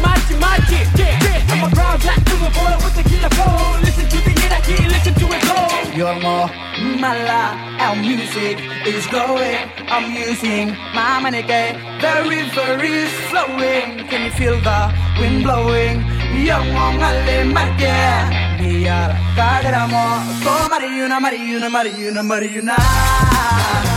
Marchi, 0.00 0.34
marchi, 0.34 0.34
marchi. 0.40 1.02
Yeah. 1.02 1.18
You're 5.94 6.18
more 6.20 6.48
mala, 7.00 7.52
our 7.78 7.96
music 7.96 8.58
is 8.86 9.06
growing. 9.06 9.58
I'm 9.88 10.10
using 10.12 10.68
my 10.94 11.20
manikay. 11.22 11.76
The 12.00 12.12
river 12.28 12.82
is 12.82 13.12
flowing. 13.28 14.08
Can 14.08 14.24
you 14.24 14.30
feel 14.32 14.58
the 14.60 14.80
wind 15.20 15.44
blowing? 15.44 16.00
Young 16.46 16.68
ale 17.08 17.44
marke. 17.52 17.92
Mia 18.60 19.12
kaderamo. 19.36 20.04
So 20.42 20.52
mariuna, 20.72 21.20
mariuna, 21.20 21.68
mariuna, 21.68 22.22
mariuna. 22.22 23.91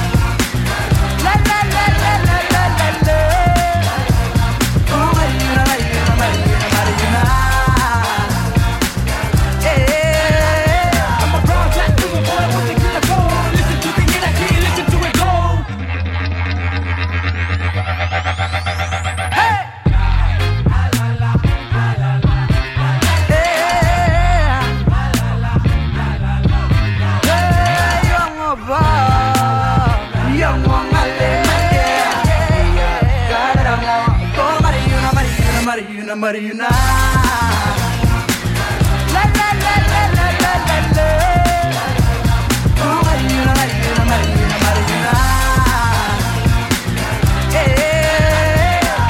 La 39.13 39.23
la 39.37 39.49
la 39.63 39.75
la 39.91 40.03
la 40.15 40.27
la 40.39 40.53
la. 40.95 41.03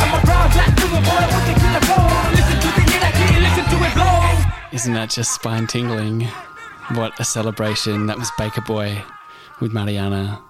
I'm 0.01 0.13
a 0.13 0.19
proud 0.25 0.49
black 0.51 0.73
boy. 0.75 1.23
Listen 2.31 2.57
to 2.59 2.69
the 2.73 2.83
listen 3.39 3.65
to 3.69 3.77
it 3.85 3.93
blow. 3.93 4.17
Isn't 4.73 4.93
that 4.93 5.09
just 5.11 5.31
spine 5.35 5.67
tingling? 5.67 6.27
What 6.95 7.19
a 7.19 7.23
celebration. 7.23 8.07
That 8.07 8.17
was 8.17 8.31
Baker 8.39 8.61
Boy 8.61 9.03
with 9.61 9.71
Marryuna. 9.73 10.41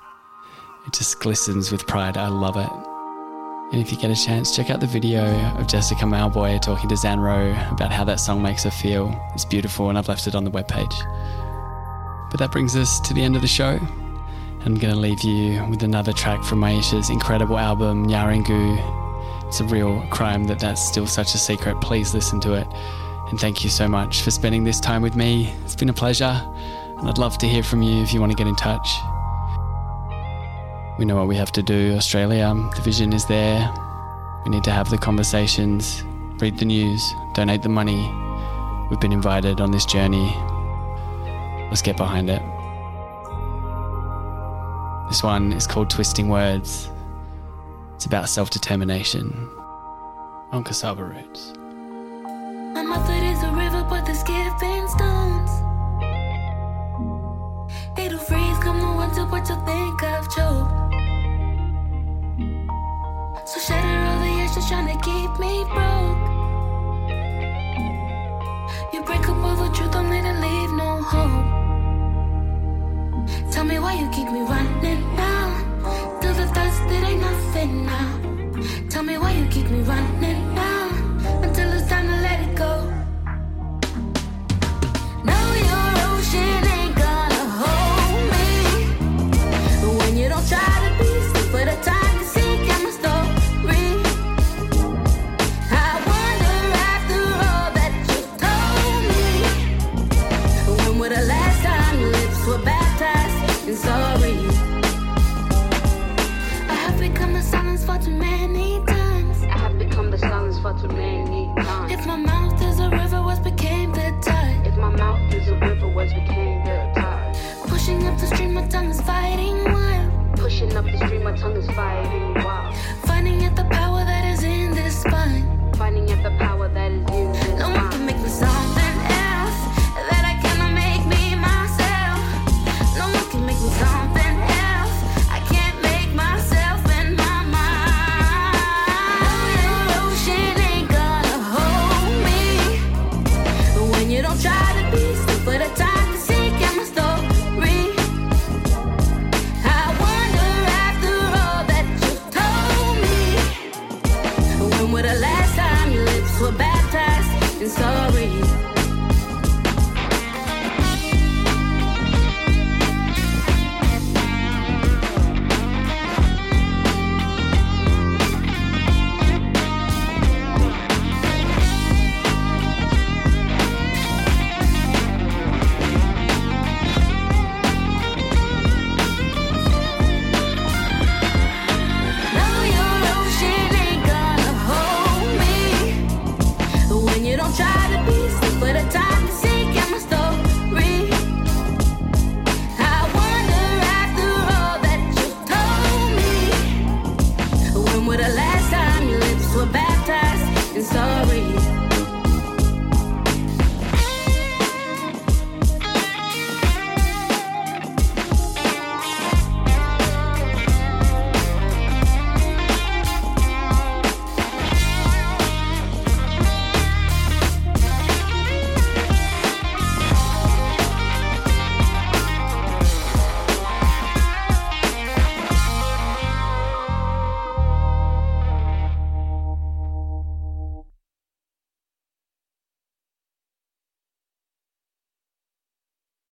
It 0.88 0.94
just 0.94 1.20
glistens 1.20 1.72
with 1.74 1.86
pride. 1.86 2.16
I 2.16 2.30
love 2.30 2.56
it. 2.56 2.95
And 3.76 3.84
if 3.84 3.92
you 3.92 3.98
get 3.98 4.10
a 4.10 4.16
chance, 4.16 4.56
check 4.56 4.70
out 4.70 4.80
the 4.80 4.88
video 4.88 5.22
of 5.58 5.68
Jessica 5.68 6.06
Mauboy 6.06 6.62
talking 6.62 6.88
to 6.88 6.96
Zan 6.96 7.20
Rowe 7.20 7.52
about 7.72 7.92
how 7.92 8.06
that 8.06 8.22
song 8.22 8.42
makes 8.42 8.64
her 8.64 8.72
feel. 8.72 9.14
It's 9.34 9.44
beautiful, 9.44 9.90
and 9.90 9.98
I've 9.98 10.08
left 10.08 10.28
it 10.28 10.34
on 10.34 10.46
the 10.46 10.50
webpage. 10.50 10.94
But 12.32 12.40
that 12.40 12.54
brings 12.54 12.78
us 12.78 13.02
to 13.02 13.14
the 13.14 13.22
end 13.22 13.36
of 13.36 13.42
the 13.42 13.50
show. 13.50 13.78
I'm 14.64 14.76
going 14.76 14.94
to 14.94 14.96
leave 14.98 15.22
you 15.24 15.62
with 15.66 15.84
another 15.84 16.14
track 16.14 16.42
from 16.46 16.62
Miiesha's 16.62 17.10
incredible 17.10 17.58
album, 17.58 18.08
Nyaaringu. 18.08 19.50
It's 19.50 19.60
a 19.60 19.66
real 19.66 20.08
crime 20.10 20.46
that 20.46 20.62
that's 20.62 20.82
still 20.82 21.06
such 21.06 21.36
a 21.36 21.38
secret. 21.38 21.82
Please 21.82 22.14
listen 22.14 22.40
to 22.40 22.54
it. 22.54 22.68
And 23.30 23.38
thank 23.38 23.66
you 23.66 23.70
so 23.70 23.90
much 23.90 24.22
for 24.22 24.32
spending 24.32 24.64
this 24.64 24.80
time 24.80 25.02
with 25.02 25.18
me. 25.18 25.54
It's 25.66 25.76
been 25.76 25.90
a 25.90 25.94
pleasure. 25.94 26.42
And 26.98 27.10
I'd 27.10 27.18
love 27.18 27.38
to 27.40 27.46
hear 27.46 27.62
from 27.62 27.82
you 27.82 28.02
if 28.04 28.14
you 28.14 28.22
want 28.22 28.32
to 28.32 28.38
get 28.38 28.48
in 28.48 28.56
touch. 28.56 28.88
We 30.98 31.04
know 31.04 31.18
what 31.18 31.28
we 31.28 31.36
have 31.36 31.52
to 31.54 31.64
do, 31.64 31.94
Australia. 31.98 32.46
Um, 32.46 32.72
the 32.74 32.82
vision 32.82 33.12
is 33.12 33.26
there. 33.26 33.70
We 34.46 34.52
need 34.52 34.64
to 34.64 34.72
have 34.72 34.90
the 34.90 34.98
conversations, 34.98 36.04
read 36.40 36.58
the 36.58 36.64
news, 36.66 37.14
donate 37.34 37.64
the 37.64 37.70
money. 37.70 38.10
We've 38.90 39.00
been 39.00 39.12
invited 39.12 39.60
on 39.60 39.72
this 39.72 39.86
journey. 39.86 40.34
Let's 41.70 41.82
get 41.82 41.98
behind 41.98 42.30
it. 42.30 42.42
This 45.10 45.22
one 45.22 45.52
is 45.52 45.68
called 45.68 45.90
Twisting 45.90 46.30
Words. 46.30 46.90
It's 47.96 48.06
about 48.06 48.30
self 48.30 48.50
determination 48.50 49.50
on 50.52 50.64
cassava 50.64 51.04
roots. 51.04 51.54
My 52.74 52.84
method 52.84 53.24
is 53.24 53.44
a 53.44 53.52
river, 53.52 53.86
but 53.90 54.06
the 54.06 54.14
skipping 54.14 54.88
stones. 54.88 55.75
It'll 58.06 58.20
freeze 58.20 58.60
come 58.60 58.80
the 58.82 58.92
winter, 59.00 59.26
but 59.26 59.50
you'll 59.50 59.66
think 59.66 60.04
I've 60.04 60.30
choked. 60.30 60.72
So 63.50 63.60
shatter 63.60 63.98
all 64.10 64.20
the 64.20 64.30
edges 64.44 64.68
trying 64.70 64.90
to 64.94 64.98
keep 65.04 65.32
me 65.40 65.66
broke. 65.74 66.26
You 68.94 69.02
break 69.02 69.28
up 69.28 69.44
all 69.44 69.56
the 69.56 69.70
truth, 69.76 69.92
don't 69.92 70.12
let 70.12 70.24
it 70.24 70.38
leave 70.40 70.72
no 70.74 71.02
hope. 71.02 71.46
Tell 73.52 73.66
me 73.66 73.80
why 73.80 73.94
you 74.00 74.08
keep 74.12 74.30
me 74.32 74.42
running 74.42 75.02
now? 75.16 75.50
Till 76.22 76.36
the 76.36 76.46
thirst 76.54 76.84
it 76.84 77.04
ain't 77.10 77.22
nothing 77.22 77.86
now. 77.88 78.05